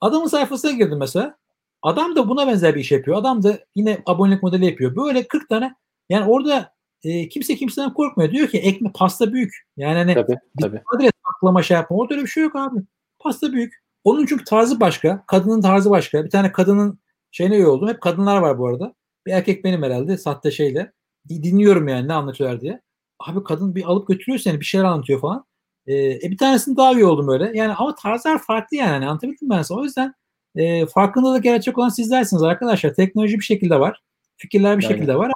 Adamın 0.00 0.26
sayfasına 0.26 0.70
girdim 0.72 0.98
mesela. 0.98 1.38
Adam 1.82 2.16
da 2.16 2.28
buna 2.28 2.46
benzer 2.46 2.74
bir 2.74 2.80
iş 2.80 2.92
yapıyor. 2.92 3.16
Adam 3.16 3.42
da 3.42 3.58
yine 3.74 4.02
abonelik 4.06 4.42
modeli 4.42 4.66
yapıyor. 4.66 4.96
Böyle 4.96 5.28
40 5.28 5.48
tane 5.48 5.74
yani 6.08 6.30
orada 6.30 6.75
e, 7.04 7.28
kimse 7.28 7.56
kimseden 7.56 7.94
korkmuyor. 7.94 8.32
Diyor 8.32 8.48
ki 8.48 8.58
ekmek 8.58 8.94
pasta 8.94 9.32
büyük. 9.32 9.66
Yani 9.76 9.98
hani 9.98 10.14
tabii, 10.14 10.38
tabii. 10.60 10.82
adres 10.94 11.12
aklama 11.36 11.62
şey 11.62 11.76
yapma. 11.76 11.96
Orada 11.96 12.14
öyle 12.14 12.24
bir 12.24 12.30
şey 12.30 12.42
yok 12.42 12.56
abi. 12.56 12.80
Pasta 13.18 13.52
büyük. 13.52 13.74
Onun 14.04 14.26
çünkü 14.26 14.44
tarzı 14.44 14.80
başka. 14.80 15.24
Kadının 15.26 15.60
tarzı 15.60 15.90
başka. 15.90 16.24
Bir 16.24 16.30
tane 16.30 16.52
kadının 16.52 16.98
şeyine 17.30 17.56
üye 17.56 17.66
oldum. 17.66 17.88
Hep 17.88 18.00
kadınlar 18.00 18.36
var 18.36 18.58
bu 18.58 18.66
arada. 18.66 18.94
Bir 19.26 19.32
erkek 19.32 19.64
benim 19.64 19.82
herhalde 19.82 20.16
sahte 20.16 20.50
şeyle 20.50 20.92
dinliyorum 21.28 21.88
yani 21.88 22.08
ne 22.08 22.12
anlatıyorlar 22.12 22.60
diye. 22.60 22.80
Abi 23.20 23.44
kadın 23.44 23.74
bir 23.74 23.84
alıp 23.84 24.08
götürüyor 24.08 24.38
seni 24.38 24.60
bir 24.60 24.64
şeyler 24.64 24.84
anlatıyor 24.84 25.20
falan. 25.20 25.44
Ee, 25.86 25.94
e, 25.96 26.20
bir 26.22 26.38
tanesini 26.38 26.76
daha 26.76 26.92
iyi 26.92 27.04
oldum 27.04 27.28
öyle. 27.28 27.52
Yani 27.54 27.72
ama 27.74 27.94
tarzlar 27.94 28.38
farklı 28.38 28.76
yani. 28.76 28.90
Hani 28.90 29.06
anlatabildim 29.06 29.50
ben 29.50 29.62
sana. 29.62 29.78
O 29.78 29.84
yüzden 29.84 30.14
e, 30.56 30.86
farkındalık 30.86 31.42
gerçek 31.42 31.78
olan 31.78 31.88
sizlersiniz 31.88 32.42
arkadaşlar. 32.42 32.94
Teknoloji 32.94 33.38
bir 33.38 33.44
şekilde 33.44 33.80
var. 33.80 34.02
Fikirler 34.36 34.78
bir 34.78 34.84
Aynen. 34.84 34.94
şekilde 34.94 35.16
var. 35.16 35.32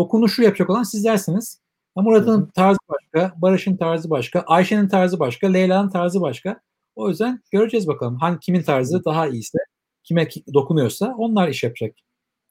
Dokunuşu 0.00 0.42
yapacak 0.42 0.70
olan 0.70 0.82
sizlersiniz. 0.82 1.60
Murat'ın 1.96 2.46
tarzı 2.46 2.78
başka, 2.88 3.32
Barış'ın 3.36 3.76
tarzı 3.76 4.10
başka, 4.10 4.40
Ayşe'nin 4.40 4.88
tarzı 4.88 5.18
başka, 5.18 5.48
Leyla'nın 5.48 5.90
tarzı 5.90 6.20
başka. 6.20 6.60
O 6.96 7.08
yüzden 7.08 7.40
göreceğiz 7.52 7.88
bakalım 7.88 8.16
hangi 8.16 8.40
kimin 8.40 8.62
tarzı 8.62 9.04
daha 9.04 9.28
iyiyse, 9.28 9.58
kime 10.02 10.28
dokunuyorsa 10.54 11.14
onlar 11.18 11.48
iş 11.48 11.62
yapacak 11.62 11.94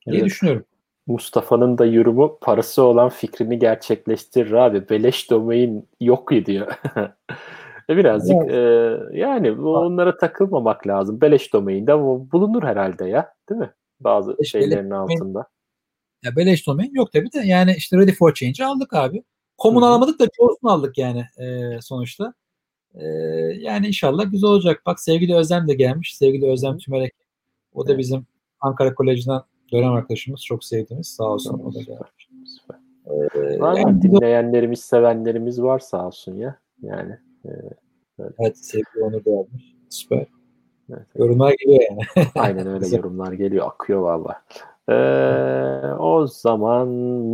diye 0.07 0.17
evet. 0.17 0.25
düşünüyorum. 0.25 0.65
Mustafa'nın 1.07 1.77
da 1.77 1.85
yorumu 1.85 2.37
parası 2.41 2.83
olan 2.83 3.09
fikrini 3.09 3.59
gerçekleştirir 3.59 4.51
abi. 4.51 4.89
Beleş 4.89 5.31
domain 5.31 5.87
yok 5.99 6.31
diyor. 6.45 6.79
E, 7.89 7.97
birazcık 7.97 8.37
evet. 8.45 8.53
e, 9.13 9.17
yani 9.17 9.51
onlara 9.51 10.17
takılmamak 10.17 10.87
lazım. 10.87 11.21
Beleş 11.21 11.53
domain 11.53 11.87
de 11.87 11.99
bulunur 12.31 12.63
herhalde 12.63 13.05
ya. 13.05 13.33
Değil 13.49 13.61
mi? 13.61 13.73
Bazı 13.99 14.35
işte 14.39 14.59
şeylerin 14.59 14.91
beleş 14.91 15.21
altında. 15.21 15.45
Ya 16.23 16.35
beleş 16.35 16.67
domain 16.67 16.93
yok 16.93 17.11
tabii 17.11 17.31
de 17.33 17.39
yani 17.39 17.73
işte 17.77 17.97
Ready 17.97 18.11
for 18.11 18.33
Change 18.33 18.65
aldık 18.65 18.93
abi. 18.93 19.23
Common 19.59 19.81
alamadık 19.81 20.19
da 20.19 20.27
çoğusunu 20.37 20.71
aldık 20.71 20.97
yani 20.97 21.25
e, 21.37 21.69
sonuçta. 21.81 22.33
E, 22.95 23.05
yani 23.59 23.87
inşallah 23.87 24.31
güzel 24.31 24.49
olacak. 24.49 24.81
Bak 24.85 24.99
sevgili 24.99 25.35
Özlem 25.35 25.67
de 25.67 25.73
gelmiş. 25.73 26.17
Sevgili 26.17 26.51
Özlem 26.51 26.77
Tümerek. 26.77 27.13
O 27.73 27.87
da 27.87 27.91
evet. 27.91 27.99
bizim 27.99 28.25
Ankara 28.59 28.95
Koleji'nden 28.95 29.41
dönem 29.71 29.93
arkadaşımız 29.93 30.45
çok 30.45 30.63
sevdiğimiz 30.63 31.07
sağ 31.07 31.23
olsun 31.23 31.59
o 31.59 31.73
da 31.73 31.81
gelmiş. 31.81 32.29
Ee, 33.05 33.59
var 33.59 33.77
yani, 33.77 34.01
dinleyenlerimiz, 34.01 34.79
sevenlerimiz 34.79 35.61
var 35.61 35.79
sağ 35.79 36.07
olsun 36.07 36.35
ya. 36.35 36.59
Yani 36.81 37.17
e, 37.45 37.49
böyle. 38.19 38.33
Evet 38.39 38.57
sevgili 38.57 39.03
Onur 39.03 39.25
da 39.25 39.29
yazmış. 39.29 39.75
Süper. 39.89 40.25
Evet, 40.89 41.07
Yorumlar 41.15 41.53
geliyor 41.59 41.83
yani. 41.89 42.27
Aynen 42.35 42.67
öyle 42.67 42.87
yorumlar 42.95 43.33
geliyor. 43.33 43.67
Akıyor 43.67 44.01
valla. 44.01 44.43
Ee, 44.89 44.93
o 45.99 46.27
zaman 46.27 46.87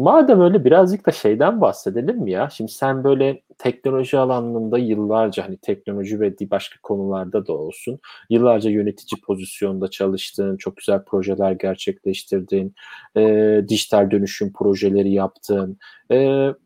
madem 0.04 0.42
öyle 0.42 0.66
birazcık 0.66 1.06
da 1.06 1.12
şeyden 1.12 1.62
bahsedelim 1.62 2.28
ya? 2.28 2.50
Şimdi 2.50 2.72
sen 2.72 3.04
böyle 3.04 3.42
teknoloji 3.58 4.18
alanında 4.18 4.78
yıllarca 4.78 5.44
hani 5.46 5.58
teknoloji 5.58 6.20
ve 6.20 6.36
başka 6.52 6.80
konularda 6.84 7.48
da 7.48 7.54
olsun 7.54 8.00
yıllarca 8.30 8.70
yönetici 8.70 9.22
pozisyonda 9.22 9.88
çalıştın, 9.88 10.58
çok 10.58 10.78
güzel 10.78 11.04
projeler 11.04 11.52
gerçekleştirdin, 11.52 12.76
e, 13.18 13.62
dijital 13.68 14.12
dönüşüm 14.12 14.54
projeleri 14.54 15.12
yaptın. 15.12 15.78
E, 16.12 16.16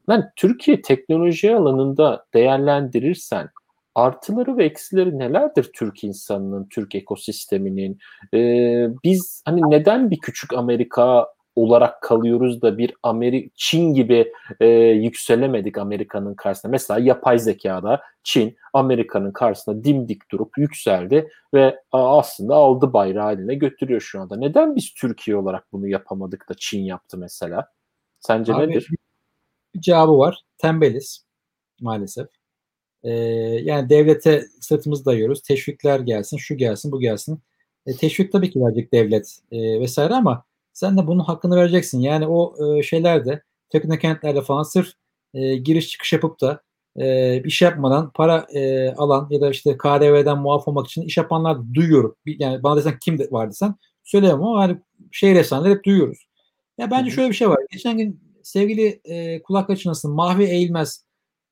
yani 0.10 0.24
Türkiye 0.36 0.82
teknoloji 0.82 1.56
alanında 1.56 2.26
değerlendirirsen 2.34 3.50
artıları 3.96 4.58
ve 4.58 4.66
eksileri 4.66 5.20
nelerdir 5.20 5.70
Türk 5.76 6.04
insanının, 6.04 6.68
Türk 6.70 6.96
ekosisteminin? 6.96 7.98
Ee, 8.34 8.88
biz 9.04 9.42
hani 9.46 9.62
neden 9.70 10.12
bir 10.12 10.20
küçük 10.20 10.54
Amerika 10.54 11.28
olarak 11.56 12.02
kalıyoruz 12.02 12.62
da 12.62 12.78
bir 12.78 12.94
Amerika 13.04 13.50
Çin 13.56 13.94
gibi 13.94 14.34
e, 14.60 14.68
yükselemedik 14.78 15.78
Amerika'nın 15.78 16.36
karşısında. 16.36 16.72
Mesela 16.72 17.00
yapay 17.00 17.40
zekada 17.40 18.02
Çin 18.24 18.58
Amerika'nın 18.74 19.32
karşısında 19.32 19.84
dimdik 19.84 20.32
durup 20.32 20.58
yükseldi 20.58 21.30
ve 21.54 21.80
aslında 21.92 22.56
aldı 22.56 22.94
bayrağı 22.94 23.24
haline 23.24 23.56
götürüyor 23.56 24.02
şu 24.02 24.22
anda. 24.22 24.38
Neden 24.38 24.76
biz 24.76 24.94
Türkiye 24.94 25.38
olarak 25.38 25.72
bunu 25.72 25.88
yapamadık 25.88 26.50
da 26.50 26.54
Çin 26.58 26.84
yaptı 26.84 27.18
mesela? 27.18 27.68
Sence 28.20 28.54
Abi, 28.54 28.68
nedir? 28.68 28.90
Bir 29.76 29.82
cevabı 29.82 30.18
var. 30.18 30.44
Tembeliz 30.58 31.26
maalesef. 31.82 32.39
E, 33.04 33.12
yani 33.64 33.90
devlete 33.90 34.46
sırtımızı 34.62 35.06
dayıyoruz. 35.06 35.42
Teşvikler 35.42 36.00
gelsin, 36.00 36.38
şu 36.38 36.58
gelsin, 36.58 36.92
bu 36.92 37.00
gelsin. 37.00 37.40
E, 37.86 37.96
teşvik 37.96 38.32
tabii 38.32 38.50
ki 38.52 38.60
verecek 38.60 38.94
devlet 38.94 39.40
e, 39.52 39.80
vesaire 39.80 40.14
ama 40.14 40.44
sen 40.74 40.98
de 40.98 41.08
bunun 41.08 41.24
hakkını 41.24 41.56
vereceksin. 41.56 42.00
Yani 42.00 42.28
o 42.28 42.56
e, 42.78 42.84
şeylerde 42.84 43.44
teknokentlerde 43.70 44.42
falan 44.42 44.64
sırf 44.64 44.94
e, 45.34 45.56
giriş 45.56 45.90
çıkış 45.90 46.14
yapıp 46.14 46.42
da 46.42 46.62
e, 47.00 47.42
bir 47.44 47.50
şey 47.50 47.68
yapmadan 47.68 48.12
para 48.12 48.48
e, 48.54 48.90
alan 48.90 49.28
ya 49.32 49.42
da 49.42 49.50
işte 49.50 49.78
KDV'den 49.78 50.38
muaf 50.38 50.68
olmak 50.68 50.88
için 50.88 51.02
iş 51.02 51.18
yapanlar 51.18 51.58
duyuyorum. 51.74 52.16
Yani 52.26 52.64
bana 52.64 52.78
desen 52.78 52.98
kim 53.02 53.20
var 53.32 53.50
desen 53.50 53.76
söyleyemem 54.04 54.44
ama 54.44 54.62
hani 54.62 54.78
şehir 55.12 55.36
efsaneleri 55.36 55.74
hep 55.74 55.86
duyuyoruz. 55.86 56.28
Ya 56.78 56.92
bence 56.92 57.12
şöyle 57.12 57.30
bir 57.30 57.36
şey 57.36 57.50
var. 57.50 57.60
Geçen 57.72 57.98
gün 57.98 58.22
sevgili 58.44 59.02
e, 59.06 59.42
kulak 59.42 59.70
açınasın 59.70 60.12
Mahvi 60.12 60.44
Eğilmez 60.44 61.06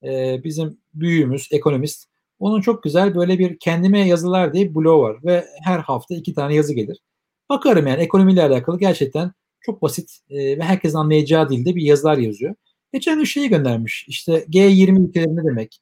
e, 0.03 0.43
bizim 0.43 0.77
büyüğümüz, 0.99 1.47
ekonomist. 1.51 2.07
Onun 2.39 2.61
çok 2.61 2.83
güzel 2.83 3.15
böyle 3.15 3.39
bir 3.39 3.59
kendime 3.59 4.07
yazılar 4.07 4.53
diye 4.53 4.75
blog 4.75 5.01
var 5.03 5.17
ve 5.23 5.45
her 5.63 5.79
hafta 5.79 6.15
iki 6.15 6.33
tane 6.33 6.55
yazı 6.55 6.73
gelir. 6.73 6.99
Bakarım 7.49 7.87
yani 7.87 8.01
ekonomiyle 8.01 8.43
alakalı 8.43 8.79
gerçekten 8.79 9.31
çok 9.61 9.81
basit 9.81 10.19
e, 10.29 10.57
ve 10.57 10.63
herkesin 10.63 10.97
anlayacağı 10.97 11.49
dilde 11.49 11.75
bir 11.75 11.81
yazılar 11.81 12.17
yazıyor. 12.17 12.55
Geçen 12.93 13.17
gün 13.17 13.23
şeyi 13.23 13.49
göndermiş. 13.49 14.05
İşte 14.07 14.45
G20 14.49 15.07
ülkeleri 15.07 15.35
ne 15.35 15.43
demek? 15.43 15.79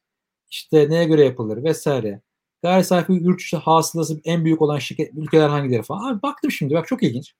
İşte 0.50 0.90
neye 0.90 1.04
göre 1.04 1.24
yapılır 1.24 1.64
vesaire. 1.64 2.20
Gayri 2.62 2.84
safi 2.84 3.12
yurt 3.12 3.38
dışı 3.38 3.56
hasılası 3.56 4.20
en 4.24 4.44
büyük 4.44 4.62
olan 4.62 4.78
şirket 4.78 5.14
ülkeler 5.14 5.48
hangileri 5.48 5.82
falan. 5.82 6.12
Abi 6.12 6.22
baktım 6.22 6.50
şimdi 6.50 6.74
bak 6.74 6.86
çok 6.88 7.02
ilginç. 7.02 7.34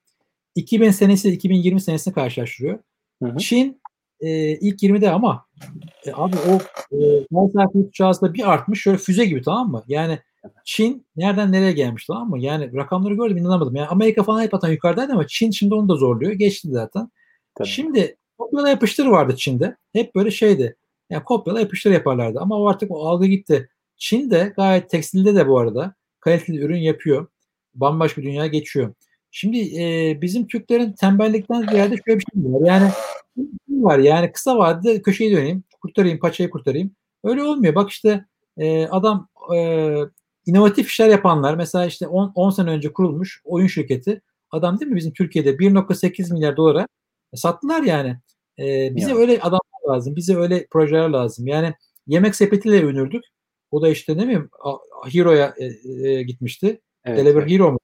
2000 0.54 0.90
senesi 0.90 1.30
2020 1.30 1.80
senesini 1.80 2.14
karşılaştırıyor. 2.14 2.78
Hı 3.22 3.28
hı. 3.28 3.38
Çin 3.38 3.80
e, 4.20 4.50
ilk 4.50 4.82
20'de 4.82 5.10
ama 5.10 5.46
e, 6.06 6.12
abi 6.14 6.36
o 6.36 6.58
e, 6.96 7.26
mesafe 7.30 7.78
uçağında 7.78 8.34
bir 8.34 8.52
artmış 8.52 8.82
şöyle 8.82 8.98
füze 8.98 9.24
gibi 9.24 9.42
tamam 9.42 9.70
mı? 9.70 9.82
Yani 9.88 10.18
Çin 10.64 11.06
nereden 11.16 11.52
nereye 11.52 11.72
gelmiş 11.72 12.06
tamam 12.06 12.30
mı? 12.30 12.40
Yani 12.40 12.74
rakamları 12.74 13.14
gördüm 13.14 13.36
inanamadım. 13.36 13.76
Yani 13.76 13.88
Amerika 13.88 14.22
falan 14.22 14.42
hep 14.42 14.54
atan 14.54 14.70
yukarıdaydı 14.70 15.12
ama 15.12 15.26
Çin 15.26 15.50
şimdi 15.50 15.74
onu 15.74 15.88
da 15.88 15.94
zorluyor. 15.94 16.32
Geçti 16.32 16.68
zaten. 16.70 17.10
Tabii. 17.54 17.68
Şimdi 17.68 18.16
kopyala 18.38 18.68
yapıştır 18.68 19.06
vardı 19.06 19.36
Çin'de. 19.36 19.76
Hep 19.92 20.14
böyle 20.14 20.30
şeydi. 20.30 20.76
Yani 21.10 21.24
kopyala 21.24 21.60
yapıştır 21.60 21.90
yaparlardı. 21.90 22.40
Ama 22.40 22.70
artık 22.70 22.90
o 22.90 23.08
algı 23.08 23.26
gitti. 23.26 23.68
Çin 23.96 24.30
de 24.30 24.52
gayet 24.56 24.90
tekstilde 24.90 25.34
de 25.34 25.48
bu 25.48 25.58
arada 25.58 25.94
kaliteli 26.20 26.58
ürün 26.58 26.80
yapıyor. 26.80 27.26
Bambaşka 27.74 28.20
bir 28.22 28.26
dünyaya 28.26 28.48
geçiyor. 28.48 28.94
Şimdi 29.39 29.82
e, 29.82 30.18
bizim 30.22 30.47
Türklerin 30.47 30.93
tembellikten 30.93 31.66
ziyade 31.66 31.97
şöyle 32.07 32.18
bir 32.18 32.24
şey 32.32 32.53
var. 32.53 32.66
Yani 32.66 32.91
var 33.68 33.99
yani 33.99 34.32
kısa 34.32 34.59
vadede 34.59 35.03
köşeyi 35.03 35.37
döneyim, 35.37 35.64
kurtarayım, 35.80 36.18
paçayı 36.18 36.51
kurtarayım. 36.51 36.91
Öyle 37.24 37.43
olmuyor. 37.43 37.74
Bak 37.74 37.91
işte 37.91 38.24
e, 38.59 38.87
adam 38.87 39.28
e, 39.57 39.59
inovatif 40.47 40.91
işler 40.91 41.09
yapanlar 41.09 41.55
mesela 41.55 41.87
işte 41.87 42.07
10 42.07 42.51
sene 42.51 42.70
önce 42.70 42.93
kurulmuş 42.93 43.41
oyun 43.45 43.66
şirketi 43.66 44.22
adam 44.51 44.80
değil 44.80 44.91
mi 44.91 44.97
bizim 44.97 45.12
Türkiye'de 45.12 45.51
1.8 45.51 46.32
milyar 46.32 46.57
dolara 46.57 46.89
sattılar 47.34 47.82
yani. 47.82 48.16
E, 48.59 48.97
bize 48.97 49.11
ya. 49.11 49.16
öyle 49.16 49.41
adamlar 49.41 49.95
lazım. 49.95 50.16
Bize 50.16 50.37
öyle 50.37 50.66
projeler 50.70 51.09
lazım. 51.09 51.47
Yani 51.47 51.74
yemek 52.07 52.37
sepetiyle 52.37 52.84
övünürdük. 52.84 53.24
O 53.70 53.82
da 53.82 53.89
işte 53.89 54.16
ne 54.16 54.22
bileyim 54.22 54.51
Hero'ya 55.12 55.55
e, 55.59 55.64
e, 56.09 56.22
gitmişti. 56.22 56.80
Evet, 57.05 57.18
Deliver 57.18 57.43
evet. 57.43 57.51
Hero 57.51 57.72
mu? 57.72 57.78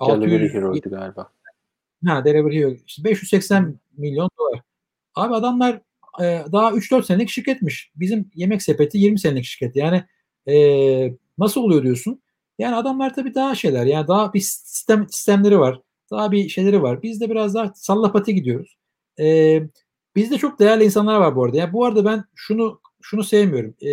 Delivery 0.00 0.48
Hero'ydu 0.48 0.90
galiba. 0.90 1.30
Ha 2.06 2.24
Delivery 2.24 2.60
Hero. 2.60 2.74
İşte 2.86 3.04
580 3.04 3.78
milyon 3.96 4.30
dolar. 4.38 4.62
Abi 5.14 5.34
adamlar 5.34 5.80
e, 6.20 6.44
daha 6.52 6.72
3-4 6.72 7.02
senelik 7.02 7.28
şirketmiş. 7.28 7.92
Bizim 7.96 8.30
yemek 8.34 8.62
sepeti 8.62 8.98
20 8.98 9.18
senelik 9.18 9.44
şirket. 9.44 9.76
Yani 9.76 10.04
e, 10.48 10.56
nasıl 11.38 11.60
oluyor 11.60 11.82
diyorsun? 11.82 12.22
Yani 12.58 12.76
adamlar 12.76 13.14
tabii 13.14 13.34
daha 13.34 13.54
şeyler. 13.54 13.86
Yani 13.86 14.08
daha 14.08 14.32
bir 14.34 14.40
sistem 14.40 15.06
sistemleri 15.08 15.58
var. 15.58 15.80
Daha 16.10 16.32
bir 16.32 16.48
şeyleri 16.48 16.82
var. 16.82 17.02
Biz 17.02 17.20
de 17.20 17.30
biraz 17.30 17.54
daha 17.54 17.72
sallapati 17.74 18.34
gidiyoruz. 18.34 18.76
E, 19.20 19.60
bizde 20.16 20.38
çok 20.38 20.58
değerli 20.60 20.84
insanlar 20.84 21.20
var 21.20 21.36
bu 21.36 21.44
arada. 21.44 21.56
Yani 21.56 21.72
bu 21.72 21.84
arada 21.84 22.04
ben 22.04 22.24
şunu 22.34 22.80
şunu 23.02 23.24
sevmiyorum. 23.24 23.74
E, 23.82 23.90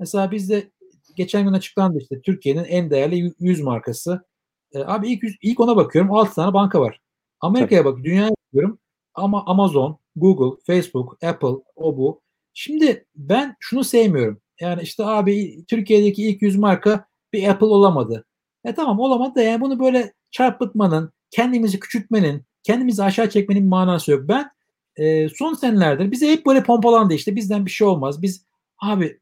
mesela 0.00 0.30
bizde 0.30 0.70
geçen 1.16 1.44
gün 1.44 1.52
açıklandı 1.52 1.98
işte 1.98 2.20
Türkiye'nin 2.20 2.64
en 2.64 2.90
değerli 2.90 3.32
100 3.40 3.60
markası. 3.60 4.24
E, 4.72 4.78
abi 4.78 5.12
ilk 5.12 5.24
ilk 5.42 5.60
ona 5.60 5.76
bakıyorum 5.76 6.12
6 6.12 6.34
tane 6.34 6.54
banka 6.54 6.80
var. 6.80 7.00
Amerika'ya 7.40 7.84
bak, 7.84 8.04
dünyaya 8.04 8.30
bakıyorum. 8.30 8.78
Ama 9.14 9.44
Amazon, 9.46 9.98
Google, 10.16 10.60
Facebook, 10.66 11.24
Apple, 11.24 11.62
o 11.76 11.96
bu. 11.96 12.22
Şimdi 12.54 13.06
ben 13.16 13.56
şunu 13.60 13.84
sevmiyorum. 13.84 14.40
Yani 14.60 14.82
işte 14.82 15.04
abi 15.04 15.64
Türkiye'deki 15.68 16.22
ilk 16.28 16.42
yüz 16.42 16.56
marka 16.56 17.06
bir 17.32 17.48
Apple 17.48 17.66
olamadı. 17.66 18.24
E 18.64 18.74
tamam 18.74 19.00
olamadı 19.00 19.34
da 19.34 19.42
yani 19.42 19.60
bunu 19.60 19.80
böyle 19.80 20.12
çarpıtmanın, 20.30 21.12
kendimizi 21.30 21.80
küçültmenin, 21.80 22.42
kendimizi 22.62 23.02
aşağı 23.04 23.30
çekmenin 23.30 23.68
manası 23.68 24.10
yok. 24.10 24.28
Ben 24.28 24.50
e, 24.96 25.28
son 25.28 25.54
senelerdir 25.54 26.10
bize 26.10 26.32
hep 26.32 26.46
böyle 26.46 26.62
pompalandı 26.62 27.14
işte 27.14 27.36
bizden 27.36 27.66
bir 27.66 27.70
şey 27.70 27.86
olmaz. 27.86 28.22
Biz 28.22 28.46
abi 28.78 29.20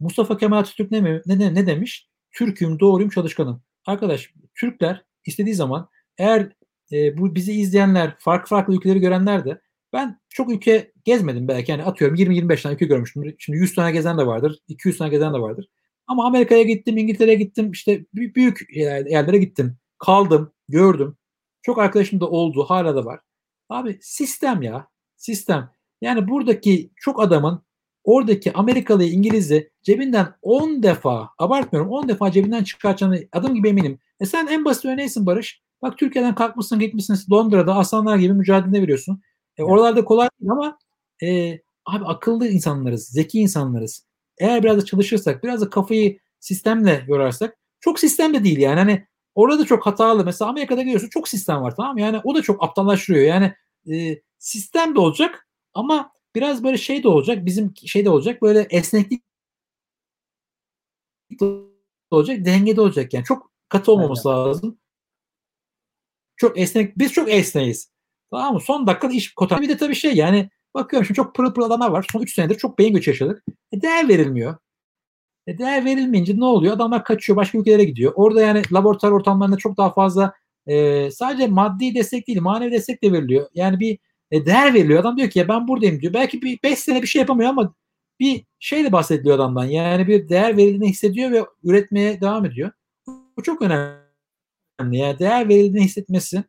Mustafa 0.00 0.36
Kemal 0.36 0.58
Atatürk 0.58 0.90
ne, 0.90 1.04
ne, 1.04 1.38
ne, 1.38 1.54
ne 1.54 1.66
demiş? 1.66 2.08
Türk'üm, 2.32 2.80
doğruyum, 2.80 3.10
çalışkanım. 3.10 3.62
Arkadaş 3.86 4.32
Türkler 4.54 5.04
istediği 5.26 5.54
zaman 5.54 5.88
eğer 6.18 6.52
e, 6.92 7.18
bu 7.18 7.34
bizi 7.34 7.52
izleyenler, 7.52 8.16
farklı 8.18 8.48
farklı 8.48 8.74
ülkeleri 8.74 9.00
görenler 9.00 9.44
de 9.44 9.60
ben 9.92 10.20
çok 10.28 10.50
ülke 10.52 10.92
gezmedim 11.04 11.48
belki. 11.48 11.70
Yani 11.70 11.84
atıyorum 11.84 12.16
20-25 12.16 12.62
tane 12.62 12.74
ülke 12.74 12.86
görmüştüm. 12.86 13.34
Şimdi 13.38 13.58
100 13.58 13.74
tane 13.74 13.92
gezen 13.92 14.18
de 14.18 14.26
vardır. 14.26 14.58
200 14.68 14.98
tane 14.98 15.10
gezen 15.10 15.34
de 15.34 15.38
vardır. 15.38 15.66
Ama 16.06 16.26
Amerika'ya 16.26 16.62
gittim, 16.62 16.98
İngiltere'ye 16.98 17.36
gittim. 17.36 17.70
işte 17.70 18.06
büyük 18.14 18.60
yerlere 18.76 19.38
gittim. 19.38 19.76
Kaldım, 19.98 20.52
gördüm. 20.68 21.16
Çok 21.62 21.78
arkadaşım 21.78 22.20
da 22.20 22.28
oldu. 22.30 22.64
Hala 22.68 22.94
da 22.96 23.04
var. 23.04 23.20
Abi 23.68 23.98
sistem 24.02 24.62
ya. 24.62 24.88
Sistem. 25.16 25.70
Yani 26.00 26.28
buradaki 26.28 26.90
çok 26.96 27.22
adamın 27.22 27.62
oradaki 28.04 28.52
Amerikalı 28.52 29.04
İngiliz'i 29.04 29.70
cebinden 29.82 30.34
10 30.42 30.82
defa 30.82 31.30
abartmıyorum 31.38 31.90
10 31.90 32.08
defa 32.08 32.30
cebinden 32.30 32.64
çıkartacağını 32.64 33.18
adım 33.32 33.54
gibi 33.54 33.68
eminim. 33.68 33.98
E 34.20 34.26
sen 34.26 34.46
en 34.46 34.64
basit 34.64 34.84
örneğisin 34.84 35.26
Barış. 35.26 35.62
Bak 35.82 35.98
Türkiye'den 35.98 36.34
kalkmışsın 36.34 36.78
gitmişsin 36.78 37.32
Londra'da 37.32 37.74
aslanlar 37.74 38.16
gibi 38.16 38.32
mücadele 38.32 38.82
veriyorsun. 38.82 39.22
E, 39.56 39.62
oralarda 39.62 40.04
kolay 40.04 40.28
değil 40.40 40.50
ama 40.50 40.78
e, 41.22 41.58
abi 41.86 42.04
akıllı 42.04 42.48
insanlarız, 42.48 43.08
zeki 43.08 43.40
insanlarız. 43.40 44.06
Eğer 44.38 44.62
biraz 44.62 44.76
da 44.76 44.84
çalışırsak, 44.84 45.44
biraz 45.44 45.60
da 45.60 45.70
kafayı 45.70 46.18
sistemle 46.40 47.04
yorarsak 47.08 47.56
çok 47.80 48.00
sistem 48.00 48.34
de 48.34 48.44
değil 48.44 48.58
yani. 48.58 48.78
Hani 48.78 49.06
orada 49.34 49.64
çok 49.64 49.86
hatalı. 49.86 50.24
Mesela 50.24 50.50
Amerika'da 50.50 50.82
gidiyorsun 50.82 51.08
çok 51.08 51.28
sistem 51.28 51.62
var 51.62 51.74
tamam? 51.76 51.98
Yani 51.98 52.20
o 52.24 52.34
da 52.34 52.42
çok 52.42 52.64
aptallaştırıyor. 52.64 53.26
Yani 53.26 53.54
e, 53.92 54.20
sistem 54.38 54.94
de 54.94 55.00
olacak 55.00 55.48
ama 55.74 56.12
biraz 56.34 56.64
böyle 56.64 56.78
şey 56.78 57.02
de 57.02 57.08
olacak. 57.08 57.46
Bizim 57.46 57.74
şey 57.76 58.04
de 58.04 58.10
olacak. 58.10 58.42
Böyle 58.42 58.66
esneklik 58.70 59.22
olacak, 62.10 62.44
dengede 62.44 62.80
olacak. 62.80 63.14
Yani 63.14 63.24
çok 63.24 63.52
katı 63.68 63.92
olmaması 63.92 64.30
Aynen. 64.30 64.44
lazım. 64.44 64.78
Çok 66.36 66.58
esnek. 66.58 66.98
Biz 66.98 67.12
çok 67.12 67.30
esneyiz. 67.30 67.92
Tamam 68.30 68.54
mı? 68.54 68.60
Son 68.60 68.86
dakikada 68.86 69.12
iş 69.12 69.34
kota. 69.34 69.60
Bir 69.60 69.68
de 69.68 69.76
tabii 69.76 69.94
şey 69.94 70.14
yani 70.14 70.50
bakıyorum 70.74 71.06
şimdi 71.06 71.16
çok 71.16 71.34
pırıl 71.34 71.54
pırıl 71.54 71.66
adamlar 71.66 71.90
var. 71.90 72.06
Son 72.12 72.20
3 72.22 72.34
senedir 72.34 72.54
çok 72.58 72.78
beyin 72.78 72.94
göçü 72.94 73.10
yaşadık. 73.10 73.44
E, 73.72 73.82
değer 73.82 74.08
verilmiyor. 74.08 74.56
E, 75.46 75.58
değer 75.58 75.84
verilmeyince 75.84 76.38
ne 76.38 76.44
oluyor? 76.44 76.74
Adamlar 76.74 77.04
kaçıyor. 77.04 77.36
Başka 77.36 77.58
ülkelere 77.58 77.84
gidiyor. 77.84 78.12
Orada 78.16 78.42
yani 78.42 78.62
laboratuvar 78.72 79.12
ortamlarında 79.12 79.56
çok 79.56 79.76
daha 79.76 79.92
fazla 79.92 80.34
e, 80.66 81.10
sadece 81.10 81.46
maddi 81.46 81.94
destek 81.94 82.28
değil 82.28 82.40
manevi 82.40 82.72
destek 82.72 83.02
de 83.02 83.12
veriliyor. 83.12 83.48
Yani 83.54 83.80
bir 83.80 83.98
e, 84.32 84.46
değer 84.46 84.74
veriliyor. 84.74 85.00
Adam 85.00 85.16
diyor 85.16 85.30
ki 85.30 85.38
ya 85.38 85.48
ben 85.48 85.68
buradayım 85.68 86.00
diyor. 86.00 86.12
Belki 86.14 86.42
bir 86.42 86.58
5 86.62 86.78
sene 86.78 87.02
bir 87.02 87.06
şey 87.06 87.20
yapamıyor 87.20 87.50
ama 87.50 87.74
bir 88.20 88.44
şeyle 88.58 88.92
bahsediliyor 88.92 89.36
adamdan. 89.36 89.64
Yani 89.64 90.08
bir 90.08 90.28
değer 90.28 90.56
verildiğini 90.56 90.88
hissediyor 90.88 91.30
ve 91.30 91.44
üretmeye 91.64 92.20
devam 92.20 92.46
ediyor. 92.46 92.70
Bu 93.36 93.42
çok 93.42 93.62
önemli. 93.62 94.02
Yani 94.80 95.18
değer 95.18 95.48
verildiğini 95.48 95.84
hissetmesi, 95.84 96.44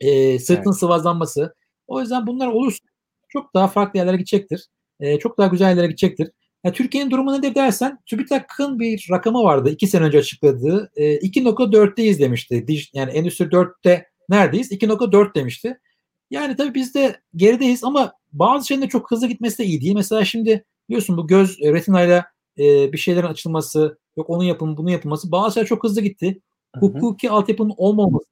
e, 0.00 0.38
sırtın 0.38 0.70
evet. 0.70 0.78
sıvazlanması. 0.78 1.54
O 1.86 2.00
yüzden 2.00 2.26
bunlar 2.26 2.48
olursa 2.48 2.88
çok 3.28 3.54
daha 3.54 3.68
farklı 3.68 3.98
yerlere 3.98 4.16
gidecektir. 4.16 4.66
E, 5.00 5.18
çok 5.18 5.38
daha 5.38 5.46
güzel 5.46 5.68
yerlere 5.68 5.86
gidecektir. 5.86 6.30
Yani 6.64 6.74
Türkiye'nin 6.74 7.10
durumu 7.10 7.32
nedir 7.32 7.54
dersen 7.54 7.98
TÜBİTAK'ın 8.06 8.78
bir 8.78 9.06
rakamı 9.10 9.42
vardı 9.42 9.70
iki 9.70 9.86
sene 9.86 10.04
önce 10.04 10.18
açıkladığı. 10.18 10.90
E, 10.96 11.16
2.4'teyiz 11.16 12.18
demişti. 12.18 12.66
Yani 12.94 13.10
Endüstri 13.12 13.44
4'te 13.44 14.06
neredeyiz? 14.28 14.72
2.4 14.72 15.34
demişti. 15.34 15.78
Yani 16.32 16.56
tabii 16.56 16.74
biz 16.74 16.94
de 16.94 17.20
gerideyiz 17.36 17.84
ama 17.84 18.12
bazı 18.32 18.66
şeylerin 18.66 18.86
de 18.86 18.90
çok 18.90 19.10
hızlı 19.10 19.26
gitmesi 19.26 19.58
de 19.58 19.64
iyi 19.64 19.80
değil. 19.80 19.94
Mesela 19.94 20.24
şimdi 20.24 20.64
biliyorsun 20.88 21.16
bu 21.16 21.26
göz 21.26 21.58
e, 21.62 21.72
retinayla 21.72 22.26
e, 22.58 22.92
bir 22.92 22.98
şeylerin 22.98 23.26
açılması, 23.26 23.98
yok 24.16 24.30
onun 24.30 24.44
yapımı, 24.44 24.76
bunun 24.76 24.90
yapılması 24.90 25.32
bazı 25.32 25.54
şeyler 25.54 25.66
çok 25.66 25.84
hızlı 25.84 26.00
gitti. 26.00 26.40
Hukuki 26.80 27.30
altyapının 27.30 27.74
olmaması, 27.76 28.26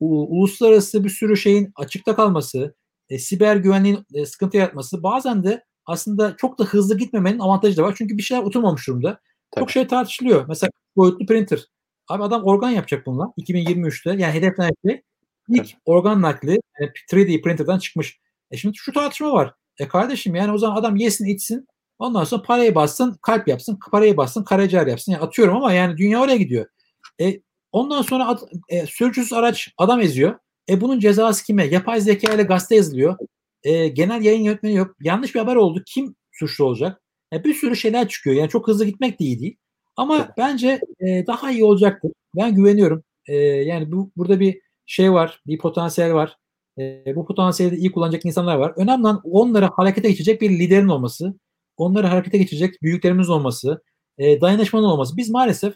uluslararası 0.00 1.04
bir 1.04 1.08
sürü 1.08 1.36
şeyin 1.36 1.72
açıkta 1.76 2.16
kalması, 2.16 2.74
e, 3.08 3.18
siber 3.18 3.56
güvenliğin 3.56 4.06
e, 4.14 4.26
sıkıntı 4.26 4.56
yaratması 4.56 5.02
bazen 5.02 5.44
de 5.44 5.64
aslında 5.86 6.36
çok 6.36 6.58
da 6.58 6.64
hızlı 6.64 6.98
gitmemenin 6.98 7.38
avantajı 7.38 7.76
da 7.76 7.82
var. 7.82 7.94
Çünkü 7.98 8.18
bir 8.18 8.22
şeyler 8.22 8.42
oturmamış 8.42 8.88
durumda. 8.88 9.20
Tabii. 9.50 9.62
Çok 9.62 9.70
şey 9.70 9.86
tartışılıyor. 9.86 10.44
Mesela 10.48 10.70
boyutlu 10.96 11.26
printer. 11.26 11.64
Abi 12.08 12.22
adam 12.22 12.44
organ 12.44 12.70
yapacak 12.70 13.06
bununla 13.06 13.32
2023'te. 13.38 14.10
Yani 14.10 14.34
hedeflenen 14.34 14.72
şey 14.86 15.02
ilk 15.48 15.70
organ 15.84 16.22
nakli 16.22 16.60
yani 16.80 16.90
3D 17.12 17.42
printer'dan 17.42 17.78
çıkmış. 17.78 18.18
E 18.50 18.56
şimdi 18.56 18.76
şu 18.76 18.92
tartışma 18.92 19.32
var. 19.32 19.54
E 19.78 19.88
kardeşim 19.88 20.34
yani 20.34 20.52
o 20.52 20.58
zaman 20.58 20.76
adam 20.76 20.96
yesin 20.96 21.26
içsin 21.26 21.66
ondan 21.98 22.24
sonra 22.24 22.42
parayı 22.42 22.74
bassın 22.74 23.18
kalp 23.22 23.48
yapsın 23.48 23.78
parayı 23.90 24.16
bassın 24.16 24.44
karaciğer 24.44 24.86
yapsın. 24.86 25.12
Yani 25.12 25.22
atıyorum 25.22 25.56
ama 25.56 25.72
yani 25.72 25.96
dünya 25.96 26.20
oraya 26.20 26.36
gidiyor. 26.36 26.66
E 27.20 27.40
ondan 27.72 28.02
sonra 28.02 28.26
at, 28.26 28.42
e, 28.68 28.86
sürücüsüz 28.86 29.32
araç 29.32 29.68
adam 29.78 30.00
eziyor. 30.00 30.38
E 30.68 30.80
bunun 30.80 30.98
cezası 30.98 31.44
kime? 31.44 31.66
Yapay 31.66 32.00
zeka 32.00 32.32
ile 32.32 32.42
gazete 32.42 32.76
yazılıyor. 32.76 33.16
E, 33.62 33.88
genel 33.88 34.22
yayın 34.22 34.42
yönetmeni 34.42 34.74
yok. 34.74 34.96
Yanlış 35.00 35.34
bir 35.34 35.40
haber 35.40 35.56
oldu. 35.56 35.82
Kim 35.86 36.14
suçlu 36.32 36.64
olacak? 36.64 37.02
E, 37.32 37.44
bir 37.44 37.54
sürü 37.54 37.76
şeyler 37.76 38.08
çıkıyor. 38.08 38.36
Yani 38.36 38.48
çok 38.48 38.68
hızlı 38.68 38.84
gitmek 38.84 39.20
de 39.20 39.24
iyi 39.24 39.40
değil. 39.40 39.56
Ama 39.96 40.28
bence 40.38 40.80
e, 41.00 41.26
daha 41.26 41.50
iyi 41.50 41.64
olacaktır. 41.64 42.12
Ben 42.36 42.54
güveniyorum. 42.54 43.04
E, 43.26 43.36
yani 43.36 43.92
bu 43.92 44.10
burada 44.16 44.40
bir 44.40 44.60
şey 44.86 45.12
var, 45.12 45.40
bir 45.46 45.58
potansiyel 45.58 46.14
var. 46.14 46.36
E, 46.78 47.16
bu 47.16 47.26
potansiyeli 47.26 47.76
iyi 47.76 47.92
kullanacak 47.92 48.24
insanlar 48.24 48.56
var. 48.56 48.72
Önemli 48.76 49.02
olan 49.02 49.20
onları 49.24 49.64
harekete 49.64 50.08
geçirecek 50.08 50.40
bir 50.40 50.50
liderin 50.50 50.88
olması, 50.88 51.34
onları 51.76 52.06
harekete 52.06 52.38
geçirecek 52.38 52.82
büyüklerimiz 52.82 53.30
olması, 53.30 53.82
e, 54.18 54.40
dayanışmanın 54.40 54.84
olması. 54.84 55.16
Biz 55.16 55.30
maalesef 55.30 55.74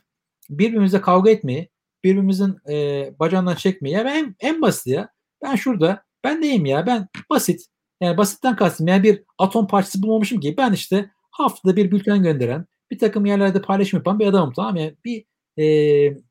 birbirimize 0.51 1.01
kavga 1.01 1.31
etmeyi, 1.31 1.69
birbirimizin 2.05 2.57
e, 2.71 2.75
bacağından 3.19 3.55
çekmeyi. 3.55 3.95
Ya 3.95 4.01
en, 4.01 4.37
en 4.41 4.63
basit 4.63 4.87
ya. 4.87 5.09
Ben 5.43 5.55
şurada, 5.57 6.03
ben 6.25 6.43
deyim 6.43 6.67
ya. 6.67 6.87
Ben 6.87 7.09
basit. 7.31 7.67
Yani 8.01 8.17
basitten 8.17 8.57
kastım. 8.57 8.89
Yani 8.89 9.03
bir 9.03 9.25
atom 9.39 9.67
parçası 9.67 10.03
bulmamışım 10.03 10.41
ki. 10.41 10.55
Ben 10.59 10.73
işte 10.73 11.11
haftada 11.31 11.77
bir 11.77 11.91
bülten 11.91 12.23
gönderen, 12.23 12.67
bir 12.91 12.99
takım 12.99 13.27
yerlerde 13.27 13.63
paylaşım 13.63 13.99
yapan 13.99 14.19
bir 14.19 14.27
adamım 14.27 14.53
tamam 14.57 14.75
mı? 14.75 14.81
Yani 14.81 14.97
bir 15.05 15.25
e, 15.63 16.28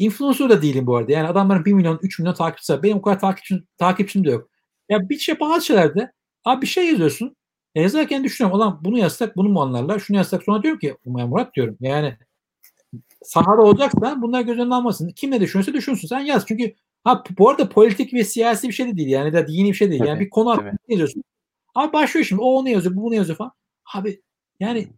influencer 0.00 0.48
da 0.50 0.62
değilim 0.62 0.86
bu 0.86 0.96
arada. 0.96 1.12
Yani 1.12 1.28
adamların 1.28 1.64
1 1.64 1.72
milyon, 1.72 1.98
3 2.02 2.18
milyon 2.18 2.34
takipçisi 2.34 2.72
var. 2.72 2.82
Benim 2.82 2.96
o 2.96 3.02
kadar 3.02 3.20
takipçim, 3.20 3.66
takipçim 3.78 4.24
de 4.24 4.30
yok. 4.30 4.50
Ya 4.88 5.08
bir 5.08 5.18
şey 5.18 5.40
bazı 5.40 5.66
şeylerde 5.66 6.12
abi 6.44 6.62
bir 6.62 6.66
şey 6.66 6.86
yazıyorsun. 6.86 7.36
E 7.74 7.82
yazarken 7.82 8.24
düşünüyorum. 8.24 8.58
Ulan 8.58 8.80
bunu 8.84 8.98
yazsak 8.98 9.36
bunu 9.36 9.48
mu 9.48 9.62
anlarlar? 9.62 9.98
Şunu 9.98 10.16
yazsak 10.16 10.42
sonra 10.42 10.62
diyorum 10.62 10.80
ki 10.80 10.96
Murat 11.04 11.54
diyorum. 11.54 11.76
Yani 11.80 12.16
sahada 13.22 13.62
olacaksa 13.62 14.22
bunlar 14.22 14.40
göz 14.40 14.58
önüne 14.58 14.74
almasın. 14.74 15.10
Kim 15.16 15.30
ne 15.30 15.40
düşünürse 15.40 15.72
düşünsün. 15.72 16.08
Sen 16.08 16.20
yaz. 16.20 16.46
Çünkü 16.46 16.74
ha 17.04 17.24
bu 17.38 17.50
arada 17.50 17.68
politik 17.68 18.14
ve 18.14 18.24
siyasi 18.24 18.68
bir 18.68 18.72
şey 18.72 18.86
de 18.92 18.96
değil. 18.96 19.08
Yani 19.08 19.32
da 19.32 19.46
dini 19.48 19.68
bir 19.68 19.74
şey 19.74 19.90
değil. 19.90 20.04
Yani 20.04 20.20
bir 20.20 20.30
konu 20.30 20.50
hakkında 20.50 20.76
yazıyorsun. 20.88 21.24
Abi 21.74 21.92
başlıyor 21.92 22.26
şimdi. 22.26 22.42
O 22.42 22.54
onu 22.54 22.68
yazıyor, 22.68 22.96
bu 22.96 23.02
bunu 23.02 23.14
yazıyor 23.14 23.38
falan. 23.38 23.52
Abi 23.94 24.22
yani 24.60 24.88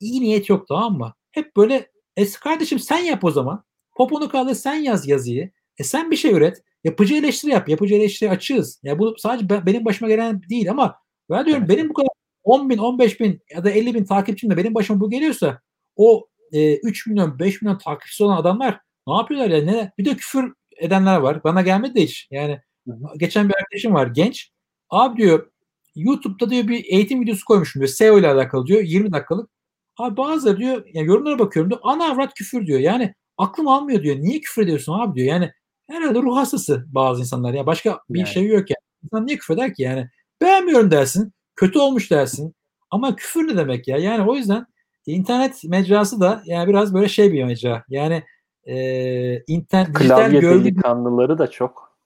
iyi 0.00 0.20
niyet 0.20 0.48
yok 0.48 0.68
tamam 0.68 0.98
mı? 0.98 1.14
Hep 1.30 1.56
böyle 1.56 1.90
e 2.16 2.30
kardeşim 2.30 2.78
sen 2.78 2.98
yap 2.98 3.24
o 3.24 3.30
zaman. 3.30 3.64
Poponu 4.00 4.28
kaldır 4.28 4.54
sen 4.54 4.74
yaz 4.74 5.08
yazıyı. 5.08 5.50
E 5.78 5.84
sen 5.84 6.10
bir 6.10 6.16
şey 6.16 6.32
üret. 6.32 6.62
Yapıcı 6.84 7.14
eleştiri 7.14 7.50
yap. 7.50 7.68
Yapıcı 7.68 7.94
eleştiri 7.94 8.30
açığız. 8.30 8.80
Ya 8.82 8.98
bu 8.98 9.14
sadece 9.18 9.48
ben, 9.48 9.66
benim 9.66 9.84
başıma 9.84 10.08
gelen 10.08 10.42
değil 10.50 10.70
ama 10.70 10.96
ben 11.30 11.46
diyorum 11.46 11.68
benim 11.68 11.88
bu 11.88 11.94
kadar 11.94 12.08
10 12.44 12.70
bin, 12.70 12.78
15 12.78 13.20
bin 13.20 13.42
ya 13.54 13.64
da 13.64 13.70
50 13.70 13.94
bin 13.94 14.04
takipçimle 14.04 14.56
benim 14.56 14.74
başıma 14.74 15.00
bu 15.00 15.10
geliyorsa 15.10 15.60
o 15.96 16.28
e, 16.52 16.76
3 16.76 17.06
milyon, 17.06 17.38
5 17.38 17.62
milyon 17.62 17.78
takipçisi 17.78 18.24
olan 18.24 18.36
adamlar 18.36 18.80
ne 19.06 19.14
yapıyorlar 19.14 19.50
ya? 19.50 19.64
Ne? 19.64 19.92
Bir 19.98 20.04
de 20.04 20.16
küfür 20.16 20.52
edenler 20.76 21.16
var. 21.16 21.44
Bana 21.44 21.62
gelmedi 21.62 21.94
de 21.94 22.02
hiç. 22.02 22.28
Yani 22.30 22.60
hı 22.86 22.92
hı. 22.92 23.18
geçen 23.18 23.48
bir 23.48 23.54
arkadaşım 23.54 23.94
var 23.94 24.06
genç. 24.06 24.50
Abi 24.90 25.22
diyor 25.22 25.50
YouTube'da 25.96 26.50
diyor 26.50 26.68
bir 26.68 26.84
eğitim 26.84 27.20
videosu 27.20 27.44
koymuşum 27.44 27.80
diyor. 27.80 27.88
SEO 27.88 28.18
ile 28.18 28.28
alakalı 28.28 28.66
diyor. 28.66 28.82
20 28.82 29.12
dakikalık. 29.12 29.50
Abi 29.98 30.16
bazıları 30.16 30.58
diyor 30.58 30.86
yani 30.92 31.06
yorumlara 31.06 31.38
bakıyorum 31.38 31.70
diyor. 31.70 31.80
Ana 31.84 32.04
avrat 32.04 32.34
küfür 32.34 32.66
diyor. 32.66 32.80
Yani 32.80 33.14
aklım 33.40 33.68
almıyor 33.68 34.02
diyor. 34.02 34.16
Niye 34.16 34.40
küfür 34.40 34.62
ediyorsun 34.62 35.00
abi 35.00 35.14
diyor. 35.14 35.28
Yani 35.28 35.52
herhalde 35.90 36.22
ruh 36.22 36.36
hastası 36.36 36.84
bazı 36.88 37.20
insanlar. 37.20 37.54
Ya 37.54 37.66
başka 37.66 38.00
bir 38.10 38.18
yani. 38.18 38.28
şey 38.28 38.46
yok 38.46 38.70
yani. 38.70 38.90
İnsan 39.04 39.26
niye 39.26 39.38
küfür 39.38 39.54
eder 39.54 39.74
ki 39.74 39.82
yani? 39.82 40.08
Beğenmiyorum 40.40 40.90
dersin. 40.90 41.32
Kötü 41.56 41.78
olmuş 41.78 42.10
dersin. 42.10 42.54
Ama 42.90 43.16
küfür 43.16 43.48
ne 43.48 43.56
demek 43.56 43.88
ya? 43.88 43.96
Yani 43.96 44.30
o 44.30 44.34
yüzden 44.34 44.66
internet 45.06 45.64
mecrası 45.64 46.20
da 46.20 46.42
yani 46.44 46.68
biraz 46.68 46.94
böyle 46.94 47.08
şey 47.08 47.32
bir 47.32 47.44
mecra. 47.44 47.84
Yani 47.88 48.22
e, 48.64 49.44
internet 49.46 49.92
Klavye 49.92 50.42
delikanlıları 50.42 51.38
da 51.38 51.50
çok. 51.50 51.96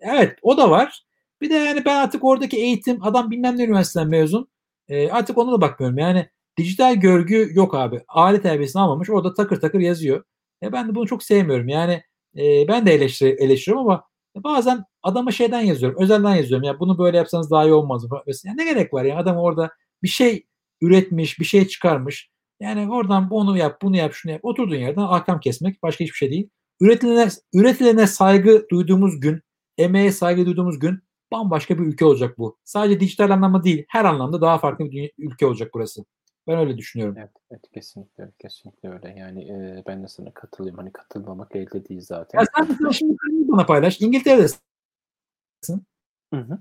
Evet 0.00 0.38
o 0.42 0.56
da 0.56 0.70
var. 0.70 1.04
Bir 1.40 1.50
de 1.50 1.54
yani 1.54 1.84
ben 1.84 1.96
artık 1.96 2.24
oradaki 2.24 2.56
eğitim 2.56 3.04
adam 3.04 3.30
bilmem 3.30 3.58
ne 3.58 3.64
üniversiteden 3.64 4.08
mezun. 4.08 4.48
E, 4.88 5.10
artık 5.10 5.38
ona 5.38 5.52
da 5.52 5.60
bakmıyorum. 5.60 5.98
Yani 5.98 6.28
dijital 6.56 6.94
görgü 6.94 7.50
yok 7.52 7.74
abi. 7.74 8.00
Aile 8.08 8.40
terbiyesini 8.40 8.82
almamış. 8.82 9.10
Orada 9.10 9.34
takır 9.34 9.60
takır 9.60 9.80
yazıyor. 9.80 10.24
E 10.62 10.72
ben 10.72 10.88
de 10.88 10.94
bunu 10.94 11.06
çok 11.06 11.22
sevmiyorum. 11.22 11.68
Yani 11.68 12.02
e, 12.38 12.68
ben 12.68 12.86
de 12.86 12.94
eleştir 12.94 13.38
eleştiriyorum 13.38 13.86
ama 13.88 14.04
bazen 14.36 14.84
adama 15.02 15.30
şeyden 15.32 15.60
yazıyorum. 15.60 16.02
Özelden 16.02 16.34
yazıyorum. 16.34 16.64
Ya 16.64 16.80
bunu 16.80 16.98
böyle 16.98 17.16
yapsanız 17.16 17.50
daha 17.50 17.64
iyi 17.64 17.72
olmaz 17.72 18.04
mı? 18.04 18.22
Ne 18.56 18.64
gerek 18.64 18.94
var 18.94 19.04
ya? 19.04 19.16
Adam 19.18 19.36
orada 19.36 19.70
bir 20.02 20.08
şey 20.08 20.46
üretmiş, 20.80 21.40
bir 21.40 21.44
şey 21.44 21.68
çıkarmış. 21.68 22.30
Yani 22.60 22.92
oradan 22.92 23.30
bunu 23.30 23.56
yap, 23.56 23.82
bunu 23.82 23.96
yap, 23.96 24.12
şunu 24.14 24.32
yap. 24.32 24.40
Oturduğun 24.44 24.76
yerden 24.76 25.02
ahkam 25.02 25.40
kesmek 25.40 25.82
başka 25.82 26.04
hiçbir 26.04 26.16
şey 26.16 26.30
değil. 26.30 26.50
Üretilene, 26.80 27.28
üretilene 27.54 28.06
saygı 28.06 28.66
duyduğumuz 28.70 29.20
gün, 29.20 29.40
emeğe 29.78 30.12
saygı 30.12 30.46
duyduğumuz 30.46 30.78
gün 30.78 31.00
bambaşka 31.32 31.78
bir 31.78 31.84
ülke 31.84 32.04
olacak 32.04 32.38
bu. 32.38 32.58
Sadece 32.64 33.00
dijital 33.00 33.30
anlamda 33.30 33.64
değil, 33.64 33.84
her 33.88 34.04
anlamda 34.04 34.40
daha 34.40 34.58
farklı 34.58 34.90
bir 34.90 35.12
ülke 35.18 35.46
olacak 35.46 35.70
burası. 35.74 36.04
Ben 36.46 36.58
öyle 36.58 36.78
düşünüyorum. 36.78 37.16
Evet, 37.18 37.30
evet 37.50 37.62
kesinlikle 37.74 38.32
kesinlikle 38.38 38.88
öyle. 38.88 39.14
Yani 39.18 39.44
e, 39.44 39.82
ben 39.86 40.02
de 40.02 40.08
sana 40.08 40.34
katılayım. 40.34 40.76
Hani 40.76 40.92
katılmamak 40.92 41.56
elde 41.56 41.88
değil 41.88 42.00
zaten. 42.00 42.38
Ya 42.38 42.44
sen 42.56 42.68
mesela 42.68 42.92
şimdi 42.92 43.16
bana 43.22 43.66
paylaş. 43.66 44.00
İngiltere'desin. 44.00 44.60
Hı 46.34 46.40
hı. 46.40 46.58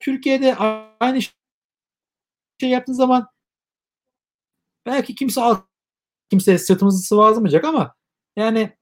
Türkiye'de 0.00 0.56
aynı 1.00 1.20
şey 2.60 2.70
yaptığın 2.70 2.92
zaman 2.92 3.28
belki 4.86 5.14
kimse 5.14 5.40
al 5.40 5.56
kimse 6.30 6.58
sırtımızı 6.58 7.06
sıvazlamayacak 7.06 7.64
ama 7.64 7.94
yani 8.36 8.76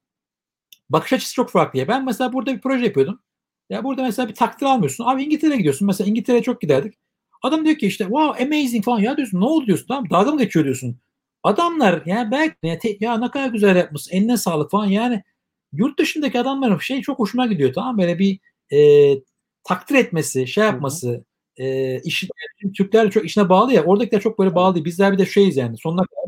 bakış 0.91 1.12
açısı 1.12 1.34
çok 1.34 1.51
farklı. 1.51 1.78
Ya. 1.78 1.88
Ben 1.88 2.05
mesela 2.05 2.32
burada 2.32 2.55
bir 2.55 2.61
proje 2.61 2.84
yapıyordum. 2.84 3.22
Ya 3.70 3.84
burada 3.84 4.03
mesela 4.03 4.28
bir 4.28 4.34
takdir 4.34 4.66
almıyorsun. 4.66 5.05
Abi 5.05 5.24
İngiltere'ye 5.24 5.57
gidiyorsun. 5.57 5.86
Mesela 5.86 6.11
İngiltere'ye 6.11 6.43
çok 6.43 6.61
giderdik. 6.61 6.99
Adam 7.43 7.64
diyor 7.64 7.76
ki 7.76 7.86
işte 7.86 8.05
wow 8.05 8.45
amazing 8.45 8.84
falan 8.84 9.01
ya 9.01 9.16
diyorsun 9.16 9.41
ne 9.41 9.45
oldu 9.45 9.66
diyorsun 9.66 9.86
tamam 9.88 10.11
dalga 10.11 10.32
mı 10.32 10.38
geçiyor 10.43 10.64
diyorsun. 10.64 11.01
Adamlar 11.43 12.03
yani 12.07 12.30
belki 12.30 12.57
ya, 12.62 12.78
te, 12.78 12.97
ya 13.01 13.18
ne 13.18 13.30
kadar 13.30 13.49
güzel 13.49 13.76
yapmışsın 13.76 14.16
eline 14.16 14.36
sağlık 14.36 14.70
falan 14.70 14.86
yani 14.86 15.22
yurt 15.72 15.99
dışındaki 15.99 16.41
adamların 16.41 16.78
şey 16.78 17.03
çok 17.03 17.18
hoşuma 17.18 17.47
gidiyor 17.47 17.72
tamam 17.74 17.99
böyle 17.99 18.18
bir 18.18 18.41
e, 18.72 18.78
takdir 19.64 19.95
etmesi 19.95 20.47
şey 20.47 20.64
yapması 20.64 21.24
e, 21.57 22.01
iş, 22.03 22.24
Türkler 22.76 23.11
çok 23.11 23.24
işine 23.24 23.49
bağlı 23.49 23.72
ya 23.72 23.84
oradakiler 23.84 24.20
çok 24.20 24.38
böyle 24.38 24.55
bağlı 24.55 24.74
değil. 24.74 24.84
Bizler 24.84 25.12
bir 25.12 25.18
de 25.18 25.26
şeyiz 25.26 25.57
yani 25.57 25.78
sonuna 25.78 26.03
kadar. 26.05 26.24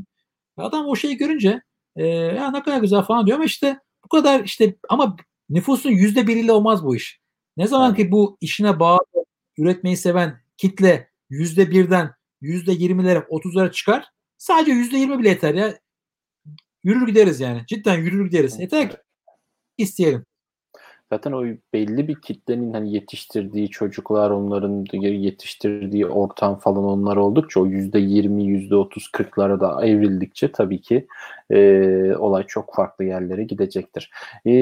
Adam 0.56 0.86
o 0.88 0.96
şeyi 0.96 1.16
görünce 1.16 1.62
e, 1.96 2.06
ya 2.06 2.50
ne 2.50 2.62
kadar 2.62 2.80
güzel 2.80 3.02
falan 3.02 3.26
diyor 3.26 3.36
ama 3.36 3.44
işte 3.44 3.78
bu 4.04 4.08
kadar 4.08 4.44
işte 4.44 4.76
ama 4.88 5.16
nüfusun 5.50 5.90
yüzde 5.90 6.26
biriyle 6.26 6.52
olmaz 6.52 6.84
bu 6.84 6.96
iş. 6.96 7.20
Ne 7.56 7.66
zaman 7.66 7.94
ki 7.94 8.12
bu 8.12 8.38
işine 8.40 8.80
bağlı 8.80 9.00
üretmeyi 9.58 9.96
seven 9.96 10.41
kitle 10.62 11.08
yüzde 11.30 11.70
birden 11.70 12.10
yüzde 12.40 12.72
yirmilere 12.72 13.26
otuzlara 13.28 13.72
çıkar 13.72 14.04
sadece 14.38 14.72
yüzde 14.72 14.96
yirmi 14.96 15.18
bile 15.18 15.28
yeter 15.28 15.54
ya. 15.54 15.74
yürür 16.84 17.06
gideriz 17.06 17.40
yani. 17.40 17.62
Cidden 17.66 17.98
yürür 17.98 18.26
gideriz. 18.26 18.60
Yeter 18.60 18.90
ki 18.90 18.96
isteyelim. 19.78 20.24
Zaten 21.12 21.32
o 21.32 21.44
belli 21.72 22.08
bir 22.08 22.20
kitlenin 22.20 22.72
hani 22.72 22.94
yetiştirdiği 22.94 23.70
çocuklar, 23.70 24.30
onların 24.30 24.84
yetiştirdiği 25.02 26.06
ortam 26.06 26.58
falan 26.58 26.84
onlar 26.84 27.16
oldukça 27.16 27.60
o 27.60 27.66
yüzde 27.66 27.98
yirmi, 27.98 28.44
yüzde 28.44 28.76
otuz, 28.76 29.08
kırklara 29.08 29.60
da 29.60 29.86
evrildikçe 29.86 30.52
tabii 30.52 30.80
ki 30.80 31.06
e, 31.50 31.58
olay 32.18 32.46
çok 32.46 32.74
farklı 32.74 33.04
yerlere 33.04 33.44
gidecektir. 33.44 34.10
E, 34.46 34.52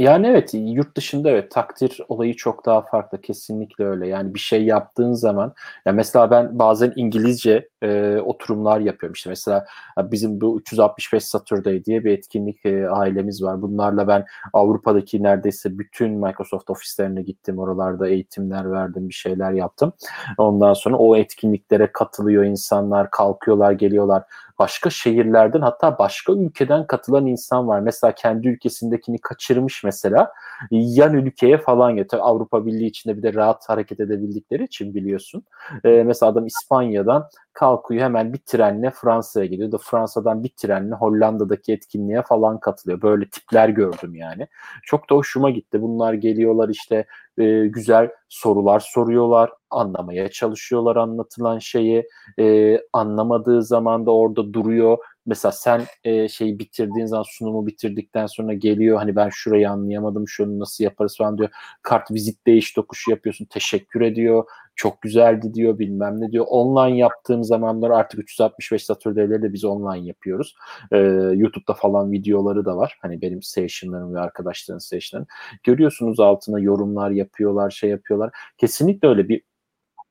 yani 0.00 0.26
evet 0.26 0.50
yurt 0.54 0.96
dışında 0.96 1.30
evet 1.30 1.50
takdir 1.50 2.00
olayı 2.08 2.36
çok 2.36 2.66
daha 2.66 2.82
farklı 2.82 3.20
kesinlikle 3.20 3.84
öyle. 3.84 4.08
Yani 4.08 4.34
bir 4.34 4.38
şey 4.38 4.64
yaptığın 4.64 5.12
zaman 5.12 5.54
ya 5.86 5.92
mesela 5.92 6.30
ben 6.30 6.58
bazen 6.58 6.92
İngilizce 6.96 7.68
e, 7.82 8.18
oturumlar 8.24 8.80
yapıyorum. 8.80 9.14
İşte 9.14 9.30
mesela 9.30 9.66
bizim 9.98 10.40
bu 10.40 10.60
365 10.60 11.24
Saturday 11.24 11.84
diye 11.84 12.04
bir 12.04 12.12
etkinlik 12.12 12.66
e, 12.66 12.88
ailemiz 12.88 13.42
var. 13.42 13.62
Bunlarla 13.62 14.08
ben 14.08 14.24
Avrupa'daki 14.52 15.22
neredeyse 15.22 15.78
bütün 15.78 16.10
Microsoft 16.10 16.70
ofislerine 16.70 17.22
gittim. 17.22 17.58
Oralarda 17.58 18.08
eğitimler 18.08 18.72
verdim, 18.72 19.08
bir 19.08 19.14
şeyler 19.14 19.52
yaptım. 19.52 19.92
Ondan 20.38 20.74
sonra 20.74 20.96
o 20.96 21.16
etkinliklere 21.16 21.92
katılıyor 21.92 22.44
insanlar, 22.44 23.10
kalkıyorlar, 23.10 23.72
geliyorlar 23.72 24.22
başka 24.60 24.90
şehirlerden 24.90 25.60
hatta 25.60 25.98
başka 25.98 26.32
ülkeden 26.32 26.86
katılan 26.86 27.26
insan 27.26 27.68
var. 27.68 27.80
Mesela 27.80 28.14
kendi 28.14 28.48
ülkesindekini 28.48 29.18
kaçırmış 29.18 29.84
mesela 29.84 30.32
yan 30.70 31.14
ülkeye 31.14 31.58
falan 31.58 31.90
ya 31.90 32.04
Avrupa 32.12 32.66
Birliği 32.66 32.86
içinde 32.86 33.16
bir 33.16 33.22
de 33.22 33.34
rahat 33.34 33.68
hareket 33.68 34.00
edebildikleri 34.00 34.64
için 34.64 34.94
biliyorsun. 34.94 35.42
Ee, 35.84 36.02
mesela 36.06 36.32
adam 36.32 36.46
İspanya'dan 36.46 37.28
kalkıyor 37.60 38.02
hemen 38.02 38.32
bir 38.32 38.38
trenle 38.38 38.90
Fransa'ya 38.90 39.46
gidiyor 39.46 39.72
da 39.72 39.78
Fransa'dan 39.78 40.44
bir 40.44 40.48
trenle 40.48 40.94
Hollanda'daki 40.94 41.72
etkinliğe 41.72 42.22
falan 42.22 42.60
katılıyor. 42.60 43.02
Böyle 43.02 43.28
tipler 43.28 43.68
gördüm 43.68 44.14
yani. 44.14 44.46
Çok 44.84 45.10
da 45.10 45.14
hoşuma 45.14 45.50
gitti. 45.50 45.82
Bunlar 45.82 46.12
geliyorlar 46.12 46.68
işte 46.68 47.04
e, 47.38 47.66
güzel 47.66 48.10
sorular 48.28 48.80
soruyorlar, 48.80 49.50
anlamaya 49.70 50.30
çalışıyorlar 50.30 50.96
anlatılan 50.96 51.58
şeyi. 51.58 52.08
E, 52.38 52.76
anlamadığı 52.92 53.62
zaman 53.62 54.06
da 54.06 54.10
orada 54.10 54.52
duruyor. 54.52 54.98
Mesela 55.30 55.52
sen 55.52 55.82
e, 56.04 56.28
şeyi 56.28 56.58
bitirdiğin 56.58 57.06
zaman 57.06 57.24
sunumu 57.28 57.66
bitirdikten 57.66 58.26
sonra 58.26 58.54
geliyor 58.54 58.98
hani 58.98 59.16
ben 59.16 59.28
şurayı 59.32 59.70
anlayamadım 59.70 60.28
şunu 60.28 60.58
nasıl 60.58 60.84
yaparız 60.84 61.16
falan 61.18 61.38
diyor. 61.38 61.48
Kart 61.82 62.10
vizit 62.10 62.46
değiş 62.46 62.72
tokuşu 62.72 63.10
yapıyorsun 63.10 63.44
teşekkür 63.44 64.00
ediyor 64.00 64.44
çok 64.80 65.02
güzeldi 65.02 65.54
diyor 65.54 65.78
bilmem 65.78 66.20
ne 66.20 66.32
diyor. 66.32 66.46
Online 66.48 66.98
yaptığım 66.98 67.44
zamanlar 67.44 67.90
artık 67.90 68.20
365 68.20 68.84
Saturday'leri 68.84 69.42
de 69.42 69.52
biz 69.52 69.64
online 69.64 70.06
yapıyoruz. 70.06 70.54
Ee, 70.92 70.98
YouTube'da 71.34 71.74
falan 71.74 72.12
videoları 72.12 72.64
da 72.64 72.76
var. 72.76 72.98
Hani 73.02 73.22
benim 73.22 73.42
session'larım 73.42 74.14
ve 74.14 74.20
arkadaşların 74.20 74.78
session'larım. 74.78 75.28
Görüyorsunuz 75.62 76.20
altına 76.20 76.60
yorumlar 76.60 77.10
yapıyorlar, 77.10 77.70
şey 77.70 77.90
yapıyorlar. 77.90 78.30
Kesinlikle 78.58 79.08
öyle 79.08 79.28
bir 79.28 79.42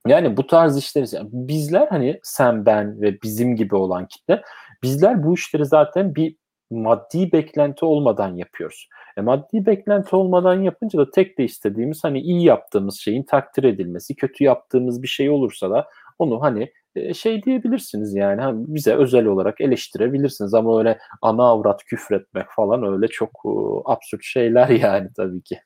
yani 0.07 0.37
bu 0.37 0.47
tarz 0.47 0.77
işleri 0.77 1.05
yani 1.15 1.29
bizler 1.31 1.87
hani 1.87 2.19
sen 2.23 2.65
ben 2.65 3.01
ve 3.01 3.21
bizim 3.21 3.55
gibi 3.55 3.75
olan 3.75 4.07
kitle 4.07 4.41
bizler 4.83 5.23
bu 5.23 5.33
işleri 5.33 5.65
zaten 5.65 6.15
bir 6.15 6.35
maddi 6.71 7.31
beklenti 7.31 7.85
olmadan 7.85 8.35
yapıyoruz. 8.35 8.87
E, 9.17 9.21
maddi 9.21 9.65
beklenti 9.65 10.15
olmadan 10.15 10.61
yapınca 10.61 10.99
da 10.99 11.11
tek 11.11 11.37
de 11.37 11.43
istediğimiz 11.43 12.03
hani 12.03 12.19
iyi 12.19 12.43
yaptığımız 12.43 12.99
şeyin 12.99 13.23
takdir 13.23 13.63
edilmesi, 13.63 14.15
kötü 14.15 14.43
yaptığımız 14.43 15.03
bir 15.03 15.07
şey 15.07 15.29
olursa 15.29 15.69
da 15.69 15.87
onu 16.19 16.41
hani 16.41 16.71
e, 16.95 17.13
şey 17.13 17.43
diyebilirsiniz 17.43 18.15
yani 18.15 18.41
hani 18.41 18.65
bize 18.67 18.95
özel 18.95 19.25
olarak 19.25 19.61
eleştirebilirsiniz 19.61 20.53
ama 20.53 20.79
öyle 20.79 20.99
ana 21.21 21.43
avrat 21.43 21.83
küfretmek 21.83 22.45
falan 22.55 22.83
öyle 22.83 23.07
çok 23.07 23.45
uh, 23.45 23.81
absürt 23.85 24.23
şeyler 24.23 24.69
yani 24.69 25.09
tabii 25.15 25.41
ki. 25.41 25.59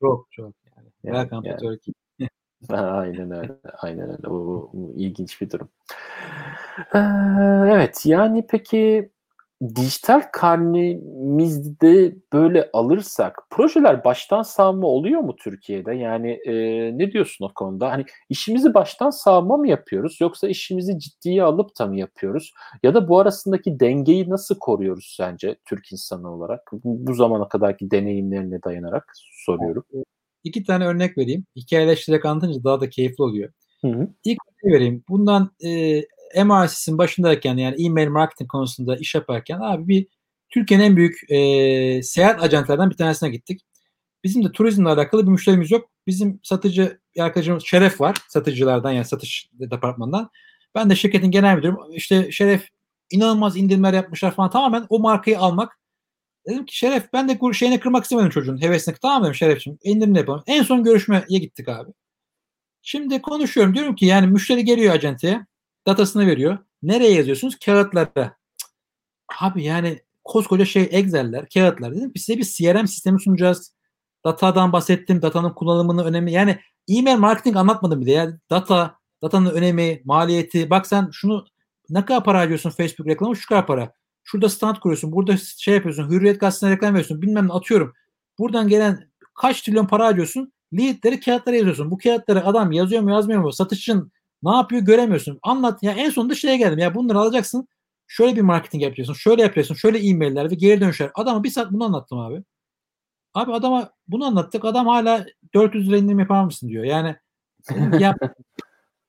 Çok 0.00 0.26
çok 0.30 0.54
yani. 0.76 0.88
yani 1.02 1.46
yani. 1.46 1.78
aynen 2.68 3.30
öyle. 3.30 3.52
Aynen 3.78 4.10
öyle. 4.10 4.28
O, 4.28 4.34
o, 4.34 4.92
ilginç 4.96 5.40
bir 5.40 5.50
durum. 5.50 5.68
Ee, 6.94 6.98
evet 7.72 8.06
yani 8.06 8.46
peki 8.50 9.10
dijital 9.76 10.22
karnemizde 10.32 12.16
böyle 12.32 12.70
alırsak 12.72 13.38
projeler 13.50 14.04
baştan 14.04 14.42
sağma 14.42 14.86
oluyor 14.86 15.20
mu 15.20 15.36
Türkiye'de? 15.36 15.94
Yani 15.94 16.30
e, 16.30 16.52
ne 16.98 17.12
diyorsun 17.12 17.44
o 17.44 17.54
konuda? 17.54 17.90
Hani 17.90 18.04
işimizi 18.28 18.74
baştan 18.74 19.10
sağma 19.10 19.56
mı 19.56 19.68
yapıyoruz 19.68 20.18
yoksa 20.20 20.48
işimizi 20.48 20.98
ciddiye 20.98 21.42
alıp 21.42 21.78
da 21.78 21.86
mı 21.86 21.96
yapıyoruz? 21.96 22.52
Ya 22.82 22.94
da 22.94 23.08
bu 23.08 23.18
arasındaki 23.18 23.80
dengeyi 23.80 24.30
nasıl 24.30 24.58
koruyoruz 24.58 25.14
sence 25.16 25.56
Türk 25.64 25.92
insanı 25.92 26.34
olarak? 26.34 26.60
Bu, 26.72 27.14
zamana 27.14 27.48
kadarki 27.48 27.90
deneyimlerine 27.90 28.62
dayanarak 28.62 29.12
soruyorum. 29.46 29.84
İki 30.44 30.64
tane 30.64 30.86
örnek 30.86 31.18
vereyim. 31.18 31.44
Hikayeleştirerek 31.56 32.24
anlatınca 32.24 32.64
daha 32.64 32.80
da 32.80 32.88
keyifli 32.88 33.24
oluyor. 33.24 33.52
Hı 33.80 33.88
hı. 33.88 34.08
İlk 34.24 34.38
vereyim. 34.64 35.04
Bundan 35.08 35.50
e, 35.64 36.02
MRC'sin 36.44 36.98
başındayken 36.98 37.56
yani 37.56 37.86
e-mail 37.86 38.08
marketing 38.08 38.50
konusunda 38.50 38.96
iş 38.96 39.14
yaparken 39.14 39.60
abi 39.60 39.88
bir 39.88 40.06
Türkiye'nin 40.50 40.84
en 40.84 40.96
büyük 40.96 41.30
e, 41.30 42.02
seyahat 42.02 42.42
ajanlarından 42.42 42.90
bir 42.90 42.96
tanesine 42.96 43.30
gittik. 43.30 43.60
Bizim 44.24 44.44
de 44.44 44.52
turizmle 44.52 44.88
alakalı 44.88 45.26
bir 45.26 45.30
müşterimiz 45.30 45.70
yok. 45.70 45.90
Bizim 46.06 46.40
satıcı 46.42 47.00
arkadaşımız 47.18 47.64
Şeref 47.64 48.00
var. 48.00 48.16
Satıcılardan 48.28 48.90
yani 48.92 49.04
satış 49.04 49.50
departmanından. 49.52 50.30
Ben 50.74 50.90
de 50.90 50.96
şirketin 50.96 51.30
genel 51.30 51.56
müdürüm. 51.56 51.76
İşte 51.94 52.32
Şeref 52.32 52.68
inanılmaz 53.10 53.56
indirimler 53.56 53.92
yapmışlar 53.92 54.34
falan. 54.34 54.50
Tamamen 54.50 54.86
o 54.88 54.98
markayı 54.98 55.38
almak. 55.38 55.78
Dedim 56.48 56.66
ki 56.66 56.76
Şeref 56.76 57.12
ben 57.12 57.28
de 57.28 57.38
şeyini 57.52 57.80
kırmak 57.80 58.04
istemedim 58.04 58.30
çocuğun 58.30 58.62
hevesini. 58.62 58.94
Tamam 59.02 59.22
dedim 59.22 59.34
Şeref'ciğim 59.34 59.78
indirim 59.84 60.14
yapalım. 60.14 60.42
En 60.46 60.62
son 60.62 60.84
görüşmeye 60.84 61.24
gittik 61.28 61.68
abi. 61.68 61.90
Şimdi 62.82 63.22
konuşuyorum. 63.22 63.74
Diyorum 63.74 63.94
ki 63.94 64.06
yani 64.06 64.26
müşteri 64.26 64.64
geliyor 64.64 64.94
acenteye 64.94 65.46
datasını 65.86 66.26
veriyor. 66.26 66.58
Nereye 66.82 67.12
yazıyorsunuz? 67.12 67.58
Kağıtlara. 67.64 68.36
Abi 69.40 69.64
yani 69.64 70.00
koskoca 70.24 70.64
şey 70.64 70.88
Excel'ler, 70.90 71.48
kağıtlar 71.54 71.94
dedim. 71.94 72.12
Biz 72.14 72.22
size 72.22 72.38
bir 72.38 72.44
CRM 72.44 72.86
sistemi 72.86 73.20
sunacağız. 73.20 73.74
Datadan 74.24 74.72
bahsettim. 74.72 75.22
Datanın 75.22 75.50
kullanımını 75.50 76.04
önemi. 76.04 76.32
Yani 76.32 76.58
e-mail 76.88 77.16
marketing 77.16 77.56
anlatmadım 77.56 78.00
bile. 78.00 78.12
Yani 78.12 78.34
data, 78.50 78.96
datanın 79.22 79.50
önemi, 79.50 80.02
maliyeti. 80.04 80.70
Bak 80.70 80.86
sen 80.86 81.08
şunu 81.12 81.46
ne 81.90 82.04
kadar 82.04 82.24
para 82.24 82.38
harcıyorsun 82.38 82.70
Facebook 82.70 83.08
reklamı? 83.08 83.36
Şu 83.36 83.48
kadar 83.48 83.66
para. 83.66 83.92
Şurada 84.24 84.48
stand 84.48 84.76
kuruyorsun. 84.76 85.12
Burada 85.12 85.36
şey 85.36 85.74
yapıyorsun. 85.74 86.10
Hürriyet 86.10 86.40
gazetesine 86.40 86.70
reklam 86.70 86.94
veriyorsun. 86.94 87.22
Bilmem 87.22 87.48
ne 87.48 87.52
atıyorum. 87.52 87.92
Buradan 88.38 88.68
gelen 88.68 89.10
kaç 89.34 89.62
trilyon 89.62 89.86
para 89.86 90.06
harcıyorsun? 90.06 90.52
Leadleri 90.78 91.20
kağıtlara 91.20 91.56
yazıyorsun. 91.56 91.90
Bu 91.90 91.98
kağıtları 91.98 92.46
adam 92.46 92.72
yazıyor 92.72 93.02
mu 93.02 93.10
yazmıyor 93.10 93.40
mu? 93.40 93.52
Satışçın 93.52 94.12
ne 94.42 94.50
yapıyor 94.56 94.82
göremiyorsun. 94.82 95.38
Anlat. 95.42 95.82
Ya 95.82 95.92
en 95.92 96.10
sonunda 96.10 96.34
şeye 96.34 96.56
geldim. 96.56 96.78
Ya 96.78 96.94
bunları 96.94 97.18
alacaksın. 97.18 97.68
Şöyle 98.06 98.36
bir 98.36 98.40
marketing 98.40 98.82
yapacaksın. 98.82 99.14
Şöyle 99.14 99.42
yapıyorsun. 99.42 99.74
Şöyle 99.74 99.98
e-mailler 99.98 100.50
ve 100.50 100.54
geri 100.54 100.80
dönüşler. 100.80 101.10
Adama 101.14 101.44
bir 101.44 101.50
saat 101.50 101.72
bunu 101.72 101.84
anlattım 101.84 102.18
abi. 102.18 102.42
Abi 103.34 103.52
adama 103.52 103.90
bunu 104.08 104.24
anlattık. 104.24 104.64
Adam 104.64 104.86
hala 104.86 105.26
400 105.54 105.88
lira 105.88 105.96
indirim 105.96 106.18
yapar 106.18 106.44
mısın 106.44 106.68
diyor. 106.68 106.84
Yani 106.84 107.16
yap. 108.00 108.16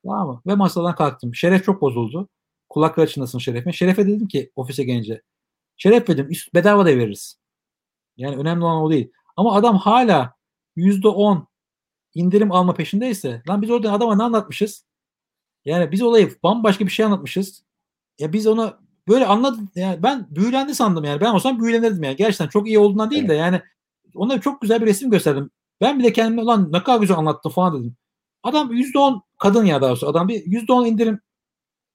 tamam 0.06 0.28
mı? 0.28 0.42
Ve 0.48 0.56
masadan 0.56 0.96
kalktım. 0.96 1.36
Şeref 1.36 1.66
çok 1.66 1.82
bozuldu. 1.82 2.30
Kulakları 2.70 3.10
çınlasın 3.10 3.40
Şeref'e. 3.40 3.72
Şeref'e 3.74 4.08
dedim 4.08 4.28
ki 4.28 4.52
ofise 4.56 4.84
gelince. 4.84 5.22
Şeref 5.78 6.08
dedim 6.08 6.30
bedava 6.56 6.86
da 6.86 6.90
veririz. 6.90 7.40
Yani 8.18 8.36
önemli 8.36 8.64
olan 8.64 8.82
o 8.84 8.92
değil. 8.92 9.12
Ama 9.38 9.56
adam 9.56 9.78
hala 9.78 10.36
%10 10.78 11.46
indirim 12.16 12.52
alma 12.52 12.74
peşindeyse 12.74 13.42
lan 13.50 13.62
biz 13.62 13.72
orada 13.72 13.94
adama 13.94 14.16
ne 14.16 14.24
anlatmışız? 14.24 14.86
Yani 15.66 15.92
biz 15.92 16.02
olayı 16.02 16.36
bambaşka 16.44 16.86
bir 16.86 16.92
şey 16.92 17.06
anlatmışız. 17.06 17.64
Ya 18.20 18.34
biz 18.34 18.48
onu 18.48 18.74
böyle 19.08 19.26
anladık. 19.26 19.60
Yani 19.76 20.04
ben 20.04 20.28
büyülendi 20.30 20.76
sandım 20.76 21.04
yani. 21.04 21.22
Ben 21.22 21.34
olsam 21.34 21.62
büyülenirdim 21.62 22.04
yani. 22.04 22.16
Gerçekten 22.16 22.48
çok 22.48 22.68
iyi 22.68 22.80
olduğundan 22.80 23.12
değil 23.12 23.28
de 23.28 23.34
yani 23.34 23.62
ona 24.16 24.42
çok 24.42 24.62
güzel 24.62 24.82
bir 24.82 24.86
resim 24.86 25.12
gösterdim. 25.12 25.50
Ben 25.82 26.00
bile 26.00 26.14
kendime 26.14 26.44
lan 26.44 26.72
ne 26.72 26.84
kadar 26.84 27.00
güzel 27.00 27.18
anlattım 27.18 27.52
falan 27.52 27.80
dedim. 27.80 27.96
Adam 28.44 28.72
%10 28.72 29.22
kadın 29.38 29.66
ya 29.66 29.82
daha 29.82 29.90
doğrusu 29.90 30.08
adam 30.08 30.28
bir 30.28 30.46
%10 30.46 30.88
indirim. 30.88 31.22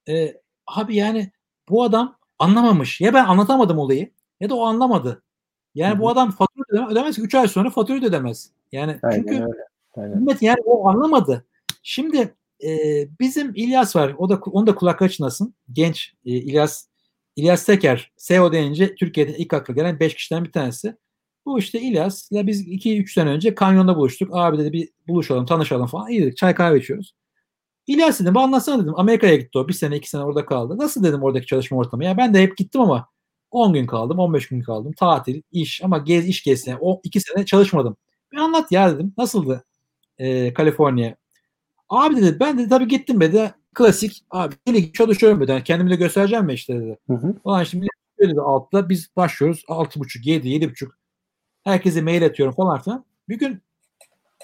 Ee, 0.08 0.40
abi 0.66 0.96
yani 0.96 1.32
bu 1.68 1.82
adam 1.82 2.16
anlamamış. 2.38 3.00
Ya 3.00 3.14
ben 3.14 3.24
anlatamadım 3.24 3.78
olayı 3.78 4.12
ya 4.40 4.50
da 4.50 4.54
o 4.54 4.64
anlamadı. 4.66 5.22
Yani 5.74 5.92
Hı-hı. 5.92 6.00
bu 6.00 6.08
adam 6.08 6.30
fatura 6.30 6.64
ödemez. 6.68 6.92
ödemez 6.92 7.18
3 7.18 7.34
ay 7.34 7.48
sonra 7.48 7.70
fatura 7.70 8.06
ödemez. 8.06 8.50
Yani 8.72 8.98
Aynen 9.02 9.16
çünkü 9.16 9.34
öyle. 9.34 9.68
Aynen. 9.96 10.38
yani 10.40 10.60
o 10.64 10.88
anlamadı. 10.88 11.46
Şimdi 11.82 12.34
e, 12.64 12.68
bizim 13.20 13.52
İlyas 13.54 13.96
var. 13.96 14.14
O 14.18 14.28
da 14.28 14.36
onu 14.36 14.66
da 14.66 14.74
kulakları 14.74 15.10
çınlasın. 15.10 15.54
Genç 15.72 16.14
e, 16.24 16.30
İlyas 16.30 16.86
İlyas 17.36 17.64
Teker 17.66 18.12
SEO 18.16 18.52
deyince 18.52 18.94
Türkiye'de 18.94 19.38
ilk 19.38 19.54
akla 19.54 19.74
gelen 19.74 20.00
5 20.00 20.14
kişiden 20.14 20.44
bir 20.44 20.52
tanesi. 20.52 20.96
Bu 21.46 21.58
işte 21.58 21.80
İlyas 21.80 22.32
ile 22.32 22.46
biz 22.46 22.68
2-3 22.68 23.12
sene 23.12 23.30
önce 23.30 23.54
kanyonda 23.54 23.96
buluştuk. 23.96 24.30
Abi 24.32 24.58
dedi 24.58 24.72
bir 24.72 24.88
buluşalım, 25.08 25.46
tanışalım 25.46 25.86
falan. 25.86 26.08
İyi 26.10 26.22
dedik. 26.22 26.36
Çay 26.36 26.54
kahve 26.54 26.78
içiyoruz. 26.78 27.14
İlyas 27.86 28.20
dedim 28.20 28.36
anlatsana 28.36 28.82
dedim. 28.82 28.94
Amerika'ya 28.96 29.36
gitti 29.36 29.58
o. 29.58 29.68
Bir 29.68 29.72
sene 29.72 29.96
iki 29.96 30.10
sene 30.10 30.22
orada 30.24 30.46
kaldı. 30.46 30.78
Nasıl 30.78 31.04
dedim 31.04 31.22
oradaki 31.22 31.46
çalışma 31.46 31.78
ortamı? 31.78 32.04
Ya 32.04 32.16
ben 32.16 32.34
de 32.34 32.42
hep 32.42 32.56
gittim 32.56 32.80
ama 32.80 33.08
10 33.50 33.72
gün 33.72 33.86
kaldım, 33.86 34.18
15 34.18 34.48
gün 34.48 34.60
kaldım. 34.62 34.92
Tatil, 34.92 35.42
iş 35.52 35.84
ama 35.84 35.98
gez 35.98 36.28
iş 36.28 36.42
gezsene. 36.42 36.76
O 36.80 37.00
iki 37.04 37.20
sene 37.20 37.46
çalışmadım. 37.46 37.96
Bir 38.32 38.36
anlat 38.38 38.72
ya 38.72 38.94
dedim. 38.94 39.14
Nasıldı 39.18 39.64
e, 40.18 40.54
Kaliforniya? 40.54 41.16
Abi 41.88 42.16
dedi 42.16 42.40
ben 42.40 42.58
de 42.58 42.68
tabii 42.68 42.88
gittim 42.88 43.20
dedi. 43.20 43.54
Klasik 43.74 44.24
abi 44.30 44.54
deli 44.68 44.92
çalışıyorum 44.92 45.40
dedi. 45.40 45.50
Yani 45.50 45.64
kendimi 45.64 45.90
de 45.90 45.96
göstereceğim 45.96 46.44
mi 46.44 46.52
işte 46.52 46.80
dedi. 46.80 46.98
Hı 47.06 47.14
hı. 47.14 47.34
Ulan 47.44 47.64
şimdi 47.64 47.86
dedi 48.18 48.40
altta 48.40 48.88
biz 48.88 49.16
başlıyoruz. 49.16 49.64
6.30, 49.68 50.28
7, 50.28 50.48
7.30. 50.48 50.88
Herkese 51.64 52.02
mail 52.02 52.26
atıyorum 52.26 52.54
falan 52.54 52.82
filan. 52.82 53.04
Bir 53.28 53.38
gün 53.38 53.62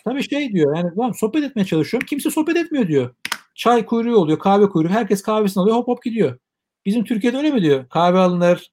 tabii 0.05 0.22
şey 0.22 0.53
diyor 0.53 0.76
yani 0.76 0.90
ben 0.97 1.12
sohbet 1.12 1.45
etmeye 1.45 1.64
çalışıyorum. 1.64 2.07
Kimse 2.07 2.30
sohbet 2.30 2.57
etmiyor 2.57 2.88
diyor. 2.88 3.14
Çay 3.55 3.86
kuyruğu 3.86 4.16
oluyor, 4.16 4.38
kahve 4.38 4.68
kuyruğu. 4.68 4.88
Herkes 4.88 5.22
kahvesini 5.22 5.62
alıyor 5.62 5.76
hop 5.76 5.88
hop 5.88 6.03
gidiyor. 6.03 6.38
Bizim 6.86 7.05
Türkiye'de 7.05 7.36
öyle 7.36 7.51
mi 7.51 7.62
diyor? 7.62 7.88
Kahve 7.88 8.18
alınır, 8.18 8.72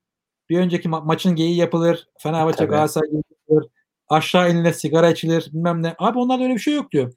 bir 0.50 0.60
önceki 0.60 0.90
ma- 0.90 1.06
maçın 1.06 1.36
geyiği 1.36 1.58
yapılır. 1.58 2.08
Fenerbahçe 2.20 2.66
Galatasaray 2.66 3.10
yapılır. 3.14 3.72
Aşağı 4.10 4.52
inilir, 4.52 4.74
sigara 4.74 5.12
içilir 5.12 5.50
bilmem 5.54 5.84
ne. 5.84 5.96
Abi 6.00 6.20
onlarda 6.20 6.44
öyle 6.44 6.54
bir 6.54 6.60
şey 6.60 6.74
yok 6.74 6.92
diyor. 6.92 7.14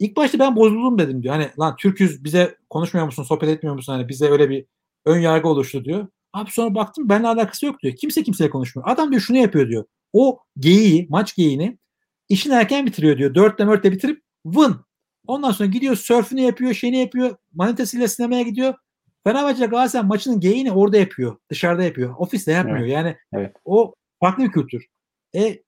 İlk 0.00 0.16
başta 0.16 0.38
ben 0.38 0.56
bozuldum 0.56 0.98
dedim 0.98 1.22
diyor. 1.22 1.34
Hani 1.34 1.50
lan 1.58 1.76
Türküz 1.76 2.24
bize 2.24 2.56
konuşmuyor 2.70 3.06
musun, 3.06 3.22
sohbet 3.22 3.48
etmiyor 3.48 3.74
musun? 3.74 3.92
Hani 3.92 4.08
bize 4.08 4.30
öyle 4.30 4.50
bir 4.50 4.66
ön 5.06 5.18
yargı 5.18 5.48
oluştu 5.48 5.84
diyor. 5.84 6.06
Abi 6.32 6.50
sonra 6.50 6.74
baktım 6.74 7.08
benimle 7.08 7.28
alakası 7.28 7.66
yok 7.66 7.82
diyor. 7.82 7.96
Kimse 7.96 8.22
kimseye 8.22 8.50
konuşmuyor. 8.50 8.88
Adam 8.88 9.10
diyor 9.10 9.22
şunu 9.22 9.36
yapıyor 9.36 9.68
diyor. 9.68 9.84
O 10.12 10.38
geyiği, 10.58 11.06
maç 11.10 11.36
geyiğini 11.36 11.78
işini 12.28 12.54
erken 12.54 12.86
bitiriyor 12.86 13.18
diyor. 13.18 13.34
Dörtte 13.34 13.64
mörtte 13.64 13.92
bitirip 13.92 14.22
vın. 14.44 14.76
Ondan 15.26 15.50
sonra 15.50 15.68
gidiyor 15.68 15.96
sörfünü 15.96 16.40
yapıyor, 16.40 16.74
şeyini 16.74 17.00
yapıyor. 17.00 17.36
Manitasıyla 17.54 18.08
sinemaya 18.08 18.42
gidiyor. 18.42 18.74
Fenerbahçe 19.24 19.66
Galatasaray 19.66 20.06
maçının 20.06 20.40
geyini 20.40 20.72
orada 20.72 20.96
yapıyor. 20.96 21.36
Dışarıda 21.50 21.82
yapıyor. 21.82 22.14
Ofiste 22.18 22.52
yapmıyor. 22.52 22.78
Evet. 22.78 22.90
Yani 22.90 23.16
evet. 23.32 23.56
o 23.64 23.94
farklı 24.20 24.44
bir 24.44 24.52
kültür. 24.52 24.86
E 25.34 25.62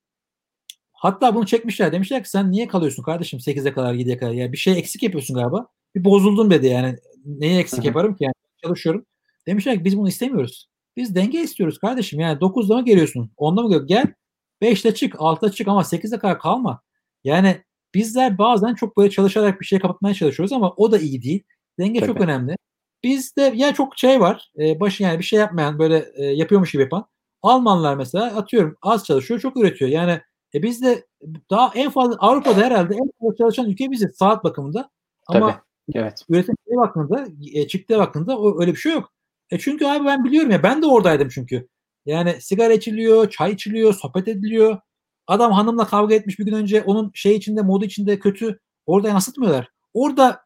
hatta 1.03 1.35
bunu 1.35 1.47
çekmişler. 1.47 1.93
Demişler 1.93 2.23
ki 2.23 2.31
sen 2.31 2.51
niye 2.53 2.69
kalıyorsun 2.69 3.03
kardeşim 3.03 3.39
8'e 3.41 3.73
kadar 3.73 3.95
7'ye 3.95 4.17
kadar? 4.19 4.33
Ya 4.33 4.53
bir 4.53 4.57
şey 4.57 4.79
eksik 4.79 5.03
yapıyorsun 5.03 5.37
galiba. 5.37 5.67
Bir 5.95 6.05
bozuldum 6.05 6.51
dedi 6.51 6.67
yani. 6.67 6.97
Neyi 7.25 7.59
eksik 7.59 7.79
Hı-hı. 7.79 7.87
yaparım 7.87 8.15
ki 8.17 8.25
yani? 8.25 8.35
Çalışıyorum. 8.65 9.07
Demişler 9.47 9.79
ki 9.79 9.85
biz 9.85 9.99
bunu 9.99 10.09
istemiyoruz. 10.09 10.69
Biz 10.97 11.15
denge 11.15 11.43
istiyoruz 11.43 11.79
kardeşim. 11.79 12.21
Yani 12.21 12.39
9'da 12.39 12.77
mı 12.77 12.85
geliyorsun? 12.85 13.31
10'da 13.39 13.63
mı 13.63 13.69
geliyorsun? 13.69 13.89
Gel 13.89 14.15
5'te 14.63 14.95
çık, 14.95 15.15
6'da 15.15 15.53
çık 15.53 15.69
ama 15.69 15.85
8'e 15.85 16.19
kadar 16.19 16.39
kalma. 16.39 16.83
Yani 17.25 17.63
bizler 17.95 18.39
bazen 18.39 18.75
çok 18.75 18.97
böyle 18.97 19.11
çalışarak 19.11 19.61
bir 19.61 19.67
şey 19.67 19.79
kapatmaya 19.79 20.15
çalışıyoruz 20.15 20.53
ama 20.53 20.75
o 20.77 20.93
da 20.93 20.99
iyi 20.99 21.23
değil. 21.23 21.43
Denge 21.79 22.01
Tabii. 22.01 22.13
çok 22.13 22.21
önemli. 22.21 22.57
Bizde 23.05 23.53
ya 23.57 23.75
çok 23.75 23.99
şey 23.99 24.21
var. 24.21 24.51
E, 24.59 24.81
başı 24.81 25.03
yani 25.03 25.19
bir 25.19 25.25
şey 25.25 25.39
yapmayan 25.39 25.79
böyle 25.79 26.05
e, 26.17 26.25
yapıyormuş 26.25 26.73
gibi 26.73 26.83
yapan. 26.83 27.07
Almanlar 27.43 27.97
mesela 27.97 28.27
atıyorum 28.27 28.77
az 28.83 29.05
çalışıyor 29.05 29.41
çok 29.41 29.57
üretiyor. 29.57 29.91
Yani 29.91 30.21
e, 30.55 30.63
bizde 30.63 31.07
daha 31.51 31.73
en 31.75 31.91
fazla 31.91 32.17
Avrupa'da 32.19 32.65
herhalde 32.65 32.95
en 32.95 33.11
fazla 33.21 33.37
çalışan 33.37 33.71
ülke 33.71 33.91
biziz 33.91 34.17
saat 34.17 34.45
bakımında. 34.45 34.91
Ama 35.27 35.51
Tabii. 35.51 35.63
Evet. 35.95 36.19
üretim 36.29 36.55
bakımında, 36.77 37.27
e, 37.53 37.69
çıktığı 37.69 37.99
bakımında 37.99 38.39
o, 38.39 38.61
öyle 38.61 38.73
bir 38.73 38.77
şey 38.77 38.93
yok. 38.93 39.13
E 39.51 39.59
çünkü 39.59 39.87
abi 39.87 40.05
ben 40.07 40.25
biliyorum 40.25 40.51
ya 40.51 40.63
ben 40.63 40.83
de 40.83 40.87
oradaydım 40.87 41.29
çünkü. 41.29 41.69
Yani 42.07 42.37
sigara 42.41 42.73
içiliyor, 42.73 43.31
çay 43.31 43.53
içiliyor, 43.53 43.95
sohbet 43.95 44.29
ediliyor. 44.29 44.79
Adam 45.27 45.53
hanımla 45.53 45.87
kavga 45.87 46.15
etmiş 46.15 46.39
bir 46.39 46.45
gün 46.45 46.53
önce 46.53 46.83
onun 46.83 47.11
şey 47.15 47.37
içinde, 47.37 47.63
modu 47.63 47.85
içinde 47.85 48.19
kötü. 48.19 48.61
Orada 48.87 49.09
yansıtmıyorlar. 49.09 49.69
Orada 49.95 50.41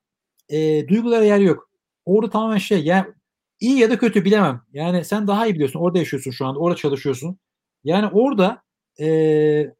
e, 0.48 0.88
duygulara 0.88 1.24
yer 1.24 1.38
yok. 1.38 1.70
Orada 2.04 2.30
tamamen 2.30 2.58
şey 2.58 2.84
yani 2.84 3.06
iyi 3.60 3.78
ya 3.78 3.90
da 3.90 3.98
kötü 3.98 4.24
bilemem. 4.24 4.62
Yani 4.72 5.04
sen 5.04 5.26
daha 5.26 5.46
iyi 5.46 5.54
biliyorsun. 5.54 5.80
Orada 5.80 5.98
yaşıyorsun 5.98 6.30
şu 6.30 6.46
anda. 6.46 6.58
Orada 6.58 6.76
çalışıyorsun. 6.76 7.38
Yani 7.84 8.06
orada 8.12 8.62
e, 9.00 9.06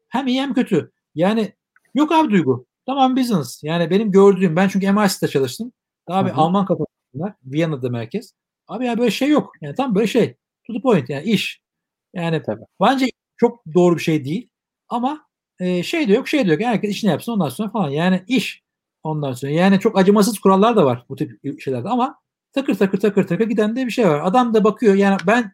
hem 0.09 0.27
iyi 0.27 0.41
hem 0.41 0.53
kötü. 0.53 0.91
Yani 1.15 1.53
yok 1.95 2.11
abi 2.11 2.31
duygu. 2.31 2.65
Tamam 2.85 3.15
business. 3.17 3.63
Yani 3.63 3.89
benim 3.89 4.11
gördüğüm 4.11 4.55
ben 4.55 4.67
çünkü 4.67 4.91
MIT'de 4.91 5.27
çalıştım. 5.27 5.71
Daha 6.07 6.25
bir 6.25 6.31
Alman 6.31 6.65
kafasındalar. 6.65 7.33
Viyana'da 7.45 7.89
merkez. 7.89 8.33
Abi 8.67 8.85
ya 8.85 8.97
böyle 8.97 9.11
şey 9.11 9.29
yok. 9.29 9.51
Yani 9.61 9.75
tam 9.75 9.95
böyle 9.95 10.07
şey. 10.07 10.35
To 10.67 10.73
the 10.73 10.81
point 10.81 11.09
yani 11.09 11.23
iş. 11.23 11.61
Yani 12.13 12.41
Tabii. 12.45 12.63
bence 12.81 13.05
çok 13.37 13.65
doğru 13.73 13.95
bir 13.95 14.01
şey 14.01 14.25
değil. 14.25 14.49
Ama 14.89 15.27
e, 15.59 15.83
şey 15.83 16.07
de 16.07 16.13
yok 16.13 16.27
şey 16.27 16.47
de 16.47 16.51
yok. 16.51 16.61
Herkes 16.61 16.91
işini 16.91 17.11
yapsın 17.11 17.31
ondan 17.31 17.49
sonra 17.49 17.69
falan. 17.69 17.89
Yani 17.89 18.23
iş. 18.27 18.61
Ondan 19.03 19.33
sonra 19.33 19.51
yani 19.51 19.79
çok 19.79 19.97
acımasız 19.97 20.39
kurallar 20.39 20.75
da 20.75 20.85
var 20.85 21.05
bu 21.09 21.15
tip 21.15 21.61
şeylerde 21.61 21.89
ama 21.89 22.19
takır 22.53 22.75
takır 22.75 22.99
takır 22.99 23.27
takır 23.27 23.49
giden 23.49 23.75
de 23.75 23.85
bir 23.85 23.91
şey 23.91 24.07
var. 24.07 24.21
Adam 24.23 24.53
da 24.53 24.63
bakıyor 24.63 24.95
yani 24.95 25.17
ben 25.27 25.51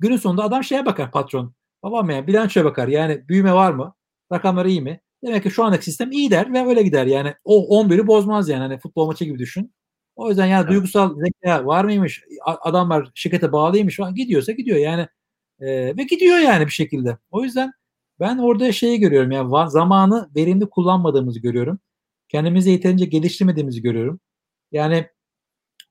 günün 0.00 0.16
sonunda 0.16 0.44
adam 0.44 0.64
şeye 0.64 0.86
bakar 0.86 1.10
patron. 1.10 1.54
Babam 1.84 2.10
yani 2.10 2.26
bilançoya 2.26 2.64
bakar. 2.66 2.88
Yani 2.88 3.28
büyüme 3.28 3.52
var 3.54 3.72
mı? 3.72 3.94
Rakamları 4.32 4.70
iyi 4.70 4.82
mi? 4.82 5.00
Demek 5.24 5.42
ki 5.42 5.50
şu 5.50 5.64
andaki 5.64 5.84
sistem 5.84 6.12
iyi 6.12 6.30
der 6.30 6.52
ve 6.52 6.66
öyle 6.66 6.82
gider. 6.82 7.06
Yani 7.06 7.34
o 7.44 7.82
11'i 7.82 8.06
bozmaz 8.06 8.48
yani. 8.48 8.60
Hani 8.60 8.78
futbol 8.78 9.06
maçı 9.06 9.24
gibi 9.24 9.38
düşün. 9.38 9.74
O 10.16 10.28
yüzden 10.28 10.46
yani 10.46 10.60
evet. 10.60 10.70
duygusal 10.70 11.14
zeka 11.20 11.66
var 11.66 11.84
mıymış? 11.84 12.24
Adamlar 12.46 13.10
şirkete 13.14 13.52
bağlıymış 13.52 13.96
falan. 13.96 14.14
Gidiyorsa 14.14 14.52
gidiyor 14.52 14.78
yani. 14.78 15.08
E, 15.60 15.96
ve 15.96 16.02
gidiyor 16.02 16.38
yani 16.38 16.66
bir 16.66 16.72
şekilde. 16.72 17.18
O 17.30 17.44
yüzden 17.44 17.72
ben 18.20 18.38
orada 18.38 18.72
şeyi 18.72 19.00
görüyorum. 19.00 19.30
Yani 19.30 19.70
zamanı 19.70 20.30
verimli 20.36 20.70
kullanmadığımızı 20.70 21.40
görüyorum 21.40 21.78
kendimizi 22.34 22.70
yeterince 22.70 23.04
geliştirmediğimizi 23.04 23.82
görüyorum. 23.82 24.20
Yani 24.72 25.08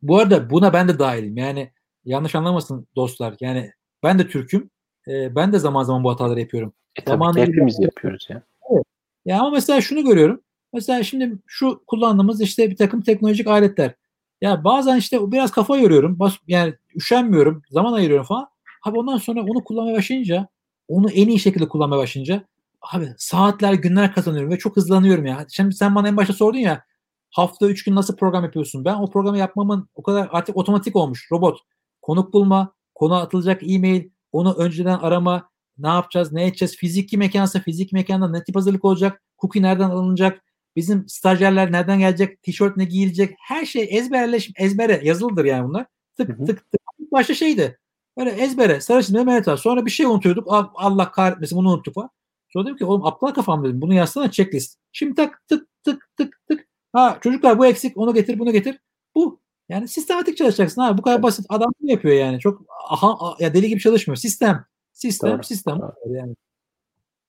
bu 0.02 0.20
arada 0.20 0.50
buna 0.50 0.74
ben 0.74 0.88
de 0.88 1.00
dahilim. 1.00 1.38
Yani 1.38 1.74
yanlış 2.06 2.36
anlamasın 2.36 2.88
dostlar. 2.96 3.36
Yani 3.40 3.72
ben 4.04 4.20
de 4.20 4.28
Türk'üm. 4.28 4.70
E, 5.08 5.36
ben 5.36 5.54
de 5.54 5.60
zaman 5.60 5.84
zaman 5.84 6.04
bu 6.04 6.12
hataları 6.12 6.40
yapıyorum. 6.40 6.74
E, 6.96 7.04
tabii 7.04 7.42
hepimiz 7.42 7.80
yapıyoruz 7.80 8.28
ya. 8.30 8.42
Evet. 8.72 8.84
Ya 9.26 9.40
ama 9.40 9.50
mesela 9.50 9.82
şunu 9.82 10.04
görüyorum. 10.04 10.42
Mesela 10.74 11.04
şimdi 11.04 11.38
şu 11.48 11.84
kullandığımız 11.88 12.42
işte 12.42 12.70
bir 12.72 12.76
takım 12.76 13.02
teknolojik 13.02 13.48
aletler. 13.48 13.94
Ya 14.42 14.64
bazen 14.64 14.98
işte 14.98 15.32
biraz 15.32 15.52
kafa 15.52 15.78
yoruyorum. 15.78 16.20
Bas, 16.20 16.36
yani 16.48 16.74
üşenmiyorum. 16.96 17.62
Zaman 17.70 17.94
ayırıyorum 17.94 18.26
falan. 18.26 18.48
Abi 18.84 19.00
ondan 19.00 19.18
sonra 19.18 19.42
onu 19.42 19.64
kullanmaya 19.64 19.98
başlayınca 19.98 20.48
onu 20.88 21.12
en 21.12 21.28
iyi 21.28 21.40
şekilde 21.40 21.68
kullanmaya 21.68 22.02
başlayınca 22.02 22.44
abi 22.92 23.14
saatler 23.18 23.74
günler 23.74 24.14
kazanıyorum 24.14 24.52
ve 24.52 24.58
çok 24.58 24.76
hızlanıyorum 24.76 25.26
ya. 25.26 25.46
Şimdi 25.50 25.76
sen 25.76 25.96
bana 25.96 26.08
en 26.08 26.18
başta 26.18 26.34
sordun 26.34 26.58
ya 26.58 26.84
hafta 27.32 27.68
üç 27.68 27.84
gün 27.84 27.96
nasıl 27.96 28.16
program 28.16 28.44
yapıyorsun? 28.44 28.86
Ben 28.86 28.96
o 28.96 29.10
programı 29.10 29.38
yapmamın 29.38 29.90
o 29.96 30.04
kadar 30.04 30.30
artık 30.32 30.58
otomatik 30.58 30.96
olmuş. 30.96 31.32
Robot. 31.32 31.60
Konuk 32.02 32.34
bulma, 32.34 32.74
konu 32.96 33.16
atılacak 33.16 33.62
e-mail, 33.64 34.10
onu 34.34 34.54
önceden 34.54 35.00
arama, 35.00 35.50
ne 35.78 35.88
yapacağız, 35.88 36.32
ne 36.32 36.48
edeceğiz? 36.48 36.76
Fiziki 36.78 37.18
mekansa 37.18 37.60
fiziki 37.60 37.96
mekanda 37.96 38.30
ne 38.30 38.44
tip 38.44 38.56
hazırlık 38.56 38.86
olacak? 38.86 39.22
Cookie 39.42 39.62
nereden 39.62 39.90
alınacak? 39.90 40.44
Bizim 40.76 41.10
stajyerler 41.10 41.72
nereden 41.72 42.00
gelecek? 42.00 42.42
Tişört 42.42 42.78
ne 42.78 42.86
giyilecek? 42.86 43.36
Her 43.48 43.66
şey 43.66 43.88
ezberleş, 43.92 44.52
ezbere 44.58 45.02
yazılıdır 45.04 45.46
yani 45.46 45.68
bunlar. 45.68 45.86
Tık 46.18 46.30
hı 46.30 46.34
hı. 46.34 46.46
tık 46.46 46.72
tık. 46.72 46.82
Başta 47.12 47.34
şeydi. 47.34 47.80
Böyle 48.18 48.30
ezbere, 48.30 48.82
sarı 48.82 49.04
çizme, 49.04 49.24
Mehmet 49.24 49.48
var. 49.48 49.58
Sonra 49.58 49.86
bir 49.86 49.92
şey 49.92 50.06
unutuyorduk. 50.06 50.48
Allah 50.76 51.12
kahretmesin 51.12 51.58
bunu 51.58 51.72
unuttuk 51.72 51.94
falan. 51.94 52.10
Sonra 52.50 52.66
dedim 52.66 52.78
ki 52.78 52.86
oğlum 52.86 53.06
aptal 53.06 53.32
kafam 53.32 53.64
dedim. 53.64 53.82
Bunu 53.82 53.94
yazsana 53.94 54.32
checklist. 54.32 54.80
Şimdi 54.92 55.16
tak 55.16 55.48
tık 55.48 55.68
tık 55.84 56.10
tık 56.18 56.34
tık. 56.48 56.68
Ha 56.94 57.18
çocuklar 57.22 57.60
bu 57.60 57.66
eksik 57.66 57.98
onu 57.98 58.14
getir 58.14 58.40
bunu 58.40 58.52
getir. 58.52 58.80
Bu. 59.16 59.43
Yani 59.74 59.88
sistematik 59.88 60.38
çalışacaksın 60.38 60.82
abi. 60.82 60.98
Bu 60.98 61.02
kadar 61.02 61.24
basit. 61.24 61.46
Adam 61.50 61.72
ne 61.82 61.92
yapıyor 61.92 62.16
yani? 62.16 62.40
Çok 62.40 62.62
aha 62.90 63.36
ya 63.40 63.54
deli 63.54 63.70
gibi 63.70 63.80
çalışmıyor. 63.80 64.18
Sistem. 64.18 64.66
Sistem, 64.94 65.32
Doğru. 65.32 65.44
sistem. 65.44 65.80
Yani. 66.10 66.36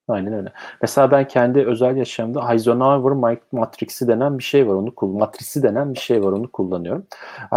Aynen 0.09 0.33
öyle. 0.33 0.53
Mesela 0.83 1.11
ben 1.11 1.29
kendi 1.29 1.67
özel 1.67 1.97
yaşamımda 1.97 2.53
Eisenhower 2.53 3.41
Matrix'i 3.53 4.09
denen 4.09 4.39
bir 4.39 4.43
şey 4.43 4.69
var. 4.69 4.75
Onu 4.75 4.95
Matrisi 5.03 5.63
denen 5.63 5.95
bir 5.95 5.99
şey 5.99 6.23
var. 6.23 6.33
Onu 6.33 6.53
kullanıyorum. 6.53 7.07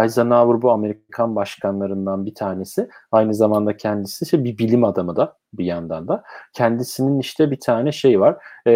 Eisenhower 0.02 0.62
bu 0.62 0.70
Amerikan 0.70 1.36
başkanlarından 1.36 2.26
bir 2.26 2.34
tanesi. 2.34 2.88
Aynı 3.12 3.34
zamanda 3.34 3.76
kendisi 3.76 4.24
işte 4.24 4.44
bir 4.44 4.58
bilim 4.58 4.84
adamı 4.84 5.16
da 5.16 5.36
bir 5.52 5.64
yandan 5.64 6.08
da. 6.08 6.22
Kendisinin 6.52 7.18
işte 7.18 7.50
bir 7.50 7.60
tane 7.60 7.92
şey 7.92 8.20
var. 8.20 8.36
E, 8.66 8.72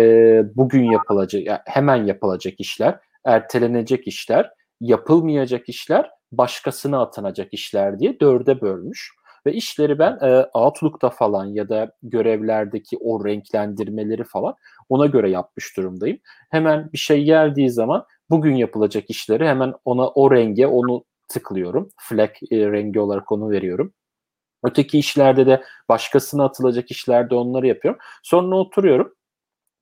bugün 0.57 0.85
yapılacak, 0.85 1.47
yani 1.47 1.61
hemen 1.65 2.05
yapılacak 2.05 2.55
işler, 2.59 2.99
ertelenecek 3.25 4.07
işler, 4.07 4.51
yapılmayacak 4.83 5.69
işler, 5.69 6.11
başkasına 6.33 7.03
atanacak 7.03 7.55
işler 7.55 7.99
diye 7.99 8.21
dörde 8.21 8.61
bölmüş. 8.61 9.13
Ve 9.47 9.53
işleri 9.53 9.99
ben 9.99 10.19
e, 10.23 10.47
Outlook'ta 10.55 11.11
falan 11.11 11.47
ya 11.47 11.69
da 11.69 11.93
görevlerdeki 12.03 12.99
o 13.01 13.25
renklendirmeleri 13.25 14.25
falan 14.25 14.55
ona 14.89 15.07
göre 15.07 15.31
yapmış 15.31 15.77
durumdayım. 15.77 16.19
Hemen 16.51 16.93
bir 16.93 16.99
şey 16.99 17.25
geldiği 17.25 17.71
zaman 17.71 18.05
bugün 18.31 18.55
yapılacak 18.55 19.11
işleri 19.11 19.49
hemen 19.49 19.75
ona 19.85 20.09
o 20.09 20.31
renge 20.31 20.67
onu 20.67 21.05
tıklıyorum. 21.29 21.89
Flag 21.99 22.31
e, 22.51 22.57
rengi 22.73 23.01
olarak 23.01 23.33
onu 23.33 23.51
veriyorum. 23.51 23.93
Öteki 24.65 24.99
işlerde 24.99 25.47
de 25.47 25.63
başkasına 25.89 26.45
atılacak 26.45 26.91
işlerde 26.91 27.35
onları 27.35 27.67
yapıyorum. 27.67 28.01
Sonra 28.23 28.57
oturuyorum. 28.57 29.15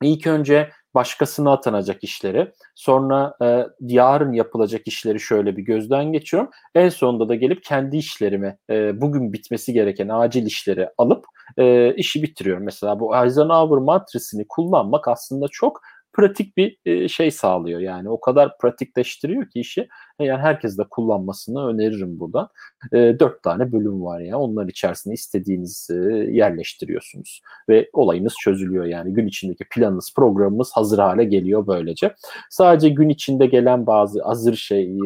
İlk 0.02 0.26
önce 0.26 0.70
başkasına 0.94 1.52
atanacak 1.52 2.04
işleri, 2.04 2.52
sonra 2.74 3.34
e, 3.42 3.66
yarın 3.80 4.32
yapılacak 4.32 4.82
işleri 4.86 5.20
şöyle 5.20 5.56
bir 5.56 5.62
gözden 5.62 6.12
geçiyorum. 6.12 6.50
En 6.74 6.88
sonunda 6.88 7.28
da 7.28 7.34
gelip 7.34 7.64
kendi 7.64 7.96
işlerimi, 7.96 8.58
e, 8.70 9.00
bugün 9.00 9.32
bitmesi 9.32 9.72
gereken 9.72 10.08
acil 10.08 10.46
işleri 10.46 10.88
alıp 10.98 11.24
e, 11.58 11.94
işi 11.94 12.22
bitiriyorum. 12.22 12.64
Mesela 12.64 13.00
bu 13.00 13.16
Eisenhower 13.16 13.78
matrisini 13.78 14.44
kullanmak 14.48 15.08
aslında 15.08 15.46
çok 15.48 15.80
pratik 16.12 16.56
bir 16.56 16.78
e, 16.84 17.08
şey 17.08 17.30
sağlıyor 17.30 17.80
yani 17.80 18.08
o 18.08 18.20
kadar 18.20 18.58
pratikleştiriyor 18.58 19.50
ki 19.50 19.60
işi 19.60 19.88
yani 20.20 20.42
herkes 20.42 20.78
de 20.78 20.82
kullanmasını 20.90 21.66
öneririm 21.66 22.20
buradan. 22.20 22.48
E, 22.92 23.16
dört 23.20 23.42
tane 23.42 23.72
bölüm 23.72 24.02
var 24.02 24.20
ya 24.20 24.38
onlar 24.38 24.68
içerisinde 24.68 25.14
istediğinizi 25.14 26.28
yerleştiriyorsunuz 26.30 27.42
ve 27.68 27.90
olayınız 27.92 28.34
çözülüyor 28.40 28.84
yani 28.84 29.12
gün 29.12 29.26
içindeki 29.26 29.64
planınız 29.64 30.12
programımız 30.16 30.70
hazır 30.74 30.98
hale 30.98 31.24
geliyor 31.24 31.66
böylece. 31.66 32.14
Sadece 32.50 32.88
gün 32.88 33.08
içinde 33.08 33.46
gelen 33.46 33.86
bazı 33.86 34.22
hazır 34.22 34.54
şey 34.54 34.98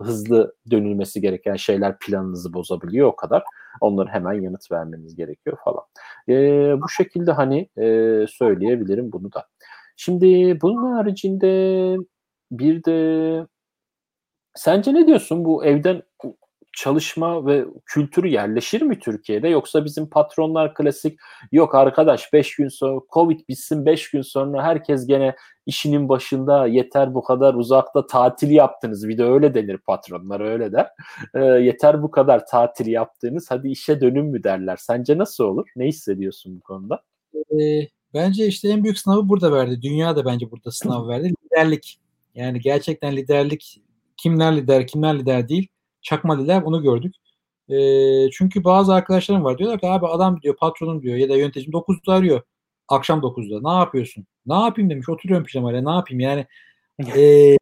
hızlı 0.00 0.54
dönülmesi 0.70 1.20
gereken 1.20 1.56
şeyler 1.56 1.98
planınızı 1.98 2.52
bozabiliyor 2.52 3.08
o 3.08 3.16
kadar. 3.16 3.42
Onları 3.80 4.08
hemen 4.08 4.32
yanıt 4.32 4.70
vermeniz 4.72 5.16
gerekiyor 5.16 5.58
falan. 5.64 5.84
E, 6.28 6.34
bu 6.82 6.88
şekilde 6.88 7.32
hani 7.32 7.68
e, 7.76 7.84
söyleyebilirim 8.28 9.12
bunu 9.12 9.32
da. 9.32 9.46
Şimdi 9.98 10.58
bunun 10.62 10.92
haricinde 10.94 11.96
bir 12.50 12.84
de 12.84 13.46
sence 14.54 14.94
ne 14.94 15.06
diyorsun 15.06 15.44
bu 15.44 15.64
evden 15.64 16.02
çalışma 16.72 17.46
ve 17.46 17.64
kültürü 17.86 18.28
yerleşir 18.28 18.82
mi 18.82 18.98
Türkiye'de 18.98 19.48
yoksa 19.48 19.84
bizim 19.84 20.10
patronlar 20.10 20.74
klasik 20.74 21.18
yok 21.52 21.74
arkadaş 21.74 22.32
5 22.32 22.56
gün 22.56 22.68
sonra 22.68 23.00
Covid 23.12 23.40
bitsin 23.48 23.86
5 23.86 24.10
gün 24.10 24.22
sonra 24.22 24.62
herkes 24.64 25.06
gene 25.06 25.36
işinin 25.66 26.08
başında 26.08 26.66
yeter 26.66 27.14
bu 27.14 27.22
kadar 27.22 27.54
uzakta 27.54 28.06
tatil 28.06 28.50
yaptınız 28.50 29.08
bir 29.08 29.18
de 29.18 29.24
öyle 29.24 29.54
denir 29.54 29.78
patronlar 29.78 30.40
öyle 30.40 30.72
der. 30.72 30.88
E, 31.34 31.40
yeter 31.44 32.02
bu 32.02 32.10
kadar 32.10 32.46
tatil 32.46 32.86
yaptığınız 32.86 33.46
hadi 33.50 33.68
işe 33.70 34.00
dönün 34.00 34.26
mü 34.26 34.44
derler. 34.44 34.76
Sence 34.76 35.18
nasıl 35.18 35.44
olur? 35.44 35.68
Ne 35.76 35.86
hissediyorsun 35.86 36.56
bu 36.56 36.60
konuda? 36.60 37.02
Bence 38.14 38.46
işte 38.46 38.68
en 38.68 38.84
büyük 38.84 38.98
sınavı 38.98 39.28
burada 39.28 39.52
verdi. 39.52 39.82
Dünya 39.82 40.16
da 40.16 40.24
bence 40.24 40.50
burada 40.50 40.70
sınav 40.70 41.08
verdi. 41.08 41.32
Liderlik. 41.44 41.98
Yani 42.34 42.60
gerçekten 42.60 43.16
liderlik 43.16 43.82
kimler 44.16 44.56
lider, 44.56 44.86
kimler 44.86 45.18
lider 45.18 45.48
değil. 45.48 45.68
Çakma 46.02 46.38
lider 46.40 46.62
onu 46.62 46.82
gördük. 46.82 47.14
E, 47.68 47.76
çünkü 48.30 48.64
bazı 48.64 48.94
arkadaşlarım 48.94 49.44
var. 49.44 49.58
Diyorlar 49.58 49.80
ki 49.80 49.86
abi 49.86 50.06
adam 50.06 50.42
diyor 50.42 50.56
patronum 50.56 51.02
diyor 51.02 51.16
ya 51.16 51.28
da 51.28 51.36
yöneticim 51.36 51.72
9'da 51.72 52.12
arıyor. 52.14 52.42
Akşam 52.88 53.20
9'da. 53.20 53.72
Ne 53.72 53.78
yapıyorsun? 53.78 54.26
Ne 54.46 54.54
yapayım 54.54 54.90
demiş. 54.90 55.08
Oturuyorum 55.08 55.46
pijamayla. 55.46 55.82
Ne 55.82 55.90
yapayım? 55.90 56.20
Yani 56.20 56.46
e, 57.16 57.56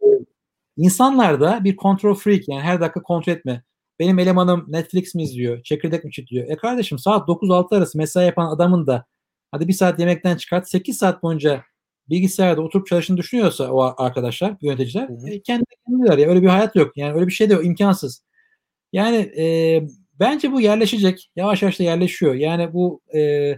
insanlarda 0.76 1.64
bir 1.64 1.76
kontrol 1.76 2.14
freak 2.14 2.48
yani 2.48 2.60
her 2.62 2.80
dakika 2.80 3.02
kontrol 3.02 3.32
etme. 3.32 3.62
Benim 3.98 4.18
elemanım 4.18 4.64
Netflix 4.68 5.14
mi 5.14 5.22
izliyor? 5.22 5.62
Çekirdek 5.62 6.04
mi 6.04 6.12
çitliyor? 6.12 6.48
E 6.48 6.56
kardeşim 6.56 6.98
saat 6.98 7.28
9-6 7.28 7.76
arası 7.76 7.98
mesai 7.98 8.26
yapan 8.26 8.46
adamın 8.46 8.86
da 8.86 9.06
Hadi 9.50 9.68
bir 9.68 9.72
saat 9.72 9.98
yemekten 9.98 10.36
çıkart. 10.36 10.70
8 10.70 10.98
saat 10.98 11.22
boyunca 11.22 11.64
bilgisayarda 12.08 12.60
oturup 12.62 12.86
çalıştığını 12.86 13.16
düşünüyorsa 13.16 13.70
o 13.70 13.94
arkadaşlar, 13.98 14.56
yöneticiler 14.60 15.08
hı 15.08 15.28
E, 15.28 15.42
kendi 15.42 15.64
kendiler 15.86 16.18
ya 16.18 16.28
öyle 16.28 16.42
bir 16.42 16.48
hayat 16.48 16.76
yok. 16.76 16.96
Yani 16.96 17.14
öyle 17.14 17.26
bir 17.26 17.32
şey 17.32 17.50
de 17.50 17.54
yok, 17.54 17.66
imkansız. 17.66 18.22
Yani 18.92 19.16
e, 19.16 19.82
bence 20.20 20.52
bu 20.52 20.60
yerleşecek. 20.60 21.30
Yavaş 21.36 21.62
yavaş 21.62 21.78
da 21.78 21.82
yerleşiyor. 21.82 22.34
Yani 22.34 22.72
bu 22.72 23.00
e, 23.14 23.52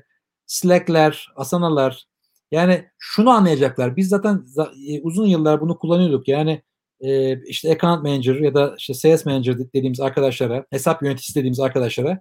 Slack'ler, 0.46 1.28
Asana'lar 1.36 2.04
yani 2.50 2.84
şunu 2.98 3.30
anlayacaklar. 3.30 3.96
Biz 3.96 4.08
zaten 4.08 4.44
e, 4.88 5.00
uzun 5.00 5.26
yıllar 5.26 5.60
bunu 5.60 5.78
kullanıyorduk. 5.78 6.28
Yani 6.28 6.62
e, 7.00 7.42
işte 7.42 7.72
account 7.72 8.02
manager 8.02 8.34
ya 8.34 8.54
da 8.54 8.74
işte 8.78 8.94
sales 8.94 9.26
manager 9.26 9.58
dediğimiz 9.58 10.00
arkadaşlara, 10.00 10.66
hesap 10.70 11.02
yöneticisi 11.02 11.38
dediğimiz 11.38 11.60
arkadaşlara 11.60 12.20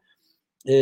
e, 0.69 0.75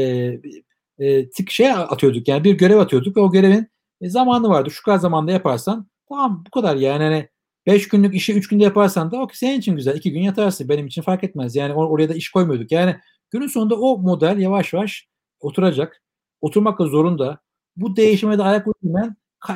e, 0.99 1.29
tik 1.29 1.49
şey 1.51 1.71
atıyorduk 1.71 2.27
yani 2.27 2.43
bir 2.43 2.57
görev 2.57 2.77
atıyorduk 2.77 3.17
ve 3.17 3.21
o 3.21 3.31
görevin 3.31 3.67
e, 4.01 4.09
zamanı 4.09 4.49
vardı. 4.49 4.71
Şu 4.71 4.83
kadar 4.83 4.97
zamanda 4.97 5.31
yaparsan 5.31 5.87
tamam 6.09 6.43
bu 6.47 6.51
kadar 6.51 6.75
yani 6.75 7.03
hani 7.03 7.29
5 7.67 7.87
günlük 7.87 8.15
işi 8.15 8.33
3 8.33 8.47
günde 8.47 8.63
yaparsan 8.63 9.11
da 9.11 9.21
okey 9.21 9.35
senin 9.35 9.59
için 9.59 9.75
güzel. 9.75 9.95
2 9.95 10.11
gün 10.11 10.21
yatarsın. 10.21 10.69
Benim 10.69 10.87
için 10.87 11.01
fark 11.01 11.23
etmez. 11.23 11.55
Yani 11.55 11.73
or- 11.73 11.89
oraya 11.89 12.09
da 12.09 12.13
iş 12.13 12.29
koymuyorduk. 12.31 12.71
Yani 12.71 12.95
günün 13.31 13.47
sonunda 13.47 13.75
o 13.75 13.97
model 13.97 14.39
yavaş 14.39 14.73
yavaş 14.73 15.07
oturacak. 15.39 16.01
Oturmakla 16.41 16.85
zorunda. 16.85 17.39
Bu 17.75 17.95
değişime 17.95 18.37
de 18.37 18.43
ayak 18.43 18.67
uydurmayan 18.67 19.15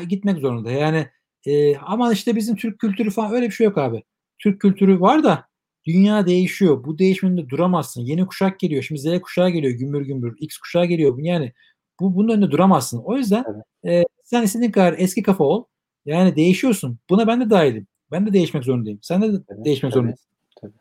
gitmek 0.09 0.39
zorunda. 0.39 0.71
Yani 0.71 1.07
e, 1.45 1.77
ama 1.77 2.13
işte 2.13 2.35
bizim 2.35 2.55
Türk 2.55 2.79
kültürü 2.79 3.11
falan 3.11 3.33
öyle 3.33 3.45
bir 3.45 3.51
şey 3.51 3.65
yok 3.65 3.77
abi. 3.77 4.03
Türk 4.39 4.61
kültürü 4.61 4.99
var 5.01 5.23
da 5.23 5.48
Dünya 5.93 6.27
değişiyor. 6.27 6.83
Bu 6.83 6.99
değişiminde 6.99 7.49
duramazsın. 7.49 8.01
Yeni 8.01 8.27
kuşak 8.27 8.59
geliyor. 8.59 8.83
Şimdi 8.83 9.01
Z 9.01 9.21
kuşağı 9.21 9.49
geliyor 9.49 9.73
gümbür 9.73 10.01
gümbür. 10.01 10.35
X 10.39 10.57
kuşağı 10.57 10.85
geliyor. 10.85 11.17
Yani 11.19 11.53
bu 11.99 12.15
bunun 12.15 12.33
önünde 12.33 12.51
duramazsın. 12.51 13.01
O 13.05 13.17
yüzden 13.17 13.45
evet. 13.85 14.05
e, 14.05 14.07
sen 14.23 14.43
istediğin 14.43 14.71
kadar 14.71 14.95
eski 14.97 15.23
kafa 15.23 15.43
ol. 15.43 15.63
Yani 16.05 16.35
değişiyorsun. 16.35 16.99
Buna 17.09 17.27
ben 17.27 17.41
de 17.41 17.49
dahilim. 17.49 17.87
Ben 18.11 18.27
de 18.27 18.33
değişmek 18.33 18.63
zorundayım. 18.63 18.99
Sen 19.01 19.21
de 19.21 19.25
evet, 19.25 19.65
değişmek 19.65 19.93
zorundasın. 19.93 20.29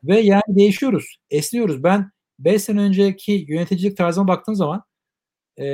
Ve 0.05 0.21
yani 0.21 0.43
değişiyoruz. 0.49 1.17
Esniyoruz. 1.31 1.83
Ben 1.83 2.11
5 2.39 2.63
sene 2.63 2.81
önceki 2.81 3.45
yöneticilik 3.49 3.97
tarzıma 3.97 4.29
baktığım 4.29 4.55
zaman 4.55 4.83
e, 5.61 5.65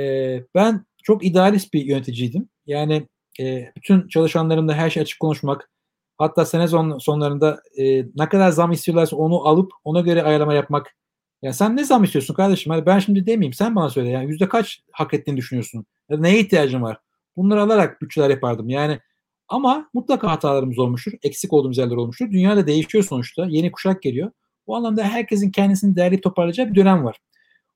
ben 0.55 0.85
çok 1.03 1.25
idealist 1.25 1.73
bir 1.73 1.85
yöneticiydim. 1.85 2.49
Yani 2.65 3.07
e, 3.39 3.71
bütün 3.75 4.07
çalışanlarımla 4.07 4.73
her 4.73 4.89
şey 4.89 5.01
açık 5.03 5.19
konuşmak, 5.19 5.69
Hatta 6.17 6.45
sene 6.45 6.67
son, 6.67 6.97
sonlarında 6.97 7.59
e, 7.77 8.05
ne 8.15 8.29
kadar 8.29 8.51
zam 8.51 8.71
istiyorlarsa 8.71 9.15
onu 9.15 9.47
alıp 9.47 9.71
ona 9.83 10.01
göre 10.01 10.23
ayarlama 10.23 10.53
yapmak. 10.53 10.95
Ya 11.41 11.53
sen 11.53 11.77
ne 11.77 11.83
zam 11.83 12.03
istiyorsun 12.03 12.33
kardeşim? 12.33 12.71
Hani 12.73 12.85
ben 12.85 12.99
şimdi 12.99 13.25
demeyeyim 13.25 13.53
sen 13.53 13.75
bana 13.75 13.89
söyle. 13.89 14.09
Yani 14.09 14.29
yüzde 14.29 14.49
kaç 14.49 14.81
hak 14.91 15.13
ettiğini 15.13 15.37
düşünüyorsun? 15.37 15.85
Ya 16.09 16.17
neye 16.17 16.39
ihtiyacın 16.39 16.81
var? 16.81 16.97
Bunları 17.37 17.61
alarak 17.61 18.01
bütçeler 18.01 18.29
yapardım. 18.29 18.69
Yani 18.69 18.99
ama 19.47 19.89
mutlaka 19.93 20.31
hatalarımız 20.31 20.79
olmuştur. 20.79 21.11
Eksik 21.23 21.53
olduğumuz 21.53 21.77
yerler 21.77 21.95
olmuştur. 21.95 22.31
Dünya 22.31 22.57
da 22.57 22.67
değişiyor 22.67 23.03
sonuçta. 23.03 23.45
Yeni 23.49 23.71
kuşak 23.71 24.01
geliyor. 24.01 24.31
Bu 24.67 24.75
anlamda 24.75 25.03
herkesin 25.03 25.51
kendisini 25.51 25.95
değerli 25.95 26.21
toparlayacağı 26.21 26.69
bir 26.69 26.75
dönem 26.75 27.05
var. 27.05 27.19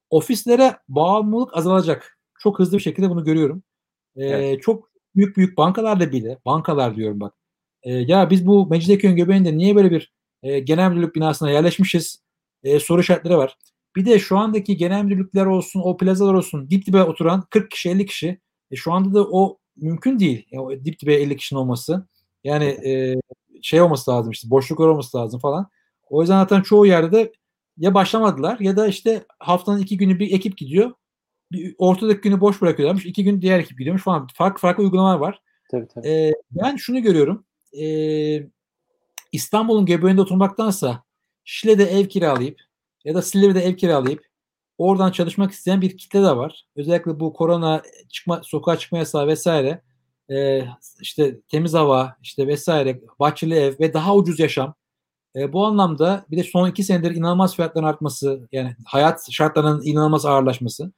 Ofislere 0.10 0.78
bağımlılık 0.90 1.58
azalacak. 1.58 2.20
Çok 2.40 2.60
hızlı 2.60 2.78
bir 2.78 2.84
şekilde 2.84 3.10
bunu 3.10 3.24
görüyorum. 3.24 3.64
Ee, 4.16 4.26
evet. 4.26 4.62
Çok 4.62 4.90
büyük 5.16 5.38
büyük 5.38 5.58
bankalarda 5.58 6.12
bile, 6.12 6.38
bankalar 6.46 6.96
diyorum 6.96 7.20
bak, 7.20 7.34
e, 7.84 7.94
ya 7.94 8.30
biz 8.30 8.48
bu 8.48 8.68
Mecidiyeköy'ün 8.68 9.16
göbeğinde 9.16 9.58
niye 9.58 9.76
böyle 9.76 9.92
bir 9.92 10.14
e, 10.44 10.60
genel 10.60 10.90
müdürlük 10.90 11.16
binasına 11.16 11.52
yerleşmişiz 11.52 12.24
e, 12.64 12.80
soru 12.80 13.02
işaretleri 13.02 13.38
var. 13.38 13.58
Bir 13.96 14.06
de 14.06 14.20
şu 14.20 14.38
andaki 14.38 14.78
genel 14.78 15.04
müdürlükler 15.04 15.46
olsun, 15.46 15.82
o 15.84 15.98
plazalar 15.98 16.34
olsun 16.34 16.70
dip 16.70 16.86
dibe 16.86 17.04
oturan 17.04 17.44
40 17.50 17.72
kişi 17.72 17.90
50 17.90 18.06
kişi. 18.06 18.40
E, 18.72 18.76
şu 18.76 18.94
anda 18.94 19.14
da 19.14 19.24
o 19.32 19.58
mümkün 19.78 20.20
değil. 20.20 20.48
Yani 20.52 20.86
dip 20.86 21.00
dibe 21.00 21.14
50 21.14 21.38
kişinin 21.38 21.60
olması. 21.60 22.08
Yani 22.44 22.66
e, 22.66 23.16
şey 23.62 23.82
olması 23.82 24.12
lazım 24.12 24.32
işte 24.32 24.50
boşluklar 24.50 24.88
olması 24.88 25.18
lazım 25.18 25.40
falan. 25.40 25.70
O 26.10 26.22
yüzden 26.22 26.40
zaten 26.40 26.62
çoğu 26.62 26.86
yerde 26.86 27.12
de 27.12 27.34
ya 27.78 27.94
başlamadılar 27.94 28.60
ya 28.60 28.78
da 28.78 28.88
işte 28.88 29.24
haftanın 29.40 29.80
iki 29.80 29.98
günü 29.98 30.20
bir 30.20 30.32
ekip 30.34 30.58
gidiyor. 30.58 30.92
Bir 31.52 31.76
ortadaki 31.78 32.22
günü 32.22 32.42
boş 32.42 32.62
bırakıyorlarmış. 32.62 33.06
iki 33.06 33.24
gün 33.24 33.42
diğer 33.42 33.60
ekip 33.60 33.78
gidiyormuş 33.78 34.04
falan. 34.04 34.28
Farklı 34.36 34.60
farklı 34.62 34.84
uygulamalar 34.84 35.20
var. 35.20 35.42
Tabii, 35.72 35.88
tabii. 35.88 36.08
Ee, 36.08 36.34
ben 36.52 36.76
şunu 36.76 37.02
görüyorum 37.02 37.46
e, 37.74 37.86
İstanbul'un 39.32 39.86
göbeğinde 39.86 40.22
oturmaktansa 40.22 41.04
Şile'de 41.44 41.84
ev 41.84 42.06
kiralayıp 42.06 42.62
ya 43.06 43.16
da 43.16 43.22
Silivri'de 43.22 43.60
ev 43.60 43.76
kiralayıp 43.76 44.26
oradan 44.78 45.12
çalışmak 45.12 45.52
isteyen 45.52 45.82
bir 45.82 45.98
kitle 45.98 46.24
de 46.24 46.38
var. 46.38 46.66
Özellikle 46.76 47.20
bu 47.20 47.34
korona 47.34 47.82
çıkma 48.10 48.42
sokağa 48.44 48.78
çıkma 48.78 48.98
yasağı 48.98 49.28
vesaire 49.28 49.82
e, 50.32 50.66
işte 51.02 51.42
temiz 51.42 51.74
hava 51.74 52.16
işte 52.22 52.48
vesaire 52.48 53.02
bahçeli 53.20 53.56
ev 53.56 53.80
ve 53.80 53.94
daha 53.94 54.16
ucuz 54.16 54.40
yaşam. 54.40 54.76
E, 55.36 55.54
bu 55.54 55.66
anlamda 55.66 56.26
bir 56.32 56.38
de 56.38 56.44
son 56.44 56.70
iki 56.70 56.84
senedir 56.84 57.16
inanılmaz 57.16 57.56
fiyatların 57.56 57.86
artması 57.86 58.48
yani 58.52 58.76
hayat 58.86 59.32
şartlarının 59.32 59.82
inanılmaz 59.84 60.26
ağırlaşması. 60.26 60.92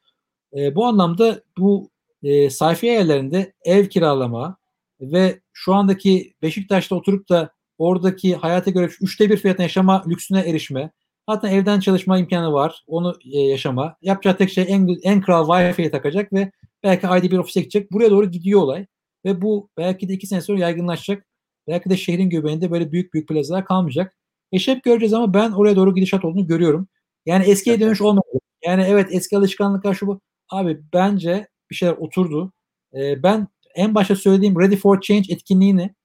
E, 0.58 0.76
bu 0.76 0.86
anlamda 0.86 1.42
bu 1.58 1.90
e, 2.24 2.50
sayfiye 2.50 2.94
yerlerinde 2.94 3.54
ev 3.66 3.86
kiralama, 3.88 4.58
ve 5.02 5.42
şu 5.54 5.74
andaki 5.74 6.34
Beşiktaş'ta 6.42 6.96
oturup 6.96 7.30
da 7.30 7.52
oradaki 7.78 8.36
hayata 8.36 8.72
göre 8.72 8.90
üçte 9.02 9.30
bir 9.30 9.38
fiyatına 9.38 9.64
yaşama 9.64 10.04
lüksüne 10.08 10.40
erişme. 10.40 10.92
Hatta 11.28 11.50
evden 11.50 11.80
çalışma 11.80 12.18
imkanı 12.18 12.54
var. 12.54 12.84
Onu 12.88 13.20
e, 13.34 13.40
yaşama. 13.40 13.96
Yapacağı 14.02 14.38
tek 14.38 14.50
şey 14.50 14.66
en, 14.68 14.88
en 15.04 15.22
kral 15.22 15.48
Wi-Fi'ye 15.48 15.92
takacak 15.92 16.34
ve 16.34 16.52
belki 16.84 17.08
ayda 17.08 17.32
bir 17.32 17.38
ofise 17.38 17.60
gidecek. 17.60 17.92
Buraya 17.92 18.12
doğru 18.12 18.32
gidiyor 18.32 18.62
olay. 18.62 18.86
Ve 19.26 19.42
bu 19.42 19.70
belki 19.78 20.10
de 20.10 20.14
iki 20.14 20.28
sene 20.28 20.42
sonra 20.42 20.60
yaygınlaşacak. 20.60 21.26
Belki 21.68 21.90
de 21.90 21.98
şehrin 21.98 22.30
göbeğinde 22.30 22.72
böyle 22.72 22.92
büyük 22.92 23.14
büyük 23.14 23.28
plazalar 23.28 23.66
kalmayacak. 23.66 24.18
Eşref 24.52 24.84
göreceğiz 24.84 25.14
ama 25.14 25.34
ben 25.34 25.52
oraya 25.52 25.76
doğru 25.76 25.96
gidişat 25.96 26.26
olduğunu 26.26 26.48
görüyorum. 26.48 26.88
Yani 27.26 27.46
eskiye 27.46 27.80
dönüş 27.80 28.02
olmadı. 28.02 28.26
Yani 28.66 28.84
evet 28.84 29.08
eski 29.12 29.38
alışkanlıklar 29.38 29.94
şu 29.94 30.08
bu. 30.08 30.22
Abi 30.50 30.82
bence 30.94 31.48
bir 31.70 31.76
şeyler 31.76 31.94
oturdu. 31.94 32.54
Ee, 32.96 33.24
ben 33.24 33.48
en 33.76 33.96
başta 33.96 34.16
söylediğim 34.16 34.60
Ready 34.60 34.76
for 34.76 35.02
Change 35.02 35.34
etkinliğini 35.34 35.96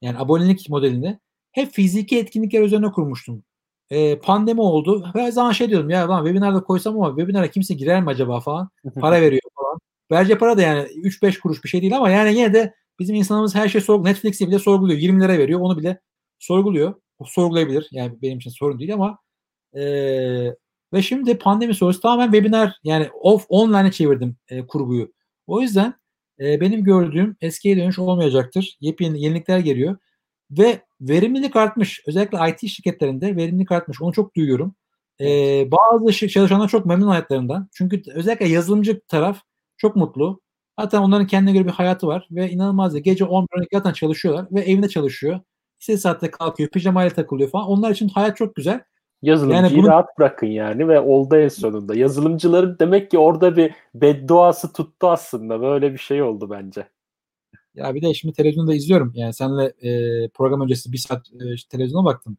yani 0.00 0.18
abonelik 0.18 0.70
modelini 0.70 1.18
hep 1.52 1.72
fiziki 1.72 2.18
etkinlikler 2.18 2.62
üzerine 2.62 2.90
kurmuştum. 2.90 3.44
E, 3.90 4.18
pandemi 4.18 4.60
oldu. 4.60 5.10
Her 5.14 5.30
zaman 5.30 5.52
şey 5.52 5.68
diyordum 5.70 5.90
ya 5.90 6.08
lan 6.08 6.24
webinarda 6.24 6.64
koysam 6.64 6.96
ama 6.96 7.08
webinara 7.08 7.50
kimse 7.50 7.74
girer 7.74 8.02
mi 8.02 8.10
acaba 8.10 8.40
falan. 8.40 8.70
Para 9.00 9.20
veriyor 9.20 9.42
falan. 9.56 9.78
Verce 10.10 10.38
para 10.38 10.56
da 10.58 10.62
yani 10.62 10.82
3-5 10.82 11.40
kuruş 11.40 11.64
bir 11.64 11.68
şey 11.68 11.80
değil 11.82 11.96
ama 11.96 12.10
yani 12.10 12.38
yine 12.38 12.54
de 12.54 12.74
bizim 12.98 13.16
insanımız 13.16 13.54
her 13.54 13.68
şey 13.68 13.80
sorguluyor. 13.80 14.14
Netflix'i 14.14 14.48
bile 14.48 14.58
sorguluyor. 14.58 14.98
20 14.98 15.22
lira 15.22 15.38
veriyor. 15.38 15.60
Onu 15.60 15.78
bile 15.78 16.00
sorguluyor. 16.38 16.94
O 17.18 17.24
sorgulayabilir. 17.24 17.88
Yani 17.92 18.22
benim 18.22 18.38
için 18.38 18.50
sorun 18.50 18.78
değil 18.78 18.94
ama 18.94 19.18
e, 19.74 19.82
ve 20.92 21.02
şimdi 21.02 21.38
pandemi 21.38 21.74
sonrası 21.74 22.00
tamamen 22.00 22.32
webinar 22.32 22.74
yani 22.84 23.08
off 23.20 23.46
online'e 23.48 23.92
çevirdim 23.92 24.36
e, 24.48 24.66
kurguyu. 24.66 25.12
O 25.46 25.60
yüzden 25.60 25.94
e, 26.40 26.60
benim 26.60 26.84
gördüğüm 26.84 27.36
eskiye 27.40 27.76
dönüş 27.76 27.98
olmayacaktır. 27.98 28.76
Yepyeni 28.80 29.22
yenilikler 29.22 29.58
geliyor. 29.58 29.96
Ve 30.50 30.80
verimlilik 31.00 31.56
artmış. 31.56 32.02
Özellikle 32.06 32.38
IT 32.50 32.68
şirketlerinde 32.68 33.36
verimlilik 33.36 33.72
artmış. 33.72 34.02
Onu 34.02 34.12
çok 34.12 34.36
duyuyorum. 34.36 34.74
Ee, 35.20 35.68
bazı 35.70 36.28
çalışanlar 36.28 36.68
çok 36.68 36.86
memnun 36.86 37.08
hayatlarından. 37.08 37.68
Çünkü 37.74 38.02
özellikle 38.14 38.48
yazılımcı 38.48 39.00
taraf 39.08 39.40
çok 39.76 39.96
mutlu. 39.96 40.40
Hatta 40.76 41.02
onların 41.02 41.26
kendine 41.26 41.52
göre 41.52 41.66
bir 41.66 41.70
hayatı 41.70 42.06
var 42.06 42.28
ve 42.30 42.50
inanılmaz 42.50 42.94
da 42.94 42.98
gece 42.98 43.24
11 43.24 43.48
12 43.58 43.68
zaten 43.72 43.92
çalışıyorlar 43.92 44.46
ve 44.50 44.60
evinde 44.60 44.88
çalışıyor. 44.88 45.40
İstediği 45.80 46.00
saatte 46.00 46.30
kalkıyor, 46.30 46.70
pijamayla 46.70 47.10
takılıyor 47.10 47.50
falan. 47.50 47.66
Onlar 47.68 47.90
için 47.90 48.08
hayat 48.08 48.36
çok 48.36 48.54
güzel. 48.54 48.80
Yazılımcıyı 49.22 49.62
yani 49.62 49.76
bunu... 49.76 49.86
rahat 49.86 50.18
bırakın 50.18 50.46
yani 50.46 50.88
ve 50.88 51.00
oldu 51.00 51.36
en 51.36 51.48
sonunda. 51.48 51.94
Yazılımcıların 51.94 52.76
demek 52.78 53.10
ki 53.10 53.18
orada 53.18 53.56
bir 53.56 53.74
bedduası 53.94 54.72
tuttu 54.72 55.08
aslında. 55.08 55.60
Böyle 55.60 55.92
bir 55.92 55.98
şey 55.98 56.22
oldu 56.22 56.50
bence. 56.50 56.88
Ya 57.74 57.94
bir 57.94 58.02
de 58.02 58.14
şimdi 58.14 58.34
televizyonda 58.34 58.74
izliyorum. 58.74 59.12
Yani 59.14 59.34
senle 59.34 59.64
e, 59.64 60.28
program 60.28 60.60
öncesi 60.60 60.92
bir 60.92 60.98
saat 60.98 61.26
e, 61.32 61.68
televizyona 61.70 62.04
baktım. 62.04 62.38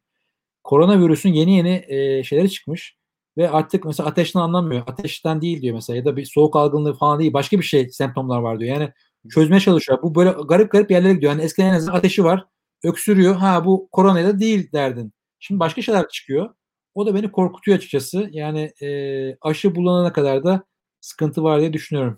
Koronavirüsün 0.63 1.33
yeni 1.33 1.57
yeni 1.57 1.85
e, 1.87 2.23
şeyleri 2.23 2.49
çıkmış. 2.49 2.97
Ve 3.37 3.49
artık 3.49 3.85
mesela 3.85 4.09
ateşten 4.09 4.39
anlamıyor. 4.39 4.83
Ateşten 4.87 5.41
değil 5.41 5.61
diyor 5.61 5.75
mesela 5.75 5.97
ya 5.97 6.05
da 6.05 6.17
bir 6.17 6.25
soğuk 6.25 6.55
algınlığı 6.55 6.93
falan 6.93 7.19
değil. 7.19 7.33
Başka 7.33 7.59
bir 7.59 7.63
şey 7.63 7.89
semptomlar 7.89 8.39
var 8.39 8.59
diyor. 8.59 8.75
Yani 8.75 8.91
çözmeye 9.29 9.59
çalışıyor. 9.59 9.99
Bu 10.03 10.15
böyle 10.15 10.29
garip 10.47 10.71
garip 10.71 10.91
yerlere 10.91 11.13
gidiyor. 11.13 11.31
Yani 11.31 11.41
eskiden 11.41 11.67
en 11.69 11.73
azından 11.73 11.97
ateşi 11.97 12.23
var. 12.23 12.45
Öksürüyor. 12.83 13.35
Ha 13.35 13.65
bu 13.65 13.89
koronayla 13.91 14.39
değil 14.39 14.71
derdin. 14.71 15.13
Şimdi 15.39 15.59
başka 15.59 15.81
şeyler 15.81 16.07
çıkıyor. 16.09 16.49
O 16.95 17.05
da 17.05 17.15
beni 17.15 17.31
korkutuyor 17.31 17.77
açıkçası. 17.77 18.29
Yani 18.31 18.71
e, 18.81 19.37
aşı 19.41 19.75
bulunana 19.75 20.13
kadar 20.13 20.43
da 20.43 20.63
sıkıntı 21.01 21.43
var 21.43 21.59
diye 21.59 21.73
düşünüyorum. 21.73 22.17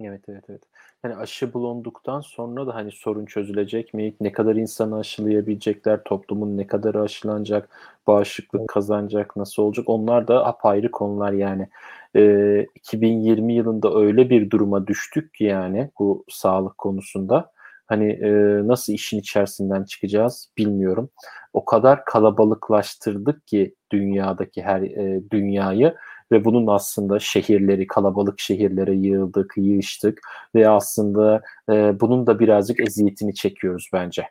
Evet 0.00 0.24
evet 0.28 0.44
evet 0.48 0.62
hani 1.02 1.16
aşı 1.16 1.54
bulunduktan 1.54 2.20
sonra 2.20 2.66
da 2.66 2.74
hani 2.74 2.92
sorun 2.92 3.26
çözülecek 3.26 3.94
mi? 3.94 4.14
Ne 4.20 4.32
kadar 4.32 4.56
insanı 4.56 4.98
aşılayabilecekler? 4.98 6.04
Toplumun 6.04 6.56
ne 6.56 6.66
kadar 6.66 6.94
aşılanacak? 6.94 7.68
Bağışıklık 8.06 8.68
kazanacak? 8.68 9.36
Nasıl 9.36 9.62
olacak? 9.62 9.88
Onlar 9.88 10.28
da 10.28 10.46
apayrı 10.46 10.90
konular 10.90 11.32
yani. 11.32 11.68
Ee, 12.16 12.66
2020 12.74 13.54
yılında 13.54 13.94
öyle 13.94 14.30
bir 14.30 14.50
duruma 14.50 14.86
düştük 14.86 15.34
ki 15.34 15.44
yani 15.44 15.90
bu 15.98 16.24
sağlık 16.28 16.78
konusunda. 16.78 17.52
Hani 17.94 18.12
e, 18.12 18.30
nasıl 18.68 18.92
işin 18.92 19.18
içerisinden 19.18 19.84
çıkacağız 19.84 20.50
bilmiyorum. 20.58 21.10
O 21.52 21.64
kadar 21.64 22.04
kalabalıklaştırdık 22.04 23.46
ki 23.46 23.74
dünyadaki 23.92 24.62
her 24.62 24.82
e, 24.82 25.22
dünyayı 25.30 25.94
ve 26.32 26.44
bunun 26.44 26.66
aslında 26.66 27.18
şehirleri, 27.18 27.86
kalabalık 27.86 28.40
şehirlere 28.40 28.94
yığıldık, 28.94 29.52
yığıştık 29.56 30.20
ve 30.54 30.68
aslında 30.68 31.42
e, 31.70 32.00
bunun 32.00 32.26
da 32.26 32.38
birazcık 32.38 32.80
eziyetini 32.80 33.34
çekiyoruz 33.34 33.90
bence. 33.92 34.28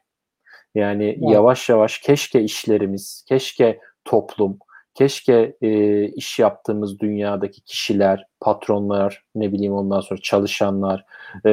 Yani 0.75 1.05
evet. 1.05 1.33
yavaş 1.33 1.69
yavaş 1.69 1.97
keşke 1.97 2.41
işlerimiz, 2.41 3.25
keşke 3.27 3.79
toplum, 4.05 4.57
keşke 4.93 5.55
e, 5.61 6.03
iş 6.07 6.39
yaptığımız 6.39 6.99
dünyadaki 6.99 7.61
kişiler, 7.61 8.27
patronlar, 8.39 9.23
ne 9.35 9.51
bileyim 9.51 9.73
ondan 9.73 9.99
sonra 9.99 10.19
çalışanlar, 10.21 11.05
e, 11.45 11.51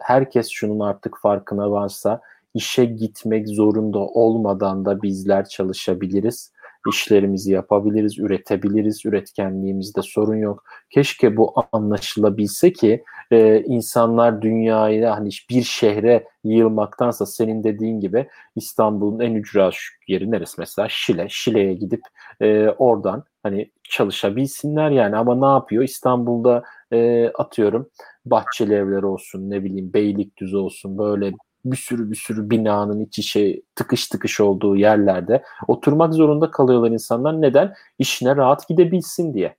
herkes 0.00 0.48
şunun 0.48 0.80
artık 0.80 1.18
farkına 1.22 1.70
varsa 1.70 2.20
işe 2.54 2.84
gitmek 2.84 3.48
zorunda 3.48 3.98
olmadan 3.98 4.84
da 4.84 5.02
bizler 5.02 5.48
çalışabiliriz 5.48 6.52
işlerimizi 6.90 7.52
yapabiliriz, 7.52 8.18
üretebiliriz, 8.18 9.06
üretkenliğimizde 9.06 10.02
sorun 10.02 10.36
yok. 10.36 10.64
Keşke 10.90 11.36
bu 11.36 11.54
anlaşılabilse 11.72 12.72
ki 12.72 13.04
e, 13.30 13.62
insanlar 13.62 14.42
dünyayı 14.42 15.04
hani 15.04 15.28
bir 15.50 15.62
şehre 15.62 16.28
yığılmaktansa 16.44 17.26
senin 17.26 17.64
dediğin 17.64 18.00
gibi 18.00 18.28
İstanbul'un 18.56 19.20
en 19.20 19.34
ücra 19.34 19.70
yeri 20.08 20.30
neresi 20.30 20.54
mesela 20.58 20.88
Şile. 20.90 21.26
Şile'ye 21.28 21.74
gidip 21.74 22.02
e, 22.40 22.68
oradan 22.68 23.24
hani 23.42 23.70
çalışabilsinler 23.82 24.90
yani 24.90 25.16
ama 25.16 25.34
ne 25.34 25.52
yapıyor 25.54 25.82
İstanbul'da 25.82 26.62
e, 26.92 27.28
atıyorum 27.28 27.90
Bahçeli 28.24 28.74
evler 28.74 29.02
olsun 29.02 29.50
ne 29.50 29.64
bileyim 29.64 29.92
Beylikdüzü 29.94 30.56
olsun 30.56 30.98
böyle 30.98 31.32
bir 31.64 31.76
sürü 31.76 32.10
bir 32.10 32.16
sürü 32.16 32.50
binanın 32.50 33.00
içi 33.00 33.22
şey 33.22 33.62
tıkış 33.74 34.08
tıkış 34.08 34.40
olduğu 34.40 34.76
yerlerde 34.76 35.42
oturmak 35.68 36.14
zorunda 36.14 36.50
kalıyorlar 36.50 36.90
insanlar. 36.90 37.42
Neden? 37.42 37.74
İşine 37.98 38.36
rahat 38.36 38.68
gidebilsin 38.68 39.34
diye. 39.34 39.56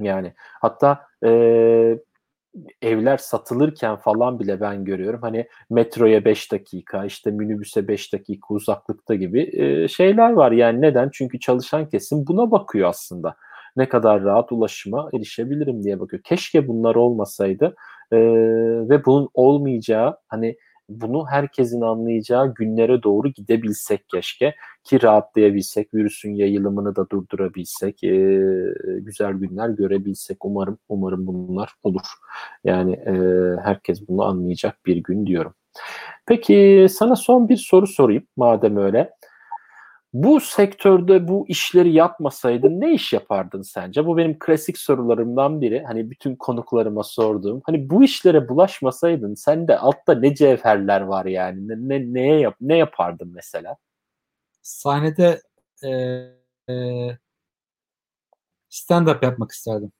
Yani 0.00 0.32
hatta 0.60 1.00
e, 1.24 1.30
evler 2.82 3.16
satılırken 3.16 3.96
falan 3.96 4.38
bile 4.40 4.60
ben 4.60 4.84
görüyorum. 4.84 5.22
Hani 5.22 5.48
metroya 5.70 6.24
5 6.24 6.52
dakika, 6.52 7.04
işte 7.04 7.30
minibüse 7.30 7.88
5 7.88 8.12
dakika 8.12 8.54
uzaklıkta 8.54 9.14
gibi 9.14 9.50
e, 9.52 9.88
şeyler 9.88 10.32
var. 10.32 10.52
Yani 10.52 10.80
neden? 10.80 11.10
Çünkü 11.12 11.40
çalışan 11.40 11.88
kesim 11.88 12.26
buna 12.26 12.50
bakıyor 12.50 12.88
aslında. 12.88 13.36
Ne 13.76 13.88
kadar 13.88 14.22
rahat 14.24 14.52
ulaşıma 14.52 15.10
erişebilirim 15.14 15.82
diye 15.84 16.00
bakıyor. 16.00 16.22
Keşke 16.22 16.68
bunlar 16.68 16.94
olmasaydı 16.94 17.76
e, 18.12 18.16
ve 18.88 19.04
bunun 19.04 19.28
olmayacağı 19.34 20.16
hani 20.28 20.56
bunu 20.88 21.26
herkesin 21.26 21.80
anlayacağı 21.80 22.54
günlere 22.54 23.02
doğru 23.02 23.28
gidebilsek 23.28 24.08
keşke 24.08 24.54
ki 24.84 25.02
rahatlayabilsek, 25.02 25.94
virüsün 25.94 26.34
yayılımını 26.34 26.96
da 26.96 27.10
durdurabilsek, 27.10 28.04
e, 28.04 28.16
güzel 29.00 29.32
günler 29.32 29.68
görebilsek. 29.68 30.44
Umarım 30.44 30.78
umarım 30.88 31.26
bunlar 31.26 31.72
olur. 31.82 32.06
Yani 32.64 32.92
e, 32.92 33.12
herkes 33.64 34.08
bunu 34.08 34.24
anlayacak 34.24 34.86
bir 34.86 34.96
gün 34.96 35.26
diyorum. 35.26 35.54
Peki 36.26 36.86
sana 36.90 37.16
son 37.16 37.48
bir 37.48 37.56
soru 37.56 37.86
sorayım 37.86 38.22
madem 38.36 38.76
öyle. 38.76 39.10
Bu 40.16 40.40
sektörde 40.40 41.28
bu 41.28 41.44
işleri 41.48 41.92
yapmasaydın 41.92 42.80
ne 42.80 42.94
iş 42.94 43.12
yapardın 43.12 43.62
sence? 43.62 44.06
Bu 44.06 44.16
benim 44.16 44.38
klasik 44.38 44.78
sorularımdan 44.78 45.60
biri. 45.60 45.84
Hani 45.86 46.10
bütün 46.10 46.36
konuklarıma 46.36 47.02
sorduğum. 47.02 47.62
Hani 47.64 47.90
bu 47.90 48.04
işlere 48.04 48.48
bulaşmasaydın 48.48 49.34
sende 49.34 49.78
altta 49.78 50.14
ne 50.14 50.34
cevherler 50.34 51.00
var 51.00 51.26
yani? 51.26 51.68
Ne, 51.68 51.88
ne 51.88 52.14
neye 52.14 52.40
yap 52.40 52.56
ne 52.60 52.76
yapardın 52.78 53.32
mesela? 53.34 53.76
Sahnede 54.62 55.42
e, 55.84 55.90
e, 56.72 57.18
stand 58.68 59.06
up 59.08 59.22
yapmak 59.22 59.50
isterdim. 59.50 59.92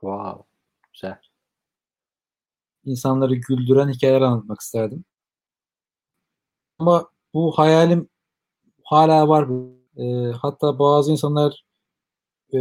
Wow. 0.00 0.44
Güzel. 0.92 1.20
İnsanları 2.84 3.34
güldüren 3.34 3.88
hikayeler 3.88 4.20
anlatmak 4.20 4.60
isterdim. 4.60 5.04
Ama 6.78 7.08
bu 7.34 7.58
hayalim 7.58 8.08
hala 8.86 9.28
var. 9.28 9.48
E, 9.98 10.32
hatta 10.32 10.78
bazı 10.78 11.12
insanlar 11.12 11.64
e, 12.54 12.60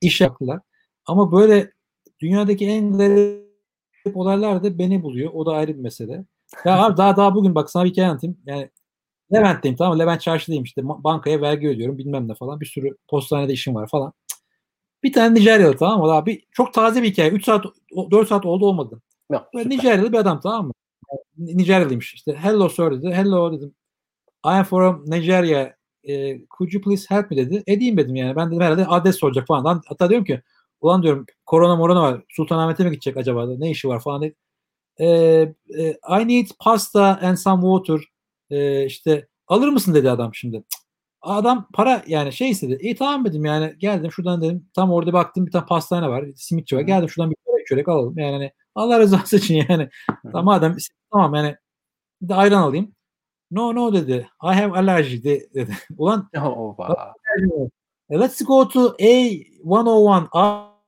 iş 0.00 0.20
yaptılar. 0.20 0.60
Ama 1.06 1.32
böyle 1.32 1.72
dünyadaki 2.20 2.66
en 2.68 2.98
garip 2.98 4.16
olaylar 4.16 4.64
da 4.64 4.78
beni 4.78 5.02
buluyor. 5.02 5.30
O 5.34 5.46
da 5.46 5.52
ayrı 5.52 5.74
bir 5.76 5.82
mesele. 5.82 6.24
Ya 6.64 6.84
abi 6.84 6.96
daha 6.96 7.16
daha 7.16 7.34
bugün 7.34 7.54
bak 7.54 7.70
sana 7.70 7.84
bir 7.84 7.90
hikaye 7.90 8.08
anlatayım. 8.08 8.38
Yani 8.46 8.70
Levent'teyim 9.34 9.76
tamam 9.76 9.94
mı? 9.94 9.98
Levent 9.98 10.20
çarşıdayım 10.20 10.64
işte 10.64 10.82
bankaya 10.84 11.40
vergi 11.40 11.68
ödüyorum 11.68 11.98
bilmem 11.98 12.28
ne 12.28 12.34
falan. 12.34 12.60
Bir 12.60 12.66
sürü 12.66 12.96
postanede 13.08 13.52
işim 13.52 13.74
var 13.74 13.88
falan. 13.88 14.12
Bir 15.04 15.12
tane 15.12 15.34
Nijeryalı 15.34 15.76
tamam 15.76 16.00
mı? 16.00 16.12
Abi 16.12 16.42
çok 16.52 16.74
taze 16.74 17.02
bir 17.02 17.10
hikaye. 17.10 17.30
3 17.30 17.44
saat 17.44 17.64
4 18.10 18.28
saat 18.28 18.46
oldu 18.46 18.66
olmadı. 18.66 19.02
Ya, 19.32 19.48
Nijeryalı 19.54 20.12
bir 20.12 20.18
adam 20.18 20.40
tamam 20.40 20.66
mı? 20.66 20.72
Nijeryalıymış. 21.38 22.14
İşte 22.14 22.34
hello 22.36 22.68
sir 22.68 22.90
dedi. 22.90 23.14
Hello 23.14 23.52
dedim. 23.52 23.74
I 24.44 24.58
am 24.58 24.64
from 24.64 25.04
Nigeria. 25.06 25.76
E, 26.08 26.40
could 26.58 26.72
you 26.72 26.82
please 26.82 27.06
help 27.08 27.30
me 27.30 27.36
dedi. 27.36 27.62
Edeyim 27.66 27.96
dedim 27.96 28.14
yani. 28.14 28.36
Ben 28.36 28.50
dedim 28.50 28.60
herhalde 28.60 28.86
adres 28.86 29.16
soracak 29.16 29.46
falan. 29.46 29.82
Hatta 29.88 30.08
diyorum 30.10 30.24
ki 30.24 30.42
ulan 30.80 31.02
diyorum 31.02 31.26
korona 31.46 31.76
morona 31.76 32.02
var. 32.02 32.22
Sultanahmet'e 32.28 32.84
mi 32.84 32.90
gidecek 32.90 33.16
acaba? 33.16 33.46
Ne 33.58 33.70
işi 33.70 33.88
var 33.88 34.00
falan 34.00 34.22
dedi. 34.22 34.34
E, 34.98 35.06
e, 35.78 35.90
I 36.22 36.28
need 36.28 36.46
pasta 36.60 37.18
and 37.22 37.36
some 37.36 37.62
water. 37.62 38.06
E, 38.50 38.86
işte 38.86 39.28
alır 39.48 39.68
mısın 39.68 39.94
dedi 39.94 40.10
adam 40.10 40.34
şimdi. 40.34 40.64
Adam 41.22 41.68
para 41.74 42.04
yani 42.06 42.32
şey 42.32 42.50
istedi. 42.50 42.78
İyi 42.80 42.96
tamam 42.96 43.24
dedim 43.24 43.44
yani 43.44 43.74
geldim 43.78 44.12
şuradan 44.12 44.42
dedim. 44.42 44.68
Tam 44.74 44.92
orada 44.92 45.12
baktım 45.12 45.46
bir 45.46 45.52
tane 45.52 45.66
pastane 45.66 46.08
var. 46.08 46.24
Simitçi 46.36 46.76
var. 46.76 46.82
Geldim 46.82 47.08
şuradan 47.08 47.30
bir 47.30 47.36
çörek, 47.46 47.66
çörek 47.66 47.88
alalım. 47.88 48.18
Yani 48.18 48.32
hani 48.32 48.52
Allah 48.74 49.00
rızası 49.00 49.36
için 49.36 49.64
yani. 49.68 49.88
tamam 50.24 50.44
madem 50.44 50.76
tamam 51.12 51.34
yani 51.34 51.56
Bir 52.22 52.28
de 52.28 52.34
ayran 52.34 52.62
alayım. 52.62 52.94
No 53.50 53.74
no 53.74 53.92
dedi. 53.92 54.28
I 54.42 54.54
have 54.54 54.78
allergy 54.78 55.24
de, 55.24 55.54
dedi. 55.54 55.76
Ulan 55.98 56.28
Oh, 56.36 57.10
let's 58.10 58.44
go 58.44 58.68
to 58.68 58.96
A101. 58.98 60.28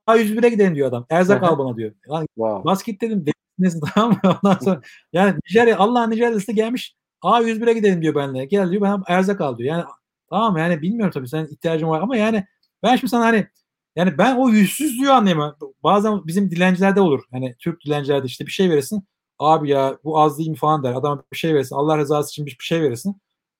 A101'e 0.06 0.48
gidelim 0.48 0.74
diyor 0.74 0.88
adam. 0.88 1.06
Erzak 1.10 1.42
al 1.42 1.58
bana 1.58 1.76
diyor. 1.76 1.92
Lan 2.08 2.26
wow. 2.34 2.64
basket 2.64 3.00
dedim. 3.00 3.24
Neyse 3.58 3.78
tamam 3.94 4.18
mı? 4.24 4.38
Ondan 4.44 4.58
sonra 4.58 4.80
yani 5.12 5.34
Nijerya 5.48 5.78
Allah 5.78 6.06
Nijerya'sı 6.06 6.52
gelmiş. 6.52 6.96
A101'e 7.22 7.72
gidelim 7.72 8.02
diyor 8.02 8.14
benimle. 8.14 8.44
Gel 8.44 8.70
diyor 8.70 8.82
ben 8.82 9.02
erzak 9.06 9.40
al 9.40 9.58
diyor. 9.58 9.76
Yani 9.76 9.84
tamam 10.30 10.56
yani 10.56 10.82
bilmiyorum 10.82 11.12
tabii 11.14 11.28
senin 11.28 11.46
ihtiyacın 11.46 11.88
var 11.88 12.00
ama 12.00 12.16
yani 12.16 12.44
ben 12.82 12.96
şimdi 12.96 13.10
sana 13.10 13.24
hani 13.24 13.46
yani 13.96 14.18
ben 14.18 14.36
o 14.36 14.48
yüzsüzlüğü 14.48 15.10
anlayamam. 15.10 15.56
Bazen 15.82 16.26
bizim 16.26 16.50
dilencilerde 16.50 17.00
olur. 17.00 17.22
Hani 17.30 17.56
Türk 17.58 17.84
dilencilerde 17.84 18.26
işte 18.26 18.46
bir 18.46 18.52
şey 18.52 18.70
verirsin. 18.70 19.04
Abi 19.44 19.70
ya 19.70 19.98
bu 20.04 20.20
az 20.20 20.38
değil 20.38 20.50
mi 20.50 20.56
falan 20.56 20.82
der. 20.84 20.94
Adam 20.94 21.22
bir 21.32 21.36
şey 21.36 21.54
verirsin. 21.54 21.76
Allah 21.76 21.98
rızası 21.98 22.30
için 22.30 22.46
bir 22.46 22.56
şey 22.60 22.82
verirsin. 22.82 23.16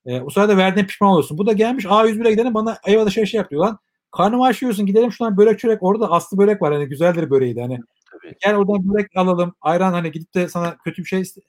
E, 0.06 0.20
o 0.20 0.30
sırada 0.30 0.56
verdiğine 0.56 0.86
pişman 0.86 1.10
olursun. 1.10 1.38
Bu 1.38 1.46
da 1.46 1.52
gelmiş 1.52 1.84
A101'e 1.84 2.30
gidelim 2.30 2.54
bana 2.54 2.78
eyvallah 2.86 3.10
şey 3.10 3.26
şey 3.26 3.38
yapıyor 3.38 3.62
lan. 3.64 3.78
Karnımı 4.10 4.44
aşıyorsun 4.44 4.86
gidelim 4.86 5.12
şuradan 5.12 5.36
börek 5.36 5.58
çörek. 5.58 5.82
Orada 5.82 6.10
aslı 6.10 6.38
börek 6.38 6.62
var. 6.62 6.72
Hani 6.72 6.86
güzeldir 6.86 7.30
böreği 7.30 7.56
de. 7.56 7.60
Hani 7.60 7.78
Tabii. 8.12 8.34
gel 8.44 8.56
oradan 8.56 8.88
börek 8.88 9.16
alalım. 9.16 9.54
Ayran 9.60 9.92
hani 9.92 10.12
gidip 10.12 10.34
de 10.34 10.48
sana 10.48 10.76
kötü 10.84 11.02
bir 11.02 11.08
şey 11.08 11.20
iste- 11.20 11.42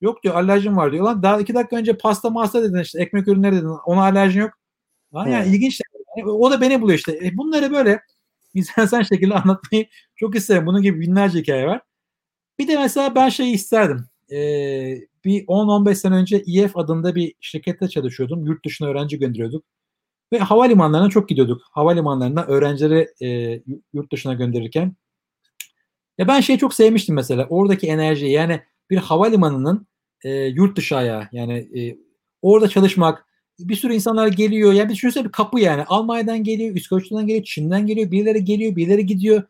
Yok 0.00 0.22
diyor 0.22 0.34
alerjim 0.34 0.76
var 0.76 0.92
diyor. 0.92 1.04
Lan 1.04 1.22
daha 1.22 1.40
iki 1.40 1.54
dakika 1.54 1.76
önce 1.76 1.96
pasta 1.96 2.30
masa 2.30 2.62
dedin 2.62 2.82
işte 2.82 3.02
ekmek 3.02 3.28
ürünleri 3.28 3.56
dedin. 3.56 3.68
Ona 3.86 4.02
alerjin 4.02 4.40
yok. 4.40 4.50
Lan 5.14 5.26
yani 5.26 5.48
ilginç. 5.48 5.80
Yani 6.16 6.30
o 6.30 6.50
da 6.50 6.60
beni 6.60 6.82
buluyor 6.82 6.98
işte. 6.98 7.18
E, 7.24 7.36
bunları 7.36 7.72
böyle 7.72 8.00
sen 8.88 9.02
şekilde 9.02 9.34
anlatmayı 9.34 9.86
çok 10.16 10.36
isterim. 10.36 10.66
Bunun 10.66 10.82
gibi 10.82 11.00
binlerce 11.00 11.38
hikaye 11.38 11.66
var. 11.66 11.80
Bir 12.58 12.68
de 12.68 12.76
mesela 12.76 13.14
ben 13.14 13.28
şeyi 13.28 13.54
isterdim. 13.54 14.06
Ee, 14.32 14.98
bir 15.24 15.46
10-15 15.46 15.94
sene 15.94 16.14
önce 16.14 16.36
EF 16.36 16.76
adında 16.76 17.14
bir 17.14 17.34
şirkette 17.40 17.88
çalışıyordum. 17.88 18.46
Yurt 18.46 18.64
dışına 18.64 18.88
öğrenci 18.88 19.18
gönderiyorduk. 19.18 19.64
Ve 20.32 20.38
havalimanlarına 20.38 21.10
çok 21.10 21.28
gidiyorduk. 21.28 21.62
Havalimanlarına 21.70 22.44
öğrencileri 22.44 23.08
e, 23.22 23.60
yurt 23.92 24.12
dışına 24.12 24.34
gönderirken. 24.34 24.96
Ya 26.18 26.28
ben 26.28 26.40
şeyi 26.40 26.58
çok 26.58 26.74
sevmiştim 26.74 27.14
mesela. 27.14 27.46
Oradaki 27.50 27.86
enerji 27.86 28.26
yani 28.26 28.62
bir 28.90 28.96
havalimanının 28.96 29.86
e, 30.24 30.30
yurt 30.30 30.76
dışı 30.76 30.96
ayağı. 30.96 31.28
Yani 31.32 31.52
e, 31.52 31.96
orada 32.42 32.68
çalışmak, 32.68 33.26
bir 33.58 33.76
sürü 33.76 33.94
insanlar 33.94 34.28
geliyor. 34.28 34.72
Yani 34.72 34.88
bir 34.88 34.94
düşünsene 34.94 35.24
bir 35.24 35.32
kapı 35.32 35.60
yani. 35.60 35.84
Almanya'dan 35.84 36.44
geliyor, 36.44 36.76
İskoçya'dan 36.76 37.26
geliyor, 37.26 37.44
Çin'den 37.44 37.86
geliyor. 37.86 38.10
Birileri 38.10 38.44
geliyor, 38.44 38.76
birileri 38.76 39.06
gidiyor. 39.06 39.42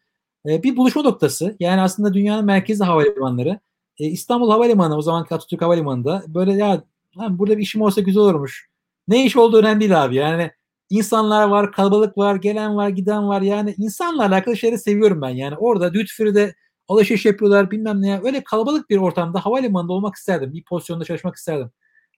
E, 0.47 0.63
bir 0.63 0.77
buluşma 0.77 1.03
noktası. 1.03 1.57
Yani 1.61 1.81
aslında 1.81 2.15
dünyanın 2.15 2.45
merkezi 2.45 2.85
havalimanları. 2.85 3.61
E, 3.99 4.07
İstanbul 4.07 4.51
Havalimanı 4.51 4.97
o 4.97 5.03
zaman 5.03 5.23
Atatürk 5.23 5.63
Havalimanı'nda 5.63 6.25
böyle 6.29 6.53
ya 6.53 6.83
lan 7.19 7.39
burada 7.39 7.59
bir 7.59 7.63
işim 7.63 7.83
olsa 7.83 8.01
güzel 8.01 8.23
olurmuş. 8.23 8.69
Ne 9.09 9.27
iş 9.27 9.37
olduğu 9.37 9.59
önemli 9.59 9.81
değil 9.81 10.05
abi. 10.05 10.15
Yani 10.17 10.51
insanlar 10.91 11.49
var, 11.49 11.73
kalabalık 11.73 12.19
var, 12.19 12.37
gelen 12.37 12.77
var, 12.77 12.89
giden 12.89 13.29
var. 13.29 13.43
Yani 13.43 13.75
insanlarla 13.79 14.35
alakalı 14.35 14.57
şeyleri 14.57 14.79
seviyorum 14.79 15.23
ben. 15.23 15.29
Yani 15.31 15.57
orada 15.57 15.95
duty 15.95 16.13
free'de 16.17 16.55
alışveriş 16.89 17.27
yapıyorlar 17.27 17.71
bilmem 17.71 18.03
ne 18.03 18.09
ya. 18.09 18.21
Öyle 18.25 18.45
kalabalık 18.45 18.91
bir 18.91 18.97
ortamda 18.97 19.47
havalimanında 19.47 19.93
olmak 19.93 20.15
isterdim. 20.17 20.53
Bir 20.53 20.65
pozisyonda 20.65 21.05
çalışmak 21.05 21.37
isterdim. 21.37 21.71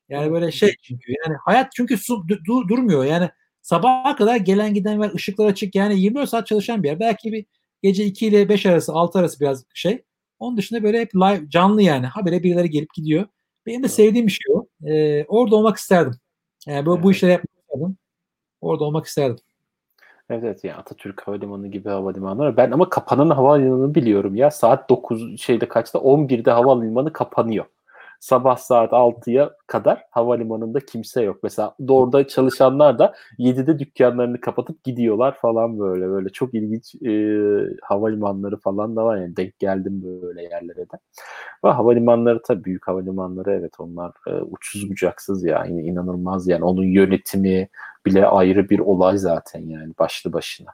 Yani 0.09 0.33
böyle 0.33 0.53
şey 0.53 0.77
çünkü 0.83 1.13
yani 1.25 1.37
hayat 1.45 1.73
çünkü 1.77 1.99
su, 1.99 2.29
du, 2.29 2.69
durmuyor. 2.69 3.05
Yani 3.05 3.31
sabaha 3.63 4.17
kadar 4.17 4.37
gelen 4.37 4.75
giden 4.75 4.99
var, 4.99 5.13
ışıklar 5.15 5.47
açık. 5.47 5.75
Yani 5.75 6.01
24 6.01 6.29
saat 6.29 6.47
çalışan 6.47 6.83
bir 6.83 6.89
yer. 6.89 7.01
Belki 7.01 7.33
bir 7.33 7.47
gece 7.83 8.05
2 8.05 8.27
ile 8.27 8.49
5 8.49 8.67
arası, 8.67 8.93
6 8.93 9.19
arası 9.19 9.41
biraz 9.41 9.65
şey. 9.75 10.05
Onun 10.39 10.57
dışında 10.57 10.83
böyle 10.83 11.01
hep 11.01 11.15
live, 11.15 11.51
canlı 11.51 11.83
yani. 11.83 12.07
Habire 12.07 12.43
birileri 12.43 12.71
gelip 12.71 12.95
gidiyor. 12.95 13.27
Benim 13.67 13.83
de 13.83 13.89
sevdiğim 13.89 14.27
bir 14.27 14.33
şey 14.33 14.55
o. 14.55 14.67
Ee, 14.89 15.25
orada 15.25 15.57
olmak 15.57 15.77
isterdim. 15.77 16.15
Yani 16.67 16.87
bu, 16.87 16.95
evet. 16.95 17.05
bu 17.05 17.11
işleri 17.11 17.33
yapmak 17.33 17.51
isterdim. 17.61 17.97
Orada 18.61 18.85
olmak 18.85 19.07
isterdim. 19.07 19.39
Evet, 20.31 20.45
evet 20.45 20.65
yani 20.65 20.77
Atatürk 20.77 21.23
Havalimanı 21.23 21.69
gibi 21.69 21.89
havalimanları. 21.89 22.57
Ben 22.57 22.71
ama 22.71 22.89
kapanan 22.89 23.31
havalimanını 23.31 23.95
biliyorum 23.95 24.35
ya. 24.37 24.51
Saat 24.51 24.91
9 24.91 25.41
şeyde 25.41 25.69
kaçta? 25.69 25.99
11'de 25.99 26.51
havalimanı 26.51 27.13
kapanıyor 27.13 27.65
sabah 28.21 28.57
saat 28.57 28.93
6'ya 28.93 29.51
kadar 29.67 30.05
havalimanında 30.11 30.81
kimse 30.81 31.23
yok. 31.23 31.41
Mesela 31.43 31.75
orada 31.89 32.29
çalışanlar 32.29 32.99
da 32.99 33.15
7'de 33.39 33.79
dükkanlarını 33.79 34.41
kapatıp 34.41 34.85
gidiyorlar 34.85 35.37
falan 35.41 35.79
böyle. 35.79 36.09
Böyle 36.09 36.29
çok 36.29 36.55
ilginç 36.55 36.95
e, 36.95 37.13
havalimanları 37.83 38.57
falan 38.57 38.97
da 38.97 39.05
var 39.05 39.17
yani 39.17 39.37
denk 39.37 39.59
geldim 39.59 40.03
böyle 40.23 40.43
yerlere 40.43 40.91
de. 40.91 40.99
Ve 41.65 41.69
havalimanları 41.69 42.43
tabii 42.43 42.65
büyük 42.65 42.89
havalimanları 42.89 43.51
evet 43.53 43.81
onlar 43.81 44.13
e, 44.27 44.31
uçsuz 44.33 44.91
bucaksız 44.91 45.45
yani 45.45 45.83
inanılmaz 45.83 46.49
yani 46.49 46.65
onun 46.65 46.85
yönetimi 46.85 47.69
bile 48.07 48.27
ayrı 48.27 48.69
bir 48.69 48.79
olay 48.79 49.19
zaten 49.19 49.61
yani 49.61 49.93
başlı 49.99 50.33
başına 50.33 50.71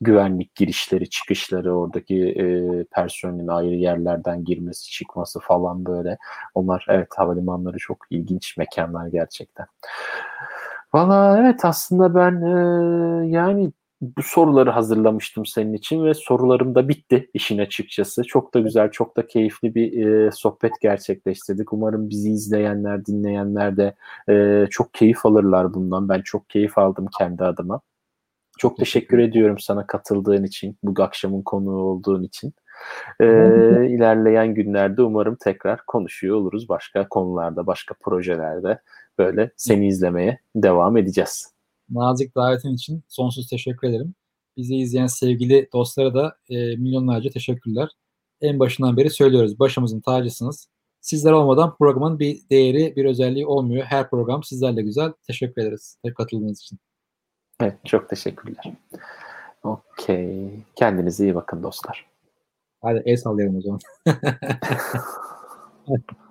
güvenlik 0.00 0.54
girişleri, 0.54 1.10
çıkışları, 1.10 1.76
oradaki 1.76 2.24
e, 2.24 2.84
personelin 2.84 3.48
ayrı 3.48 3.74
yerlerden 3.74 4.44
girmesi, 4.44 4.90
çıkması 4.90 5.40
falan 5.40 5.84
böyle. 5.84 6.18
Onlar 6.54 6.86
evet 6.88 7.08
havalimanları 7.16 7.76
çok 7.78 7.98
ilginç 8.10 8.56
mekanlar 8.56 9.06
gerçekten. 9.06 9.66
Valla 10.94 11.38
evet 11.40 11.64
aslında 11.64 12.14
ben 12.14 12.42
e, 12.42 13.28
yani 13.28 13.72
bu 14.00 14.22
soruları 14.22 14.70
hazırlamıştım 14.70 15.46
senin 15.46 15.72
için 15.72 16.04
ve 16.04 16.14
sorularım 16.14 16.74
da 16.74 16.88
bitti 16.88 17.30
işin 17.34 17.58
açıkçası. 17.58 18.24
Çok 18.24 18.54
da 18.54 18.60
güzel, 18.60 18.90
çok 18.90 19.16
da 19.16 19.26
keyifli 19.26 19.74
bir 19.74 20.06
e, 20.06 20.30
sohbet 20.32 20.72
gerçekleştirdik. 20.80 21.72
Umarım 21.72 22.10
bizi 22.10 22.30
izleyenler, 22.30 23.06
dinleyenler 23.06 23.76
de 23.76 23.94
e, 24.28 24.66
çok 24.70 24.94
keyif 24.94 25.26
alırlar 25.26 25.74
bundan. 25.74 26.08
Ben 26.08 26.22
çok 26.22 26.50
keyif 26.50 26.78
aldım 26.78 27.06
kendi 27.18 27.44
adıma. 27.44 27.80
Çok 28.58 28.76
teşekkür 28.76 29.18
ediyorum 29.18 29.58
sana 29.58 29.86
katıldığın 29.86 30.44
için, 30.44 30.78
bu 30.82 31.02
akşamın 31.02 31.42
konuğu 31.42 31.82
olduğun 31.82 32.22
için. 32.22 32.54
Ee, 33.20 33.24
ilerleyen 33.90 34.54
günlerde 34.54 35.02
umarım 35.02 35.36
tekrar 35.40 35.86
konuşuyor 35.86 36.36
oluruz 36.36 36.68
başka 36.68 37.08
konularda, 37.08 37.66
başka 37.66 37.94
projelerde 38.00 38.80
böyle 39.18 39.50
seni 39.56 39.88
izlemeye 39.88 40.40
devam 40.56 40.96
edeceğiz. 40.96 41.52
Nazik 41.90 42.36
davetin 42.36 42.74
için 42.74 43.02
sonsuz 43.08 43.48
teşekkür 43.48 43.88
ederim. 43.88 44.14
Bizi 44.56 44.76
izleyen 44.76 45.06
sevgili 45.06 45.68
dostlara 45.72 46.14
da 46.14 46.36
e, 46.50 46.76
milyonlarca 46.76 47.30
teşekkürler. 47.30 47.88
En 48.40 48.58
başından 48.58 48.96
beri 48.96 49.10
söylüyoruz, 49.10 49.58
başımızın 49.58 50.00
tacısınız. 50.00 50.68
Sizler 51.00 51.32
olmadan 51.32 51.76
programın 51.76 52.18
bir 52.18 52.38
değeri, 52.50 52.96
bir 52.96 53.04
özelliği 53.04 53.46
olmuyor. 53.46 53.84
Her 53.84 54.10
program 54.10 54.42
sizlerle 54.42 54.82
güzel. 54.82 55.12
Teşekkür 55.26 55.62
ederiz 55.62 55.98
katıldığınız 56.16 56.60
için. 56.60 56.78
Evet, 57.60 57.74
çok 57.84 58.08
teşekkürler. 58.08 58.64
Okey. 59.64 60.50
Kendinize 60.76 61.24
iyi 61.24 61.34
bakın 61.34 61.62
dostlar. 61.62 62.06
Hadi 62.82 63.02
el 63.06 63.16
sallayalım 63.16 63.56
o 63.58 63.62
zaman. 63.62 63.80